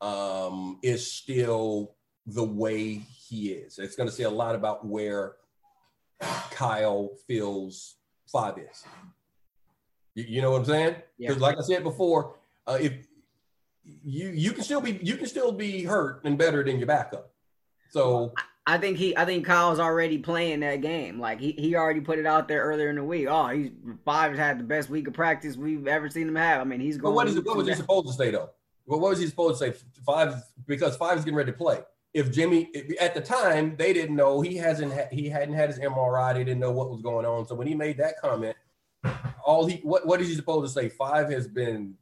um, 0.00 0.78
is 0.82 1.10
still 1.10 1.94
the 2.26 2.44
way 2.44 2.94
he 2.94 3.50
is. 3.50 3.78
It's 3.78 3.96
going 3.96 4.08
to 4.08 4.14
say 4.14 4.24
a 4.24 4.30
lot 4.30 4.54
about 4.54 4.86
where 4.86 5.34
Kyle 6.50 7.10
feels 7.26 7.96
five 8.30 8.56
is. 8.58 8.84
You, 10.14 10.24
you 10.28 10.42
know 10.42 10.52
what 10.52 10.58
I'm 10.58 10.64
saying? 10.66 10.96
Because 11.18 11.36
yeah. 11.36 11.42
like 11.42 11.58
I 11.58 11.62
said 11.62 11.82
before, 11.82 12.36
uh, 12.66 12.78
if 12.80 12.92
you 14.04 14.28
you 14.28 14.52
can 14.52 14.62
still 14.62 14.80
be 14.80 15.00
you 15.02 15.16
can 15.16 15.26
still 15.26 15.52
be 15.52 15.82
hurt 15.82 16.24
and 16.24 16.38
better 16.38 16.62
than 16.62 16.78
your 16.78 16.86
backup. 16.86 17.32
So 17.90 18.32
I 18.66 18.78
think 18.78 18.98
he, 18.98 19.16
I 19.16 19.24
think 19.24 19.46
Kyle's 19.46 19.80
already 19.80 20.18
playing 20.18 20.60
that 20.60 20.80
game. 20.80 21.18
Like 21.18 21.40
he, 21.40 21.52
he 21.52 21.74
already 21.74 22.00
put 22.00 22.18
it 22.18 22.26
out 22.26 22.46
there 22.46 22.62
earlier 22.62 22.90
in 22.90 22.96
the 22.96 23.04
week. 23.04 23.26
Oh, 23.28 23.48
he's 23.48 23.70
five 24.04 24.36
had 24.36 24.58
the 24.58 24.64
best 24.64 24.90
week 24.90 25.08
of 25.08 25.14
practice 25.14 25.56
we've 25.56 25.86
ever 25.86 26.08
seen 26.08 26.28
him 26.28 26.36
have. 26.36 26.60
I 26.60 26.64
mean, 26.64 26.80
he's 26.80 26.98
going. 26.98 27.12
But 27.12 27.16
what 27.16 27.28
is 27.28 27.40
what 27.40 27.56
was 27.56 27.66
he 27.66 27.74
supposed 27.74 28.06
to 28.08 28.12
say 28.12 28.30
though? 28.30 28.50
Well, 28.86 29.00
what 29.00 29.10
was 29.10 29.18
he 29.18 29.26
supposed 29.26 29.60
to 29.60 29.72
say? 29.72 29.78
Five 30.04 30.34
because 30.66 30.96
five 30.96 31.18
is 31.18 31.24
getting 31.24 31.36
ready 31.36 31.52
to 31.52 31.56
play. 31.56 31.80
If 32.12 32.32
Jimmy 32.32 32.70
at 33.00 33.14
the 33.14 33.20
time 33.20 33.76
they 33.76 33.92
didn't 33.92 34.16
know 34.16 34.40
he 34.40 34.56
hasn't 34.56 34.92
ha- 34.92 35.08
he 35.10 35.28
hadn't 35.28 35.54
had 35.54 35.70
his 35.70 35.78
MRI. 35.78 36.34
They 36.34 36.44
didn't 36.44 36.60
know 36.60 36.72
what 36.72 36.90
was 36.90 37.00
going 37.00 37.24
on. 37.24 37.46
So 37.46 37.54
when 37.54 37.66
he 37.66 37.74
made 37.74 37.98
that 37.98 38.20
comment, 38.20 38.56
all 39.44 39.66
he 39.66 39.76
what 39.78 40.06
what 40.06 40.20
is 40.20 40.28
he 40.28 40.34
supposed 40.34 40.72
to 40.72 40.80
say? 40.80 40.88
Five 40.88 41.30
has 41.30 41.48
been 41.48 41.94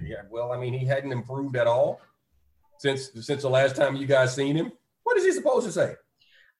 yeah. 0.00 0.22
Well, 0.30 0.52
I 0.52 0.58
mean, 0.58 0.72
he 0.72 0.86
hadn't 0.86 1.12
improved 1.12 1.56
at 1.56 1.66
all 1.66 2.00
since 2.78 3.10
since 3.20 3.42
the 3.42 3.50
last 3.50 3.76
time 3.76 3.96
you 3.96 4.06
guys 4.06 4.34
seen 4.34 4.56
him. 4.56 4.72
What 5.02 5.16
is 5.16 5.24
he 5.24 5.32
supposed 5.32 5.66
to 5.66 5.72
say? 5.72 5.94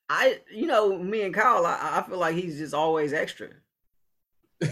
I, 0.08 0.40
you 0.52 0.66
know, 0.66 0.96
me 0.98 1.22
and 1.22 1.34
Kyle, 1.34 1.66
I, 1.66 1.98
I 1.98 2.02
feel 2.08 2.18
like 2.18 2.36
he's 2.36 2.58
just 2.58 2.74
always 2.74 3.12
extra. 3.12 3.48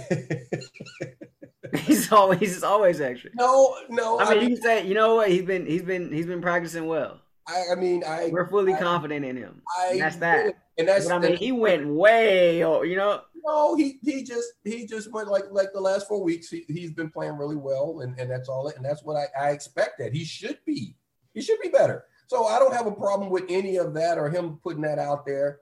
he's 1.75 2.11
always 2.13 2.39
he's 2.41 2.63
always 2.63 3.01
extra. 3.01 3.31
No, 3.35 3.77
no. 3.89 4.19
I 4.19 4.25
mean, 4.25 4.31
I 4.31 4.35
mean, 4.35 4.43
you 4.43 4.57
can 4.57 4.63
say, 4.63 4.87
you 4.87 4.95
know 4.95 5.17
what? 5.17 5.31
He's 5.31 5.43
been 5.43 5.67
he's 5.67 5.83
been 5.83 6.13
he's 6.13 6.27
been 6.27 6.41
practicing 6.41 6.87
well. 6.87 7.21
I, 7.47 7.65
I 7.73 7.75
mean, 7.75 8.03
I 8.07 8.31
we're 8.33 8.49
fully 8.49 8.75
I, 8.75 8.79
confident 8.81 9.25
in 9.25 9.37
him. 9.37 9.63
I, 9.79 9.99
that's 9.99 10.17
that. 10.17 10.55
And 10.79 10.89
that's 10.89 11.07
but 11.07 11.15
I 11.15 11.19
mean, 11.19 11.37
he 11.37 11.53
went 11.53 11.87
way, 11.87 12.59
you 12.59 12.97
know. 12.97 13.23
No, 13.45 13.77
he 13.77 13.99
he 14.03 14.23
just 14.23 14.49
he 14.65 14.87
just 14.87 15.13
went 15.13 15.29
like 15.29 15.45
like 15.51 15.69
the 15.75 15.81
last 15.81 16.09
four 16.09 16.23
weeks. 16.23 16.49
He 16.49 16.65
he's 16.69 16.93
been 16.93 17.11
playing 17.11 17.37
really 17.37 17.57
well, 17.57 18.01
and 18.01 18.19
and 18.19 18.31
that's 18.31 18.49
all. 18.49 18.69
It, 18.69 18.77
and 18.77 18.85
that's 18.85 19.03
what 19.03 19.17
I 19.17 19.27
I 19.39 19.51
expect 19.51 19.99
that 19.99 20.15
he 20.15 20.25
should 20.25 20.59
be. 20.65 20.97
He 21.35 21.43
should 21.43 21.61
be 21.61 21.69
better. 21.69 22.05
So 22.27 22.47
I 22.47 22.59
don't 22.59 22.75
have 22.75 22.87
a 22.87 22.93
problem 22.93 23.31
with 23.31 23.45
any 23.49 23.77
of 23.77 23.95
that 23.95 24.19
or 24.19 24.31
him 24.31 24.59
putting 24.63 24.83
that 24.83 24.99
out 24.99 25.27
there. 25.27 25.61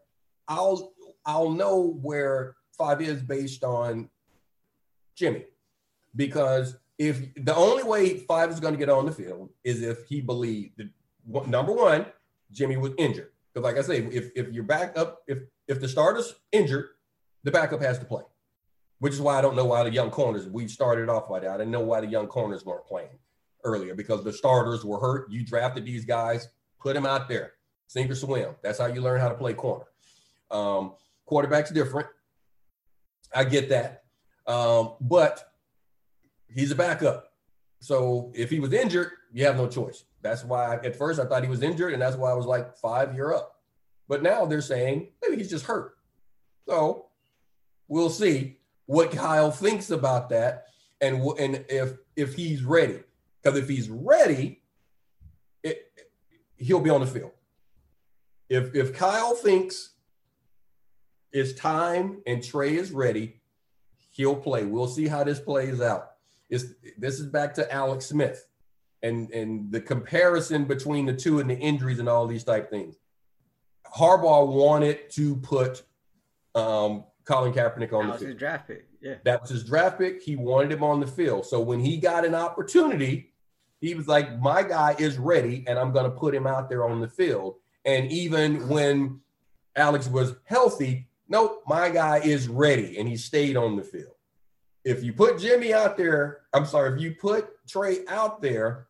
I'll 0.48 0.92
I'll 1.24 1.50
know 1.50 1.98
where 2.02 2.56
five 2.76 3.00
is 3.00 3.22
based 3.22 3.64
on 3.64 4.08
Jimmy, 5.14 5.44
because 6.14 6.76
if 6.98 7.34
the 7.34 7.54
only 7.54 7.82
way 7.82 8.18
five 8.18 8.50
is 8.50 8.60
going 8.60 8.74
to 8.74 8.78
get 8.78 8.88
on 8.88 9.06
the 9.06 9.12
field 9.12 9.50
is 9.64 9.82
if 9.82 10.06
he 10.06 10.20
believed 10.20 10.78
that 10.78 10.88
number 11.46 11.72
one, 11.72 12.06
Jimmy 12.50 12.76
was 12.76 12.92
injured. 12.98 13.30
Because 13.52 13.64
like 13.64 13.76
I 13.76 13.86
say, 13.86 13.98
if 14.06 14.30
if 14.34 14.52
you're 14.52 14.64
back 14.64 14.96
up, 14.96 15.22
if 15.26 15.38
if 15.68 15.80
the 15.80 15.88
starter's 15.88 16.34
injured, 16.52 16.88
the 17.44 17.50
backup 17.50 17.82
has 17.82 17.98
to 17.98 18.04
play. 18.04 18.22
Which 18.98 19.14
is 19.14 19.20
why 19.20 19.36
I 19.36 19.42
don't 19.42 19.56
know 19.56 19.64
why 19.64 19.82
the 19.82 19.90
young 19.90 20.10
corners. 20.10 20.46
We 20.46 20.68
started 20.68 21.08
off 21.08 21.28
by 21.28 21.40
that. 21.40 21.50
I 21.50 21.56
didn't 21.56 21.72
know 21.72 21.80
why 21.80 22.00
the 22.00 22.06
young 22.06 22.28
corners 22.28 22.64
weren't 22.64 22.86
playing 22.86 23.18
earlier 23.64 23.94
because 23.94 24.24
the 24.24 24.32
starters 24.32 24.84
were 24.84 25.00
hurt. 25.00 25.30
You 25.30 25.44
drafted 25.44 25.84
these 25.84 26.04
guys, 26.04 26.48
put 26.80 26.94
them 26.94 27.06
out 27.06 27.28
there, 27.28 27.52
sink 27.86 28.10
or 28.10 28.14
swim. 28.14 28.54
That's 28.62 28.78
how 28.78 28.86
you 28.86 29.00
learn 29.00 29.20
how 29.20 29.28
to 29.28 29.34
play 29.34 29.54
corner. 29.54 29.84
Um, 30.50 30.94
quarterback's 31.26 31.70
different. 31.70 32.08
I 33.34 33.44
get 33.44 33.68
that. 33.70 34.04
Um, 34.46 34.94
but 35.00 35.52
he's 36.48 36.70
a 36.70 36.74
backup. 36.74 37.32
So 37.80 38.32
if 38.34 38.50
he 38.50 38.60
was 38.60 38.72
injured, 38.72 39.10
you 39.32 39.44
have 39.46 39.56
no 39.56 39.66
choice. 39.66 40.04
That's 40.20 40.44
why 40.44 40.76
at 40.76 40.96
first 40.96 41.18
I 41.18 41.24
thought 41.24 41.42
he 41.42 41.48
was 41.48 41.62
injured, 41.62 41.92
and 41.92 42.00
that's 42.00 42.16
why 42.16 42.30
I 42.30 42.34
was 42.34 42.46
like 42.46 42.76
five, 42.76 43.14
you're 43.14 43.34
up. 43.34 43.56
But 44.08 44.22
now 44.22 44.44
they're 44.44 44.60
saying 44.60 45.08
maybe 45.22 45.36
he's 45.36 45.50
just 45.50 45.64
hurt. 45.64 45.94
So 46.68 47.06
we'll 47.88 48.10
see 48.10 48.58
what 48.86 49.10
Kyle 49.10 49.50
thinks 49.50 49.90
about 49.90 50.28
that, 50.30 50.66
and 51.00 51.22
and 51.38 51.64
if 51.68 51.94
if 52.14 52.34
he's 52.34 52.62
ready. 52.62 53.00
Because 53.42 53.58
if 53.58 53.68
he's 53.68 53.90
ready, 53.90 54.62
it, 55.62 55.92
he'll 56.56 56.80
be 56.80 56.90
on 56.90 57.00
the 57.00 57.06
field. 57.06 57.32
If 58.48 58.74
if 58.74 58.94
Kyle 58.94 59.34
thinks 59.34 59.94
it's 61.32 61.52
time 61.54 62.22
and 62.26 62.42
Trey 62.42 62.76
is 62.76 62.92
ready, 62.92 63.40
he'll 64.10 64.36
play. 64.36 64.64
We'll 64.64 64.86
see 64.86 65.08
how 65.08 65.24
this 65.24 65.40
plays 65.40 65.80
out. 65.80 66.10
It's, 66.50 66.66
this 66.98 67.18
is 67.18 67.26
back 67.26 67.54
to 67.54 67.72
Alex 67.72 68.06
Smith 68.06 68.46
and 69.02 69.30
and 69.30 69.72
the 69.72 69.80
comparison 69.80 70.64
between 70.64 71.06
the 71.06 71.14
two 71.14 71.40
and 71.40 71.48
the 71.48 71.56
injuries 71.56 71.98
and 71.98 72.08
all 72.08 72.26
these 72.26 72.44
type 72.44 72.70
things. 72.70 72.96
Harbaugh 73.96 74.46
wanted 74.46 75.10
to 75.10 75.36
put 75.36 75.82
um, 76.54 77.04
Colin 77.24 77.52
Kaepernick 77.52 77.92
on 77.92 78.08
that 78.08 78.18
the 78.18 78.18
field. 78.18 78.18
That 78.18 78.18
was 78.18 78.22
his 78.22 78.34
draft 78.36 78.68
pick. 78.68 78.86
Yeah, 79.00 79.14
that 79.24 79.40
was 79.40 79.50
his 79.50 79.64
draft 79.64 79.98
pick. 79.98 80.22
He 80.22 80.36
wanted 80.36 80.72
him 80.72 80.84
on 80.84 81.00
the 81.00 81.06
field. 81.06 81.46
So 81.46 81.60
when 81.60 81.80
he 81.80 81.96
got 81.96 82.24
an 82.24 82.34
opportunity, 82.34 83.31
he 83.82 83.96
was 83.96 84.06
like, 84.06 84.40
my 84.40 84.62
guy 84.62 84.94
is 84.96 85.18
ready, 85.18 85.64
and 85.66 85.76
I'm 85.76 85.92
going 85.92 86.04
to 86.04 86.16
put 86.16 86.34
him 86.34 86.46
out 86.46 86.68
there 86.68 86.88
on 86.88 87.00
the 87.00 87.08
field. 87.08 87.56
And 87.84 88.10
even 88.12 88.68
when 88.68 89.20
Alex 89.74 90.06
was 90.06 90.36
healthy, 90.44 91.08
nope, 91.28 91.64
my 91.66 91.90
guy 91.90 92.18
is 92.18 92.46
ready, 92.46 92.96
and 92.96 93.08
he 93.08 93.16
stayed 93.16 93.56
on 93.56 93.76
the 93.76 93.82
field. 93.82 94.14
If 94.84 95.02
you 95.02 95.12
put 95.12 95.40
Jimmy 95.40 95.74
out 95.74 95.96
there, 95.96 96.42
I'm 96.54 96.64
sorry, 96.64 96.94
if 96.94 97.02
you 97.02 97.16
put 97.20 97.66
Trey 97.66 98.06
out 98.06 98.40
there, 98.40 98.86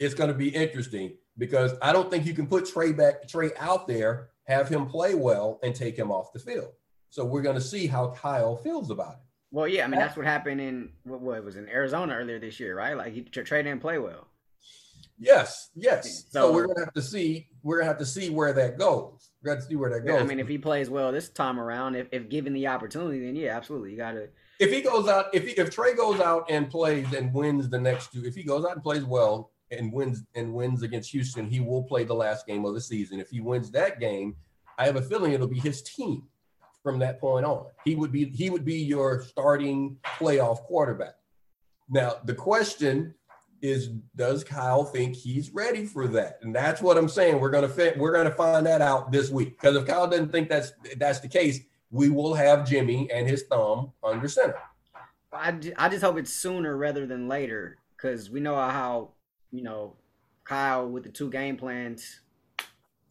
it's 0.00 0.14
going 0.14 0.28
to 0.28 0.34
be 0.34 0.48
interesting 0.48 1.12
because 1.38 1.74
I 1.80 1.92
don't 1.92 2.10
think 2.10 2.26
you 2.26 2.34
can 2.34 2.48
put 2.48 2.66
Trey 2.66 2.92
back, 2.92 3.28
Trey 3.28 3.50
out 3.60 3.86
there, 3.86 4.30
have 4.48 4.68
him 4.68 4.86
play 4.86 5.14
well, 5.14 5.60
and 5.62 5.72
take 5.72 5.96
him 5.96 6.10
off 6.10 6.32
the 6.32 6.40
field. 6.40 6.72
So 7.10 7.24
we're 7.24 7.42
going 7.42 7.56
to 7.56 7.62
see 7.62 7.86
how 7.86 8.08
Kyle 8.08 8.56
feels 8.56 8.90
about 8.90 9.14
it. 9.14 9.25
Well, 9.56 9.66
yeah, 9.66 9.84
I 9.84 9.86
mean 9.86 9.98
that's 9.98 10.18
what 10.18 10.26
happened 10.26 10.60
in 10.60 10.90
what, 11.04 11.22
what 11.22 11.42
was 11.42 11.56
in 11.56 11.66
Arizona 11.66 12.14
earlier 12.14 12.38
this 12.38 12.60
year, 12.60 12.76
right? 12.76 12.94
Like 12.94 13.14
he 13.14 13.22
Trey 13.22 13.62
didn't 13.62 13.80
play 13.80 13.96
well. 13.96 14.28
Yes, 15.18 15.70
yes. 15.74 16.26
So, 16.28 16.40
So- 16.40 16.52
we're 16.52 16.66
gonna 16.66 16.84
have 16.84 16.92
to 16.92 17.00
see. 17.00 17.48
We're 17.62 17.78
gonna 17.78 17.88
have 17.88 17.98
to 18.00 18.04
see 18.04 18.28
where 18.28 18.52
that 18.52 18.78
goes. 18.78 19.30
We're 19.40 19.46
gonna 19.46 19.56
have 19.56 19.64
to 19.64 19.70
see 19.70 19.76
where 19.76 19.88
that 19.88 20.00
goes. 20.06 20.20
I 20.20 20.24
mean, 20.24 20.40
if 20.40 20.46
he 20.46 20.58
plays 20.58 20.90
well 20.90 21.10
this 21.10 21.30
time 21.30 21.58
around, 21.58 21.94
if, 21.94 22.06
if 22.12 22.28
given 22.28 22.52
the 22.52 22.66
opportunity, 22.66 23.24
then 23.24 23.34
yeah, 23.34 23.56
absolutely, 23.56 23.92
you 23.92 23.96
gotta. 23.96 24.28
if 24.60 24.70
he 24.70 24.82
goes 24.82 25.08
out, 25.08 25.34
if 25.34 25.46
he, 25.46 25.52
if 25.52 25.70
Trey 25.70 25.94
goes 25.94 26.20
out 26.20 26.50
and 26.50 26.68
plays 26.68 27.10
and 27.14 27.32
wins 27.32 27.70
the 27.70 27.80
next 27.80 28.12
two, 28.12 28.26
if 28.26 28.34
he 28.34 28.42
goes 28.42 28.66
out 28.66 28.72
and 28.72 28.82
plays 28.82 29.04
well 29.04 29.52
and 29.70 29.90
wins 29.90 30.22
and 30.34 30.52
wins 30.52 30.82
against 30.82 31.10
Houston, 31.12 31.46
he 31.46 31.60
will 31.60 31.84
play 31.84 32.04
the 32.04 32.14
last 32.14 32.46
game 32.46 32.66
of 32.66 32.74
the 32.74 32.80
season. 32.82 33.20
If 33.20 33.30
he 33.30 33.40
wins 33.40 33.70
that 33.70 34.00
game, 34.00 34.36
I 34.76 34.84
have 34.84 34.96
a 34.96 35.02
feeling 35.02 35.32
it'll 35.32 35.48
be 35.48 35.60
his 35.60 35.80
team 35.80 36.24
from 36.86 37.00
that 37.00 37.20
point 37.20 37.44
on. 37.44 37.66
He 37.84 37.96
would 37.96 38.12
be 38.12 38.26
he 38.26 38.48
would 38.48 38.64
be 38.64 38.76
your 38.76 39.24
starting 39.24 39.96
playoff 40.04 40.58
quarterback. 40.58 41.14
Now 41.90 42.18
the 42.24 42.32
question 42.32 43.12
is, 43.60 43.88
does 44.14 44.44
Kyle 44.44 44.84
think 44.84 45.16
he's 45.16 45.50
ready 45.50 45.84
for 45.84 46.06
that? 46.06 46.38
And 46.42 46.54
that's 46.54 46.80
what 46.80 46.96
I'm 46.96 47.08
saying. 47.08 47.40
We're 47.40 47.50
gonna 47.50 47.72
we're 47.96 48.12
gonna 48.12 48.30
find 48.30 48.64
that 48.66 48.82
out 48.82 49.10
this 49.10 49.30
week. 49.30 49.60
Because 49.60 49.74
if 49.74 49.84
Kyle 49.84 50.06
doesn't 50.06 50.30
think 50.30 50.48
that's 50.48 50.74
that's 50.96 51.18
the 51.18 51.26
case, 51.26 51.58
we 51.90 52.08
will 52.08 52.34
have 52.34 52.68
Jimmy 52.68 53.10
and 53.10 53.28
his 53.28 53.42
thumb 53.50 53.90
under 54.04 54.28
center. 54.28 54.54
I, 55.32 55.58
I 55.76 55.88
just 55.88 56.04
hope 56.04 56.18
it's 56.18 56.32
sooner 56.32 56.76
rather 56.76 57.04
than 57.04 57.26
later 57.26 57.78
because 57.96 58.30
we 58.30 58.38
know 58.38 58.54
how 58.54 59.10
you 59.50 59.64
know 59.64 59.96
Kyle 60.44 60.86
with 60.86 61.02
the 61.02 61.10
two 61.10 61.30
game 61.30 61.56
plans. 61.56 62.20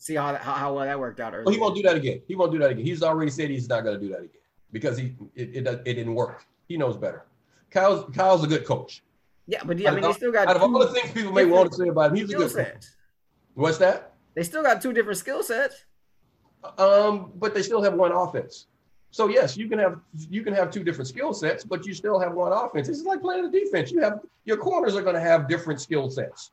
See 0.05 0.13
how 0.13 0.33
that, 0.33 0.41
how, 0.41 0.53
how 0.53 0.71
well 0.75 0.85
that 0.85 0.99
worked 0.99 1.19
out 1.19 1.33
earlier. 1.33 1.45
Well, 1.45 1.55
he 1.55 1.59
won't 1.59 1.75
do 1.75 1.81
that 1.81 1.95
again. 1.95 2.21
He 2.27 2.35
won't 2.35 2.51
do 2.51 2.59
that 2.59 2.69
again. 2.69 2.85
He's 2.85 3.01
already 3.01 3.31
said 3.31 3.49
he's 3.49 3.67
not 3.67 3.83
going 3.83 3.99
to 3.99 4.05
do 4.05 4.11
that 4.11 4.19
again 4.19 4.41
because 4.71 4.99
he 4.99 5.15
it, 5.33 5.65
it, 5.65 5.81
it 5.83 5.93
didn't 5.95 6.13
work. 6.13 6.45
He 6.67 6.77
knows 6.77 6.95
better. 6.95 7.25
Kyle's 7.71 8.15
Kyle's 8.15 8.43
a 8.43 8.47
good 8.47 8.67
coach. 8.67 9.01
Yeah, 9.47 9.63
but 9.65 9.79
yeah, 9.79 9.89
I 9.89 9.95
mean 9.95 10.03
they 10.03 10.13
still 10.13 10.31
got 10.31 10.47
Out 10.47 10.57
of 10.57 10.61
all 10.61 10.77
the 10.77 10.89
things 10.89 11.11
people 11.11 11.31
may 11.31 11.45
want 11.45 11.71
to 11.71 11.75
say 11.75 11.87
about 11.87 12.11
him, 12.11 12.17
he's 12.17 12.25
a 12.25 12.27
skill 12.27 12.41
good 12.41 12.55
coach. 12.55 12.65
sets. 12.67 12.95
What's 13.55 13.79
that? 13.79 14.13
They 14.35 14.43
still 14.43 14.61
got 14.61 14.79
two 14.79 14.93
different 14.93 15.17
skill 15.17 15.41
sets. 15.41 15.85
Um, 16.77 17.31
but 17.37 17.55
they 17.55 17.63
still 17.63 17.81
have 17.81 17.95
one 17.95 18.11
offense. 18.11 18.67
So 19.09 19.27
yes, 19.27 19.57
you 19.57 19.67
can 19.67 19.79
have 19.79 20.01
you 20.29 20.43
can 20.43 20.53
have 20.53 20.69
two 20.69 20.83
different 20.83 21.07
skill 21.07 21.33
sets, 21.33 21.63
but 21.63 21.83
you 21.87 21.95
still 21.95 22.19
have 22.19 22.33
one 22.33 22.53
offense. 22.53 22.89
It's 22.89 23.01
like 23.01 23.21
playing 23.21 23.49
the 23.49 23.59
defense. 23.59 23.91
You 23.91 24.01
have 24.01 24.19
your 24.43 24.57
corners 24.57 24.95
are 24.95 25.01
going 25.01 25.15
to 25.15 25.21
have 25.31 25.49
different 25.49 25.81
skill 25.81 26.11
sets. 26.11 26.51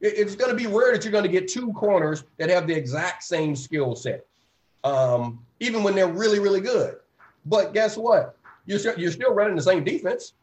It- 0.00 0.14
It's 0.18 0.34
going 0.34 0.50
to 0.50 0.56
be 0.56 0.66
rare 0.66 0.92
that 0.92 1.04
you're 1.04 1.12
going 1.12 1.24
to 1.24 1.30
get 1.30 1.48
two 1.48 1.72
corners 1.72 2.24
that 2.38 2.48
have 2.50 2.66
the 2.66 2.74
exact 2.74 3.22
same 3.22 3.54
skill 3.54 3.94
set, 3.94 4.24
um, 4.84 5.44
even 5.60 5.82
when 5.82 5.94
they're 5.94 6.08
really 6.08 6.38
really 6.38 6.60
good. 6.60 6.96
But 7.46 7.72
guess 7.72 7.96
what? 7.96 8.36
You're 8.66 8.78
still, 8.78 8.98
you're 8.98 9.10
still 9.10 9.32
running 9.32 9.56
the 9.56 9.62
same 9.62 9.84
defense. 9.84 10.34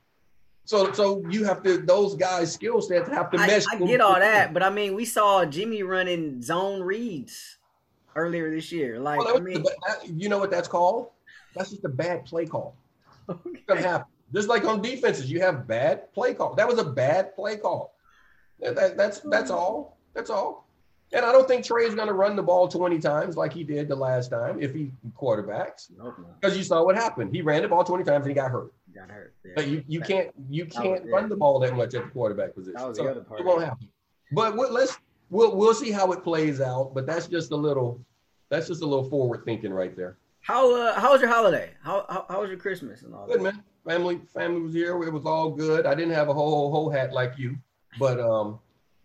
So 0.66 0.91
so 0.91 1.24
you 1.30 1.43
have 1.45 1.64
to 1.64 1.78
those 1.78 2.16
guys' 2.16 2.51
skill 2.53 2.82
sets 2.82 3.08
have 3.10 3.32
to 3.32 3.38
I, 3.39 3.47
mesh. 3.47 3.66
I 3.72 3.78
get 3.78 4.01
all 4.01 4.16
that, 4.20 4.53
but 4.53 4.64
I 4.64 4.70
mean 4.70 4.95
we 4.95 5.05
saw 5.05 5.45
Jimmy 5.45 5.82
running 5.84 6.41
zone 6.41 6.82
reads 6.82 7.58
earlier 8.16 8.49
this 8.51 8.72
year. 8.72 8.99
Like 8.99 9.20
Well, 9.20 9.38
I 9.38 9.39
mean, 9.39 9.64
the- 9.64 9.76
that- 9.88 10.08
you 10.10 10.28
know 10.30 10.39
what 10.39 10.51
that's 10.51 10.68
called? 10.68 11.10
That's 11.55 11.70
just 11.70 11.86
a 11.86 11.89
bad 11.89 12.26
play 12.26 12.45
call. 12.45 12.76
It's 13.30 13.64
gonna 13.66 13.82
happen. 13.82 14.08
Just 14.34 14.49
like 14.49 14.66
on 14.66 14.82
defenses, 14.82 15.32
you 15.32 15.39
have 15.39 15.68
bad 15.68 16.12
play 16.14 16.34
call. 16.34 16.53
That 16.55 16.68
was 16.68 16.80
a 16.80 16.84
bad 16.84 17.34
play 17.34 17.55
call. 17.58 17.93
That- 18.60 18.76
that- 18.76 18.97
that's 18.97 19.20
that's 19.22 19.51
all. 19.51 19.97
That's 20.14 20.30
all. 20.30 20.68
And 21.14 21.24
I 21.26 21.32
don't 21.32 21.47
think 21.47 21.64
Trey's 21.64 21.95
gonna 21.95 22.14
run 22.14 22.36
the 22.36 22.43
ball 22.43 22.68
20 22.68 22.99
times 22.99 23.38
like 23.38 23.53
he 23.53 23.64
did 23.64 23.88
the 23.88 23.95
last 23.95 24.30
time 24.30 24.62
if 24.62 24.74
he 24.74 24.91
quarterbacks. 25.18 25.89
Because 26.41 26.58
you 26.58 26.64
saw 26.64 26.84
what 26.84 26.95
happened. 26.95 27.34
He 27.34 27.41
ran 27.41 27.62
the 27.62 27.68
ball 27.70 27.84
20 27.84 28.03
times 28.03 28.26
and 28.26 28.30
he 28.30 28.34
got 28.36 28.51
hurt. 28.51 28.74
he 28.88 28.93
got 28.99 29.10
hurt. 29.10 29.34
Yeah. 29.45 29.51
But 29.55 29.68
you, 29.68 29.84
you 29.88 30.01
can't 30.01 30.32
you 30.49 30.66
can't 30.66 31.05
it. 31.05 31.12
run 31.12 31.30
the 31.30 31.36
ball 31.38 31.60
that 31.60 31.76
much 31.76 31.93
at 31.93 32.03
the 32.03 32.10
quarterback 32.10 32.53
position. 32.55 32.74
That 32.78 32.89
was 32.89 32.97
So 32.97 33.03
the 33.05 33.12
other 33.12 33.22
part. 33.22 33.39
It 33.39 33.45
won't 33.45 33.64
happen. 33.64 33.88
But 34.34 34.58
what, 34.58 34.74
let's 34.74 34.97
we'll 35.30 35.55
we'll 35.55 35.74
see 35.74 35.91
how 35.91 36.12
it 36.12 36.24
plays 36.24 36.60
out. 36.60 36.91
But 36.93 37.05
that's 37.05 37.28
just 37.28 37.51
a 37.51 37.55
little 37.55 38.01
that's 38.49 38.68
just 38.68 38.82
a 38.82 38.86
little 38.86 39.10
forward 39.10 39.43
thinking 39.45 39.72
right 39.72 39.95
there. 39.95 40.18
How 40.41 40.76
uh, 40.76 40.99
how 40.99 41.14
was 41.14 41.22
your 41.22 41.30
holiday? 41.30 41.72
How, 41.84 42.05
how 42.10 42.26
how 42.28 42.41
was 42.41 42.49
your 42.49 42.60
Christmas 42.60 43.03
and 43.03 43.14
all 43.14 43.28
Good 43.28 43.39
that? 43.39 43.43
man. 43.43 43.64
Family 43.88 44.20
family 44.34 44.60
was 44.62 44.74
here. 44.74 45.01
It 45.03 45.14
was 45.14 45.26
all 45.26 45.51
good. 45.51 45.86
I 45.86 45.95
didn't 45.95 46.14
have 46.14 46.28
a 46.28 46.34
whole 46.34 46.70
whole 46.72 46.89
hat 46.89 47.14
like 47.14 47.38
you, 47.38 47.55
but 48.00 48.20
um, 48.20 48.60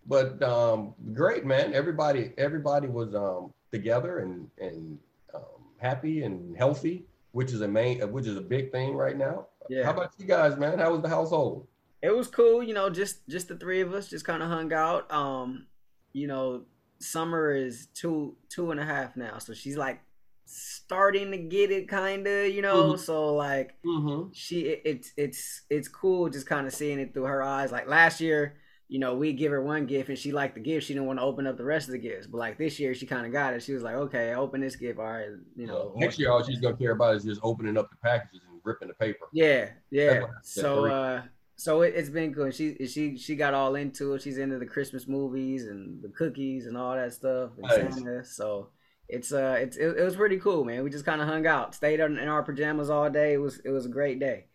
but 0.07 0.43
um, 0.43 0.95
great 1.13 1.45
man. 1.45 1.75
Everybody 1.75 2.33
everybody 2.39 2.89
was 2.89 3.15
um 3.15 3.53
together 3.71 4.19
and 4.21 4.49
and 4.59 4.99
um, 5.35 5.43
happy 5.79 6.23
and 6.23 6.57
healthy, 6.57 7.05
which 7.33 7.53
is 7.53 7.61
a 7.61 7.69
main 7.69 8.01
which 8.13 8.27
is 8.27 8.37
a 8.37 8.41
big 8.41 8.71
thing 8.73 8.95
right 8.95 9.17
now. 9.17 9.47
Yeah. 9.69 9.85
How 9.85 9.93
about 9.93 10.13
you 10.19 10.27
guys, 10.27 10.57
man? 10.57 10.79
How 10.79 10.91
was 10.93 11.03
the 11.03 11.09
household? 11.09 11.67
It 12.03 12.11
was 12.15 12.27
cool, 12.27 12.63
you 12.65 12.75
know, 12.75 12.91
just 12.91 13.27
just 13.29 13.49
the 13.49 13.57
three 13.57 13.81
of 13.81 13.93
us 13.95 14.09
just 14.09 14.25
kind 14.25 14.43
of 14.43 14.49
hung 14.49 14.73
out. 14.73 15.11
Um, 15.13 15.67
you 16.13 16.27
know, 16.27 16.63
Summer 16.99 17.53
is 17.55 17.87
two 17.95 18.37
two 18.49 18.73
and 18.73 18.81
a 18.81 18.85
half 18.85 19.17
now, 19.17 19.39
so 19.39 19.55
she's 19.55 19.77
like 19.77 20.01
starting 20.45 21.31
to 21.31 21.39
get 21.39 21.71
it, 21.71 21.89
kind 21.89 22.27
of, 22.27 22.49
you 22.49 22.61
know. 22.63 22.93
Mhm. 22.95 22.99
So 22.99 23.35
like 23.35 23.77
Mm-hmm. 23.85 24.31
she, 24.33 24.61
it, 24.63 24.83
it's 24.85 25.13
it's 25.17 25.63
it's 25.71 25.89
cool 25.89 26.29
just 26.29 26.47
kind 26.47 26.67
of 26.67 26.75
seeing 26.75 26.99
it 26.99 27.15
through 27.15 27.25
her 27.25 27.43
eyes. 27.43 27.71
Like 27.73 27.89
last 27.89 28.21
year, 28.21 28.57
you 28.93 28.99
know, 28.99 29.15
we 29.15 29.33
give 29.33 29.51
her 29.53 29.63
one 29.63 29.87
gift 29.87 30.11
and 30.11 30.19
she 30.19 30.33
liked 30.33 30.55
the 30.55 30.61
gift. 30.61 30.87
She 30.87 30.93
didn't 30.93 31.07
want 31.07 31.19
to 31.19 31.25
open 31.25 31.47
up 31.47 31.57
the 31.57 31.65
rest 31.65 31.89
of 31.89 31.93
the 31.93 31.99
gifts, 31.99 32.27
but 32.27 32.37
like 32.37 32.59
this 32.59 32.79
year, 32.79 32.95
she 32.95 33.07
kind 33.07 33.25
of 33.25 33.33
got 33.33 33.55
it. 33.55 33.63
She 33.63 33.73
was 33.73 33.83
like, 33.83 33.95
okay, 33.95 34.35
open 34.35 34.61
this 34.61 34.77
gift, 34.77 34.99
all 34.99 35.07
right, 35.07 35.29
you 35.57 35.67
know. 35.67 35.95
next 35.97 36.19
year, 36.19 36.31
all 36.31 36.45
she's 36.45 36.61
gonna 36.61 36.77
care 36.77 36.91
about 36.93 37.17
is 37.17 37.25
just 37.25 37.41
opening 37.43 37.79
up 37.79 37.89
the 37.89 37.97
packages 37.97 38.43
and 38.47 38.61
ripping 38.65 38.89
the 38.89 38.95
paper. 38.95 39.25
Yeah, 39.33 39.71
yeah. 39.91 40.21
what 40.21 40.31
I 40.31 40.33
said, 40.43 40.63
So 40.63 40.85
uh 40.87 41.23
so 41.57 41.81
it, 41.81 41.95
it's 41.97 42.11
been 42.11 42.33
good. 42.33 42.55
She 42.55 42.87
she 42.87 43.17
she 43.17 43.35
got 43.35 43.55
all 43.55 43.77
into 43.77 44.13
it. 44.13 44.21
She's 44.21 44.37
into 44.37 44.59
the 44.59 44.67
Christmas 44.67 45.09
movies 45.09 45.69
and 45.69 46.03
the 46.03 46.09
cookies 46.11 46.67
and 46.67 46.77
all 46.77 46.95
that 46.95 47.15
stuff 47.15 47.53
and 47.57 47.67
Nice. 47.69 47.95
Santa. 47.95 48.25
So 48.25 48.69
it's 49.09 49.33
uh 49.33 49.57
it's 49.59 49.79
it, 49.79 49.97
it 49.97 50.05
was 50.05 50.17
pretty 50.17 50.39
cool, 50.39 50.65
man. 50.67 50.85
We 50.85 50.91
just 50.91 51.07
kind 51.07 51.23
of 51.23 51.29
hung 51.29 51.47
out, 51.47 51.75
stayed 51.75 52.01
in 52.01 52.19
our 52.19 52.43
pajamas 52.43 52.91
all 52.91 53.09
day. 53.09 53.33
It 53.33 53.39
was 53.39 53.59
it 53.65 53.71
was 53.71 53.87
a 53.87 53.91
great 53.91 54.21
day. 54.21 54.49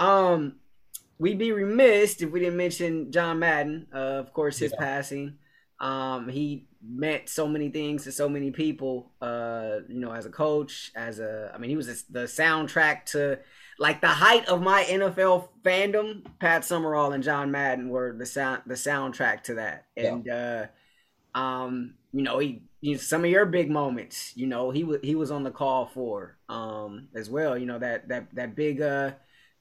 Um 0.00 0.56
we'd 1.18 1.38
be 1.38 1.52
remiss 1.52 2.20
if 2.22 2.30
we 2.30 2.40
didn't 2.40 2.56
mention 2.56 3.10
John 3.12 3.38
Madden. 3.38 3.86
Uh, 3.92 3.96
of 4.24 4.32
course, 4.32 4.58
his 4.58 4.72
Yeah. 4.72 4.78
passing. 4.78 5.38
Um, 5.80 6.28
he 6.28 6.66
meant 6.82 7.28
so 7.28 7.46
many 7.46 7.70
things 7.70 8.04
to 8.04 8.12
so 8.12 8.28
many 8.28 8.50
people. 8.50 9.12
Uh, 9.20 9.78
you 9.88 10.00
know, 10.00 10.12
as 10.12 10.26
a 10.26 10.30
coach, 10.30 10.90
as 10.96 11.18
a, 11.20 11.52
I 11.54 11.58
mean, 11.58 11.70
he 11.70 11.76
was 11.76 12.04
the 12.04 12.24
soundtrack 12.24 13.04
to 13.06 13.38
like 13.78 14.00
the 14.00 14.08
height 14.08 14.48
of 14.48 14.60
my 14.60 14.82
NFL 14.84 15.48
fandom. 15.62 16.24
Pat 16.40 16.64
Summerall 16.64 17.12
and 17.12 17.22
John 17.22 17.50
Madden 17.52 17.90
were 17.90 18.12
the 18.16 18.26
sound, 18.26 18.62
the 18.66 18.74
soundtrack 18.74 19.42
to 19.44 19.54
that. 19.54 19.86
Yeah. 19.96 20.12
And 20.14 20.28
uh, 20.28 20.66
um, 21.34 21.94
you 22.12 22.22
know, 22.22 22.38
he, 22.38 22.62
you 22.80 22.92
know, 22.92 22.98
some 22.98 23.24
of 23.24 23.30
your 23.30 23.46
big 23.46 23.70
moments. 23.70 24.32
You 24.36 24.46
know, 24.46 24.70
he 24.70 24.82
was 24.84 24.98
he 25.02 25.14
was 25.14 25.30
on 25.30 25.44
the 25.44 25.50
call 25.50 25.86
for 25.86 26.38
um 26.48 27.08
as 27.14 27.28
well. 27.30 27.56
You 27.56 27.66
know 27.66 27.78
that 27.78 28.08
that 28.08 28.34
that 28.34 28.56
big 28.56 28.80
uh 28.80 29.12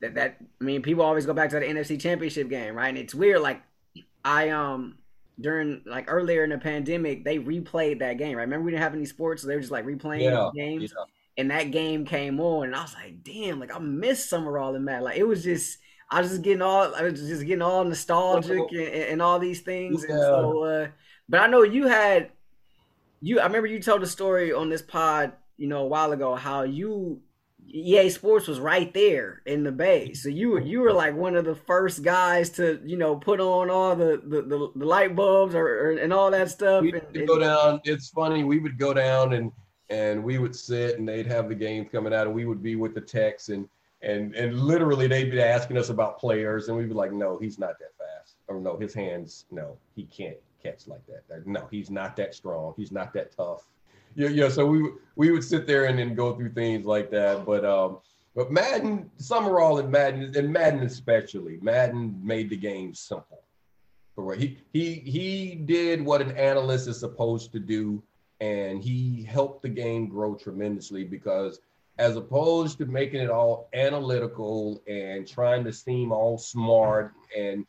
that 0.01 0.15
that 0.15 0.37
I 0.61 0.63
mean, 0.63 0.81
people 0.81 1.03
always 1.03 1.25
go 1.25 1.33
back 1.33 1.49
to 1.51 1.59
the 1.59 1.67
NFC 1.69 1.97
Championship 1.97 2.49
game, 2.49 2.75
right? 2.75 2.89
And 2.89 2.97
it's 2.97 3.15
weird. 3.15 3.41
Like 3.41 3.61
I 4.23 4.49
um 4.49 4.97
during 5.39 5.83
like 5.85 6.05
earlier 6.07 6.43
in 6.43 6.49
the 6.49 6.57
pandemic, 6.57 7.23
they 7.23 7.37
replayed 7.39 7.99
that 7.99 8.17
game. 8.17 8.37
Right? 8.37 8.43
Remember 8.43 8.65
we 8.65 8.71
didn't 8.71 8.83
have 8.83 8.93
any 8.93 9.05
sports, 9.05 9.41
so 9.41 9.47
they 9.47 9.55
were 9.55 9.61
just 9.61 9.71
like 9.71 9.85
replaying 9.85 10.21
Yeah, 10.23 10.49
games. 10.53 10.91
yeah. 10.91 11.03
And 11.37 11.51
that 11.51 11.71
game 11.71 12.03
came 12.05 12.39
on, 12.39 12.67
and 12.67 12.75
I 12.75 12.81
was 12.81 12.95
like, 12.95 13.23
damn, 13.23 13.59
like 13.59 13.75
I 13.75 13.77
missed 13.79 14.29
Summerall 14.29 14.75
and 14.75 14.85
Matt. 14.85 15.03
Like 15.03 15.17
it 15.17 15.23
was 15.27 15.43
just. 15.43 15.79
I 16.09 16.21
was 16.21 16.29
just 16.29 16.41
getting 16.41 16.61
all, 16.61 16.95
I 16.95 17.01
was 17.01 17.19
just 17.19 17.45
getting 17.45 17.61
all 17.61 17.83
nostalgic 17.83 18.71
and, 18.71 18.87
and 18.87 19.21
all 19.21 19.39
these 19.39 19.59
things. 19.59 20.05
And 20.05 20.13
Yeah. 20.13 20.23
so, 20.23 20.63
uh, 20.63 20.87
but 21.27 21.41
I 21.41 21.47
know 21.47 21.63
you 21.63 21.87
had, 21.87 22.31
you. 23.21 23.39
I 23.39 23.45
remember 23.45 23.67
you 23.67 23.81
told 23.81 24.03
a 24.03 24.07
story 24.07 24.53
on 24.53 24.69
this 24.69 24.81
pod, 24.81 25.33
you 25.57 25.67
know, 25.67 25.79
a 25.81 25.87
while 25.87 26.11
ago, 26.11 26.35
how 26.35 26.63
you 26.63 27.21
EA 27.69 28.09
Sports 28.09 28.47
was 28.47 28.59
right 28.59 28.93
there 28.93 29.41
in 29.45 29.63
the 29.63 29.71
Bay. 29.71 30.13
So 30.13 30.29
you 30.29 30.49
were 30.49 30.61
you 30.61 30.81
were 30.81 30.93
like 30.93 31.15
one 31.15 31.35
of 31.35 31.45
the 31.45 31.55
first 31.55 32.03
guys 32.03 32.49
to 32.51 32.81
you 32.85 32.97
know 32.97 33.15
put 33.15 33.39
on 33.39 33.69
all 33.69 33.95
the 33.95 34.21
the, 34.23 34.41
the, 34.41 34.71
the 34.75 34.85
light 34.85 35.15
bulbs 35.15 35.53
or, 35.55 35.67
or 35.67 35.91
and 35.97 36.13
all 36.13 36.31
that 36.31 36.49
stuff. 36.49 36.81
we 36.81 36.93
And, 36.93 37.01
would 37.13 37.27
go 37.27 37.39
down. 37.39 37.81
It's 37.83 38.09
funny. 38.09 38.43
We 38.43 38.59
would 38.59 38.77
go 38.77 38.93
down 38.93 39.33
and 39.33 39.51
and 39.89 40.23
we 40.23 40.37
would 40.37 40.55
sit 40.55 40.97
and 40.97 41.07
they'd 41.07 41.27
have 41.27 41.49
the 41.49 41.55
games 41.55 41.87
coming 41.91 42.13
out 42.13 42.27
and 42.27 42.35
we 42.35 42.45
would 42.45 42.61
be 42.61 42.75
with 42.75 42.93
the 42.93 43.01
techs 43.01 43.49
and 43.49 43.67
and 44.01 44.35
and 44.35 44.59
literally 44.59 45.07
they'd 45.07 45.31
be 45.31 45.41
asking 45.41 45.77
us 45.77 45.89
about 45.89 46.19
players 46.19 46.67
and 46.67 46.77
we'd 46.77 46.89
be 46.89 46.95
like, 46.95 47.11
no, 47.11 47.37
he's 47.37 47.59
not 47.59 47.79
that 47.79 47.91
fast. 47.97 48.35
Or 48.47 48.59
no, 48.59 48.77
his 48.77 48.93
hands, 48.93 49.45
no, 49.51 49.77
he 49.95 50.03
can't 50.05 50.37
catch 50.61 50.87
like 50.87 51.01
that. 51.07 51.45
No, 51.45 51.67
he's 51.71 51.89
not 51.89 52.15
that 52.17 52.33
strong. 52.33 52.73
He's 52.77 52.91
not 52.91 53.13
that 53.13 53.35
tough. 53.35 53.67
Yeah, 54.17 54.29
yeah. 54.29 54.49
So 54.49 54.65
we 54.65 54.89
we 55.15 55.31
would 55.31 55.43
sit 55.43 55.67
there 55.67 55.85
and 55.85 55.99
then 55.99 56.15
go 56.15 56.35
through 56.35 56.53
things 56.53 56.85
like 56.85 57.11
that. 57.11 57.45
But 57.45 57.63
um, 57.63 57.99
but 58.35 58.51
Madden, 58.51 59.11
Summerall 59.17 59.77
and 59.77 59.91
Madden, 59.91 60.33
and 60.35 60.51
Madden 60.51 60.81
especially, 60.81 61.59
Madden 61.61 62.19
made 62.23 62.49
the 62.49 62.57
game 62.57 62.95
simple. 62.95 63.43
Correct. 64.15 64.41
He 64.41 64.57
he 64.73 64.95
he 64.95 65.55
did 65.55 66.03
what 66.03 66.21
an 66.21 66.31
analyst 66.31 66.87
is 66.87 66.99
supposed 66.99 67.51
to 67.51 67.59
do, 67.59 68.01
and 68.41 68.83
he 68.83 69.21
helped 69.21 69.61
the 69.61 69.69
game 69.69 70.07
grow 70.07 70.33
tremendously 70.33 71.03
because 71.03 71.59
as 71.99 72.15
opposed 72.15 72.79
to 72.79 72.85
making 72.87 73.21
it 73.21 73.29
all 73.29 73.69
analytical 73.73 74.81
and 74.87 75.27
trying 75.27 75.63
to 75.63 75.73
seem 75.73 76.11
all 76.11 76.39
smart 76.39 77.13
and 77.37 77.67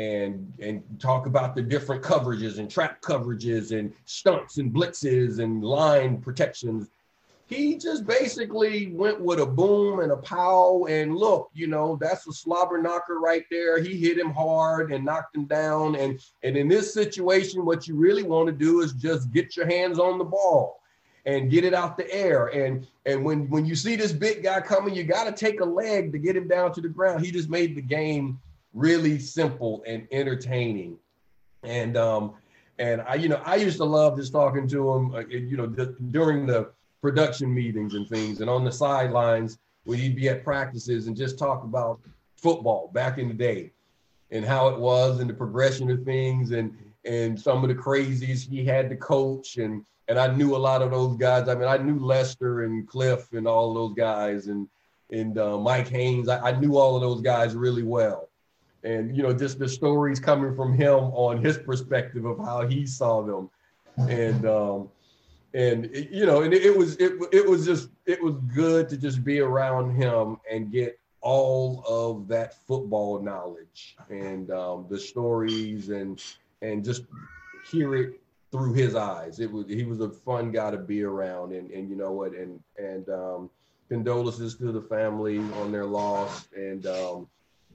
and 0.00 0.52
and 0.60 0.82
talk 0.98 1.26
about 1.26 1.54
the 1.54 1.62
different 1.62 2.02
coverages 2.02 2.58
and 2.58 2.70
trap 2.70 3.02
coverages 3.02 3.76
and 3.76 3.92
stunts 4.06 4.56
and 4.58 4.72
blitzes 4.72 5.40
and 5.40 5.62
line 5.62 6.20
protections. 6.20 6.88
He 7.46 7.76
just 7.76 8.06
basically 8.06 8.92
went 8.92 9.20
with 9.20 9.40
a 9.40 9.46
boom 9.46 9.98
and 9.98 10.12
a 10.12 10.16
pow 10.16 10.86
and 10.88 11.16
look, 11.16 11.50
you 11.52 11.66
know, 11.66 11.98
that's 12.00 12.26
a 12.28 12.32
slobber 12.32 12.80
knocker 12.80 13.18
right 13.18 13.44
there. 13.50 13.82
He 13.82 13.96
hit 13.96 14.16
him 14.16 14.30
hard 14.30 14.92
and 14.92 15.04
knocked 15.04 15.34
him 15.34 15.46
down. 15.46 15.96
And 15.96 16.20
and 16.42 16.56
in 16.56 16.68
this 16.68 16.94
situation, 16.94 17.64
what 17.64 17.88
you 17.88 17.96
really 17.96 18.22
want 18.22 18.46
to 18.46 18.52
do 18.52 18.80
is 18.80 18.92
just 18.92 19.32
get 19.32 19.56
your 19.56 19.66
hands 19.66 19.98
on 19.98 20.16
the 20.16 20.24
ball 20.24 20.80
and 21.26 21.50
get 21.50 21.64
it 21.64 21.74
out 21.74 21.98
the 21.98 22.10
air. 22.14 22.46
And 22.46 22.86
and 23.04 23.24
when 23.24 23.50
when 23.50 23.66
you 23.66 23.74
see 23.74 23.96
this 23.96 24.12
big 24.12 24.44
guy 24.44 24.60
coming, 24.60 24.94
you 24.94 25.02
got 25.04 25.24
to 25.24 25.32
take 25.32 25.60
a 25.60 25.64
leg 25.64 26.12
to 26.12 26.18
get 26.18 26.36
him 26.36 26.46
down 26.46 26.72
to 26.74 26.80
the 26.80 26.88
ground. 26.88 27.24
He 27.24 27.32
just 27.32 27.50
made 27.50 27.74
the 27.74 27.82
game 27.82 28.38
really 28.74 29.18
simple 29.18 29.82
and 29.86 30.06
entertaining. 30.10 30.98
And 31.62 31.96
um 31.96 32.34
and 32.78 33.02
I 33.02 33.14
you 33.14 33.28
know 33.28 33.40
I 33.44 33.56
used 33.56 33.78
to 33.78 33.84
love 33.84 34.16
just 34.16 34.32
talking 34.32 34.66
to 34.68 34.92
him 34.92 35.14
uh, 35.14 35.20
you 35.26 35.56
know 35.56 35.66
during 35.66 36.46
the 36.46 36.70
production 37.02 37.52
meetings 37.54 37.94
and 37.94 38.08
things 38.08 38.40
and 38.40 38.50
on 38.50 38.64
the 38.64 38.72
sidelines 38.72 39.58
when 39.84 39.98
he'd 39.98 40.16
be 40.16 40.28
at 40.28 40.44
practices 40.44 41.06
and 41.06 41.16
just 41.16 41.38
talk 41.38 41.64
about 41.64 42.00
football 42.36 42.90
back 42.92 43.18
in 43.18 43.28
the 43.28 43.34
day 43.34 43.70
and 44.30 44.44
how 44.44 44.68
it 44.68 44.78
was 44.78 45.20
and 45.20 45.28
the 45.28 45.34
progression 45.34 45.90
of 45.90 46.04
things 46.04 46.52
and 46.52 46.76
and 47.04 47.38
some 47.40 47.62
of 47.62 47.68
the 47.68 47.74
crazies 47.74 48.48
he 48.48 48.64
had 48.64 48.88
to 48.88 48.96
coach 48.96 49.56
and 49.56 49.84
and 50.10 50.18
I 50.18 50.26
knew 50.26 50.56
a 50.56 50.58
lot 50.58 50.82
of 50.82 50.90
those 50.90 51.16
guys. 51.16 51.48
I 51.48 51.54
mean, 51.54 51.68
I 51.68 51.76
knew 51.76 51.96
Lester 52.00 52.64
and 52.64 52.86
Cliff 52.86 53.32
and 53.32 53.46
all 53.46 53.72
those 53.72 53.94
guys 53.94 54.48
and 54.48 54.68
and 55.10 55.38
uh, 55.38 55.56
Mike 55.56 55.88
Haynes. 55.88 56.28
I, 56.28 56.50
I, 56.50 56.58
knew 56.58 56.76
all 56.76 56.96
of 56.96 57.02
those 57.02 57.20
guys 57.20 57.54
really 57.54 57.82
well, 57.82 58.28
and 58.84 59.16
you 59.16 59.22
know, 59.22 59.32
just 59.32 59.58
the 59.58 59.68
stories 59.68 60.20
coming 60.20 60.54
from 60.54 60.72
him 60.74 60.94
on 60.94 61.42
his 61.42 61.58
perspective 61.58 62.24
of 62.24 62.38
how 62.38 62.66
he 62.66 62.86
saw 62.86 63.22
them, 63.22 63.50
and 64.08 64.46
um, 64.46 64.88
and 65.54 65.90
you 66.10 66.26
know, 66.26 66.42
and 66.42 66.54
it, 66.54 66.64
it 66.64 66.76
was 66.76 66.96
it 66.96 67.12
it 67.32 67.48
was 67.48 67.64
just 67.64 67.90
it 68.06 68.22
was 68.22 68.36
good 68.54 68.88
to 68.88 68.96
just 68.96 69.24
be 69.24 69.40
around 69.40 69.94
him 69.94 70.38
and 70.50 70.70
get 70.70 70.98
all 71.22 71.84
of 71.86 72.28
that 72.28 72.54
football 72.66 73.20
knowledge 73.20 73.96
and 74.08 74.50
um, 74.50 74.86
the 74.88 74.98
stories 74.98 75.90
and 75.90 76.22
and 76.62 76.84
just 76.84 77.02
hear 77.70 77.94
it 77.94 78.20
through 78.50 78.72
his 78.72 78.94
eyes. 78.94 79.40
It 79.40 79.50
was 79.50 79.66
he 79.66 79.84
was 79.84 80.00
a 80.00 80.10
fun 80.10 80.50
guy 80.50 80.70
to 80.70 80.78
be 80.78 81.02
around, 81.02 81.52
and 81.52 81.70
and 81.70 81.88
you 81.88 81.96
know 81.96 82.12
what, 82.12 82.32
and 82.32 82.60
and 82.78 83.08
um, 83.08 83.50
condolences 83.88 84.54
to 84.56 84.72
the 84.72 84.82
family 84.82 85.38
on 85.38 85.72
their 85.72 85.86
loss, 85.86 86.48
and 86.56 86.86
um, 86.86 87.28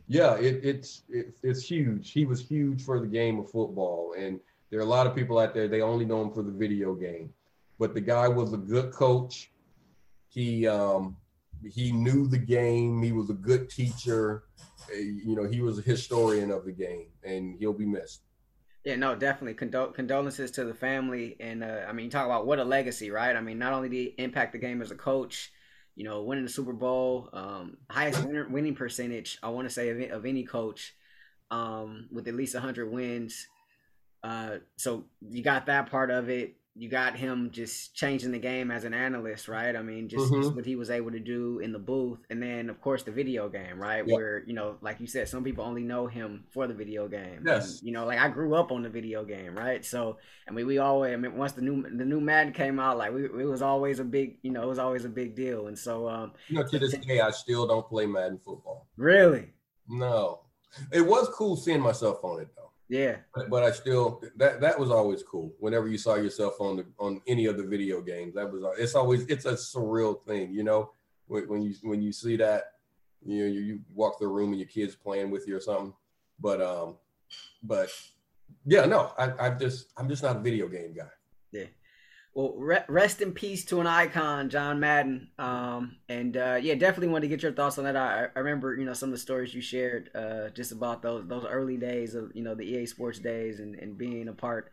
yeah, 0.08 0.36
it, 0.36 0.60
it's 0.64 1.04
it, 1.10 1.38
it's 1.42 1.64
huge. 1.64 2.12
He 2.12 2.26
was 2.26 2.42
huge 2.42 2.84
for 2.84 3.00
the 3.00 3.08
game 3.08 3.40
of 3.40 3.50
football, 3.50 4.14
and 4.18 4.40
there 4.70 4.80
are 4.80 4.84
a 4.84 4.88
lot 4.88 5.08
of 5.08 5.16
people 5.16 5.40
out 5.40 5.54
there 5.54 5.68
they 5.68 5.82
only 5.82 6.06
know 6.06 6.22
him 6.22 6.32
for 6.32 6.44
the 6.44 6.52
video 6.52 6.94
game, 6.94 7.34
but 7.80 7.94
the 7.94 8.02
guy 8.02 8.28
was 8.28 8.54
a 8.54 8.58
good 8.58 8.92
coach. 8.92 9.52
He 10.30 10.68
um, 10.68 11.18
he 11.64 11.92
knew 11.92 12.28
the 12.28 12.38
game. 12.38 13.02
He 13.02 13.12
was 13.12 13.30
a 13.30 13.34
good 13.34 13.70
teacher. 13.70 14.44
You 14.94 15.36
know, 15.36 15.46
he 15.46 15.62
was 15.62 15.80
a 15.80 15.82
historian 15.82 16.52
of 16.52 16.66
the 16.66 16.72
game, 16.72 17.08
and 17.24 17.56
he'll 17.58 17.74
be 17.74 17.86
missed. 17.86 18.22
Yeah, 18.84 18.98
no, 18.98 19.16
definitely. 19.16 19.56
Condol- 19.56 19.94
condolences 19.96 20.52
to 20.52 20.64
the 20.64 20.74
family, 20.76 21.36
and 21.40 21.64
uh, 21.64 21.86
I 21.88 21.92
mean, 21.92 22.12
talk 22.12 22.26
about 22.26 22.46
what 22.46 22.60
a 22.60 22.64
legacy, 22.64 23.10
right? 23.10 23.36
I 23.36 23.42
mean, 23.42 23.58
not 23.58 23.74
only 23.74 23.90
did 23.90 23.96
he 23.96 24.24
impact 24.24 24.52
the 24.52 24.60
game 24.60 24.80
as 24.80 24.92
a 24.92 24.96
coach, 24.96 25.52
you 25.96 26.04
know, 26.04 26.24
winning 26.24 26.44
the 26.44 26.50
Super 26.50 26.74
Bowl, 26.74 27.30
um, 27.34 27.78
highest 27.90 28.24
winner, 28.26 28.48
winning 28.48 28.76
percentage, 28.76 29.38
I 29.42 29.50
want 29.50 29.68
to 29.68 29.74
say 29.74 29.90
of, 29.90 30.12
of, 30.12 30.26
any 30.26 30.44
coach, 30.44 30.94
um, 31.52 32.08
with 32.12 32.28
at 32.28 32.36
least 32.36 32.54
100 32.54 32.92
wins. 32.92 33.48
Uh, 34.24 34.58
so 34.76 35.06
you 35.22 35.44
got 35.44 35.68
that 35.68 35.90
part 35.90 36.12
of 36.12 36.30
it 36.30 36.56
you 36.78 36.90
got 36.90 37.16
him 37.16 37.52
just 37.52 37.96
changing 37.96 38.34
the 38.34 38.40
game 38.40 38.70
as 38.70 38.84
an 38.84 38.94
analyst, 38.94 39.48
right? 39.48 39.74
I 39.76 39.82
mean, 39.82 40.10
just, 40.10 40.26
mm-hmm. 40.26 40.42
just, 40.42 40.56
what 40.56 40.66
he 40.66 40.76
was 40.76 40.90
able 40.90 41.10
to 41.12 41.22
do 41.22 41.60
in 41.60 41.72
the 41.72 41.80
booth, 41.80 42.20
and 42.30 42.44
then 42.44 42.70
of 42.70 42.82
course 42.82 43.04
the 43.04 43.12
video 43.12 43.48
game, 43.48 43.80
right? 43.80 44.06
Yep. 44.06 44.14
Where 44.14 44.44
you 44.46 44.54
know, 44.54 44.76
like 44.82 45.00
you 45.00 45.08
said, 45.08 45.30
some 45.30 45.44
people 45.44 45.64
only 45.64 45.84
know 45.84 46.06
him 46.08 46.44
for 46.52 46.68
the 46.68 46.74
video 46.74 47.08
game. 47.08 47.44
Yes. 47.46 47.80
And, 47.80 47.88
you 47.88 47.94
know, 47.94 48.06
like 48.06 48.20
I 48.20 48.28
grew 48.28 48.56
up 48.56 48.74
on 48.74 48.84
the 48.84 48.90
video 48.90 49.24
game, 49.24 49.56
right? 49.56 49.86
So 49.86 50.18
I 50.50 50.52
mean, 50.52 50.68
we 50.68 50.78
always, 50.78 51.14
I 51.14 51.16
mean, 51.16 51.38
once 51.38 51.54
the 51.54 51.62
new 51.62 51.82
the 51.82 52.04
new 52.04 52.20
Madden 52.20 52.52
came 52.52 52.78
out, 52.78 52.98
like 52.98 53.14
we, 53.14 53.24
it 53.24 53.48
was 53.48 53.62
always 53.62 54.00
a 54.00 54.04
big, 54.04 54.38
you 54.42 54.52
know, 54.52 54.64
it 54.64 54.68
was 54.68 54.80
always 54.80 55.06
a 55.06 55.10
big 55.10 55.34
deal, 55.34 55.68
and 55.68 55.80
so 55.80 56.10
um, 56.10 56.34
you 56.50 56.58
know, 56.58 56.68
to 56.68 56.78
this 56.78 56.94
day, 57.08 57.22
I 57.22 57.32
still 57.32 57.66
don't 57.68 57.88
play 57.88 58.06
Madden 58.06 58.40
football. 58.44 58.88
Really? 58.98 59.54
No, 59.88 60.42
it 60.92 61.02
was 61.02 61.30
cool 61.30 61.56
seeing 61.56 61.80
myself 61.80 62.20
on 62.24 62.42
it 62.42 62.50
though. 62.56 62.72
Yeah. 62.88 63.18
But, 63.34 63.50
but, 63.50 63.64
I 63.64 63.72
still 63.72 64.22
that 64.38 64.62
that 64.62 64.80
was 64.80 64.92
always 64.92 65.24
cool. 65.24 65.54
Whenever 65.60 65.88
you 65.88 65.98
saw 65.98 66.16
yourself 66.16 66.60
on 66.60 66.78
the 66.78 66.86
on 67.00 67.22
any 67.28 67.48
of 67.48 67.58
the 67.58 67.64
video 67.64 68.02
games, 68.02 68.36
that 68.36 68.52
was 68.52 68.64
it's 68.78 68.96
always 68.96 69.26
it's 69.26 69.46
a 69.46 69.54
surreal 69.54 70.24
thing, 70.26 70.54
you 70.54 70.64
know. 70.64 70.92
When, 71.28 71.48
when 71.48 71.62
you 71.64 71.74
when 71.82 72.02
you 72.04 72.12
see 72.12 72.36
that, 72.38 72.74
you 73.26 73.40
know, 73.40 73.52
you, 73.52 73.62
you 73.62 73.80
walk 73.94 74.20
the 74.20 74.28
room 74.28 74.52
and 74.52 74.60
your 74.60 74.70
kids 74.70 74.96
playing 74.96 75.32
with 75.32 75.48
you 75.48 75.58
or 75.58 75.60
something. 75.60 75.94
But 76.40 76.62
um, 76.62 76.98
but 77.64 77.90
yeah, 78.66 78.86
no, 78.86 79.14
I, 79.18 79.32
I'm 79.40 79.60
just 79.60 79.88
I'm 79.98 80.08
just 80.08 80.22
not 80.22 80.36
a 80.36 80.40
video 80.40 80.68
game 80.68 80.94
guy. 80.94 81.10
Well, 82.36 82.54
re- 82.58 82.84
rest 82.90 83.22
in 83.22 83.32
peace 83.32 83.64
to 83.66 83.80
an 83.80 83.88
icon, 83.88 84.50
John 84.50 84.78
Madden. 84.82 85.30
Um, 85.40 85.96
and 86.10 86.36
uh, 86.36 86.60
yeah, 86.62 86.76
definitely 86.76 87.08
want 87.08 87.22
to 87.22 87.30
get 87.30 87.42
your 87.42 87.54
thoughts 87.54 87.78
on 87.78 87.86
that. 87.86 87.96
I, 87.96 88.28
I 88.36 88.40
remember, 88.40 88.76
you 88.76 88.84
know, 88.84 88.92
some 88.92 89.08
of 89.08 89.14
the 89.14 89.20
stories 89.20 89.56
you 89.56 89.62
shared 89.62 90.10
uh, 90.14 90.50
just 90.50 90.74
about 90.74 91.02
those 91.02 91.26
those 91.30 91.46
early 91.46 91.78
days 91.78 92.14
of 92.14 92.32
you 92.36 92.44
know 92.44 92.54
the 92.54 92.64
EA 92.64 92.88
Sports 92.88 93.20
days 93.20 93.62
and, 93.62 93.76
and 93.76 93.98
being 93.98 94.28
a 94.28 94.34
part 94.34 94.70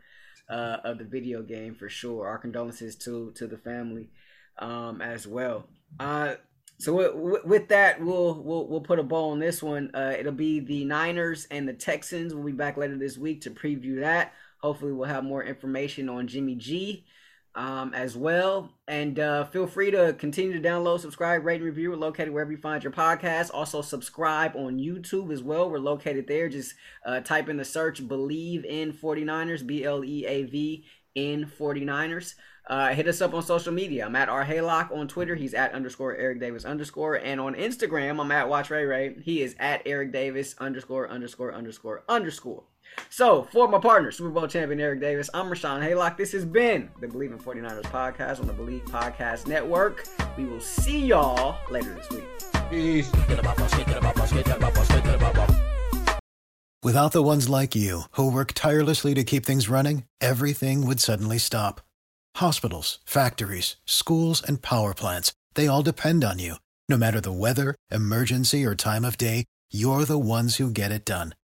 uh, 0.49 0.77
of 0.83 0.97
the 0.97 1.05
video 1.05 1.41
game 1.41 1.73
for 1.73 1.87
sure. 1.87 2.27
Our 2.27 2.37
condolences 2.37 2.97
to 2.97 3.31
to 3.37 3.47
the 3.47 3.57
family 3.57 4.09
um, 4.59 5.01
as 5.01 5.25
well. 5.25 5.65
Uh, 6.01 6.35
so 6.79 6.93
with, 6.93 7.45
with, 7.45 7.67
that, 7.69 8.03
we'll 8.03 8.43
we'll 8.43 8.67
we'll 8.67 8.81
put 8.81 8.99
a 8.99 9.03
bow 9.03 9.29
on 9.29 9.39
this 9.39 9.63
one. 9.63 9.89
Uh, 9.93 10.15
it'll 10.19 10.33
be 10.33 10.59
the 10.59 10.83
Niners 10.83 11.47
and 11.49 11.65
the 11.65 11.73
Texans. 11.73 12.33
We'll 12.33 12.43
be 12.43 12.51
back 12.51 12.75
later 12.75 12.97
this 12.97 13.17
week 13.17 13.39
to 13.43 13.51
preview 13.51 14.01
that. 14.01 14.33
Hopefully, 14.57 14.91
we'll 14.91 15.07
have 15.07 15.23
more 15.23 15.45
information 15.45 16.09
on 16.09 16.27
Jimmy 16.27 16.55
G 16.55 17.05
um, 17.55 17.93
as 17.93 18.17
well. 18.17 18.71
And 18.87 19.19
uh, 19.19 19.45
feel 19.45 19.67
free 19.67 19.91
to 19.91 20.13
continue 20.17 20.59
to 20.59 20.67
download, 20.67 20.99
subscribe, 20.99 21.45
rate, 21.45 21.57
and 21.57 21.65
review. 21.65 21.91
We're 21.91 21.97
located 21.97 22.31
wherever 22.31 22.51
you 22.51 22.57
find 22.57 22.83
your 22.83 22.93
podcast. 22.93 23.51
Also, 23.53 23.81
subscribe 23.81 24.55
on 24.55 24.79
YouTube 24.79 25.31
as 25.31 25.43
well. 25.43 25.69
We're 25.69 25.79
located 25.79 26.27
there. 26.27 26.49
Just 26.49 26.75
uh, 27.05 27.19
type 27.21 27.49
in 27.49 27.57
the 27.57 27.65
search 27.65 28.03
Bleav 28.03 28.65
in 28.65 28.91
49ers, 28.91 29.65
B 29.65 29.83
L 29.83 30.03
E 30.03 30.25
A 30.25 30.43
V 30.43 30.85
in 31.15 31.45
49ers. 31.45 32.35
Uh, 32.65 32.93
hit 32.93 33.07
us 33.07 33.21
up 33.21 33.33
on 33.33 33.43
social 33.43 33.73
media. 33.73 34.05
I'm 34.05 34.15
at 34.15 34.29
R 34.29 34.45
Haylock 34.45 34.91
on 34.91 35.07
Twitter. 35.07 35.35
He's 35.35 35.53
at 35.53 35.73
underscore 35.73 36.15
Eric 36.15 36.39
Davis 36.39 36.63
underscore. 36.63 37.15
And 37.15 37.41
on 37.41 37.55
Instagram, 37.55 38.21
I'm 38.21 38.31
at 38.31 38.47
Watch 38.47 38.69
Ray 38.69 38.85
Ray. 38.85 39.15
He 39.21 39.41
is 39.41 39.55
at 39.59 39.81
Eric 39.85 40.13
Davis 40.13 40.55
underscore 40.59 41.09
underscore 41.09 41.53
underscore 41.53 42.03
underscore. 42.07 42.63
So, 43.09 43.43
for 43.51 43.67
my 43.67 43.79
partner, 43.79 44.11
Super 44.11 44.29
Bowl 44.29 44.47
champion 44.47 44.79
Eric 44.79 44.99
Davis, 44.99 45.29
I'm 45.33 45.47
Rashawn 45.47 45.81
Haylock. 45.81 46.17
This 46.17 46.31
has 46.31 46.45
been 46.45 46.89
the 46.99 47.07
Bleav 47.07 47.31
in 47.31 47.39
49ers 47.39 47.83
podcast 47.83 48.39
on 48.39 48.47
the 48.47 48.53
Bleav 48.53 48.83
Podcast 48.85 49.47
Network. 49.47 50.05
We 50.37 50.45
will 50.45 50.61
see 50.61 51.05
y'all 51.05 51.57
later 51.69 51.93
this 51.93 52.09
week. 52.09 52.23
Peace. 52.69 53.11
Without 56.83 57.13
the 57.13 57.23
ones 57.23 57.47
like 57.47 57.75
you, 57.75 58.01
who 58.11 58.29
work 58.29 58.51
tirelessly 58.53 59.13
to 59.13 59.23
keep 59.23 59.45
things 59.45 59.69
running, 59.69 60.03
everything 60.19 60.85
would 60.85 60.99
suddenly 60.99 61.37
stop. 61.37 61.79
Hospitals, 62.35 62.99
factories, 63.05 63.77
schools, 63.85 64.43
and 64.43 64.61
power 64.61 64.93
plants, 64.93 65.31
they 65.53 65.67
all 65.67 65.81
depend 65.81 66.23
on 66.23 66.39
you. 66.39 66.55
No 66.89 66.97
matter 66.97 67.21
the 67.21 67.31
weather, 67.31 67.75
emergency, 67.89 68.65
or 68.65 68.75
time 68.75 69.05
of 69.05 69.17
day, 69.17 69.45
you're 69.71 70.03
the 70.03 70.19
ones 70.19 70.57
who 70.57 70.69
get 70.69 70.91
it 70.91 71.05
done. 71.05 71.35